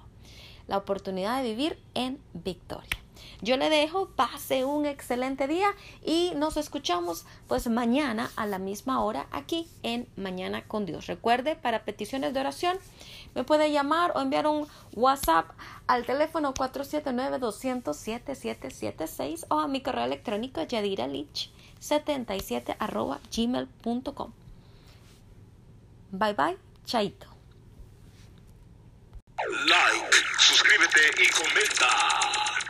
la 0.68 0.78
oportunidad 0.78 1.42
de 1.42 1.50
vivir 1.50 1.80
en 1.94 2.20
victoria. 2.34 2.98
Yo 3.42 3.58
le 3.58 3.70
dejo, 3.70 4.10
pase 4.10 4.66
un 4.66 4.86
excelente 4.86 5.48
día 5.48 5.70
y 6.04 6.34
nos 6.36 6.58
escuchamos 6.58 7.26
pues 7.48 7.68
mañana 7.68 8.30
a 8.36 8.48
la 8.48 8.58
misma 8.58 9.04
hora 9.04 9.28
aquí 9.32 9.68
en 9.84 10.08
Mañana 10.16 10.68
con 10.68 10.86
Dios. 10.86 11.06
Recuerde, 11.08 11.56
para 11.56 11.86
peticiones 11.86 12.34
de 12.34 12.40
oración 12.40 12.78
me 13.36 13.44
puede 13.44 13.72
llamar 13.72 14.14
o 14.16 14.22
enviar 14.22 14.48
un 14.48 14.68
WhatsApp 14.96 15.52
al 15.86 16.04
teléfono 16.06 16.56
479-200-7776 16.56 19.46
o 19.50 19.60
a 19.60 19.68
mi 19.68 19.82
correo 19.82 20.06
electrónico 20.06 20.62
yadiralich77 20.62 22.78
arroba 22.80 23.20
gmail.com. 23.36 24.32
Bye 26.12 26.34
bye, 26.34 26.58
chaito. 26.86 27.37
Like, 29.46 30.18
suscríbete 30.40 31.00
y 31.22 31.30
comenta. 31.30 32.67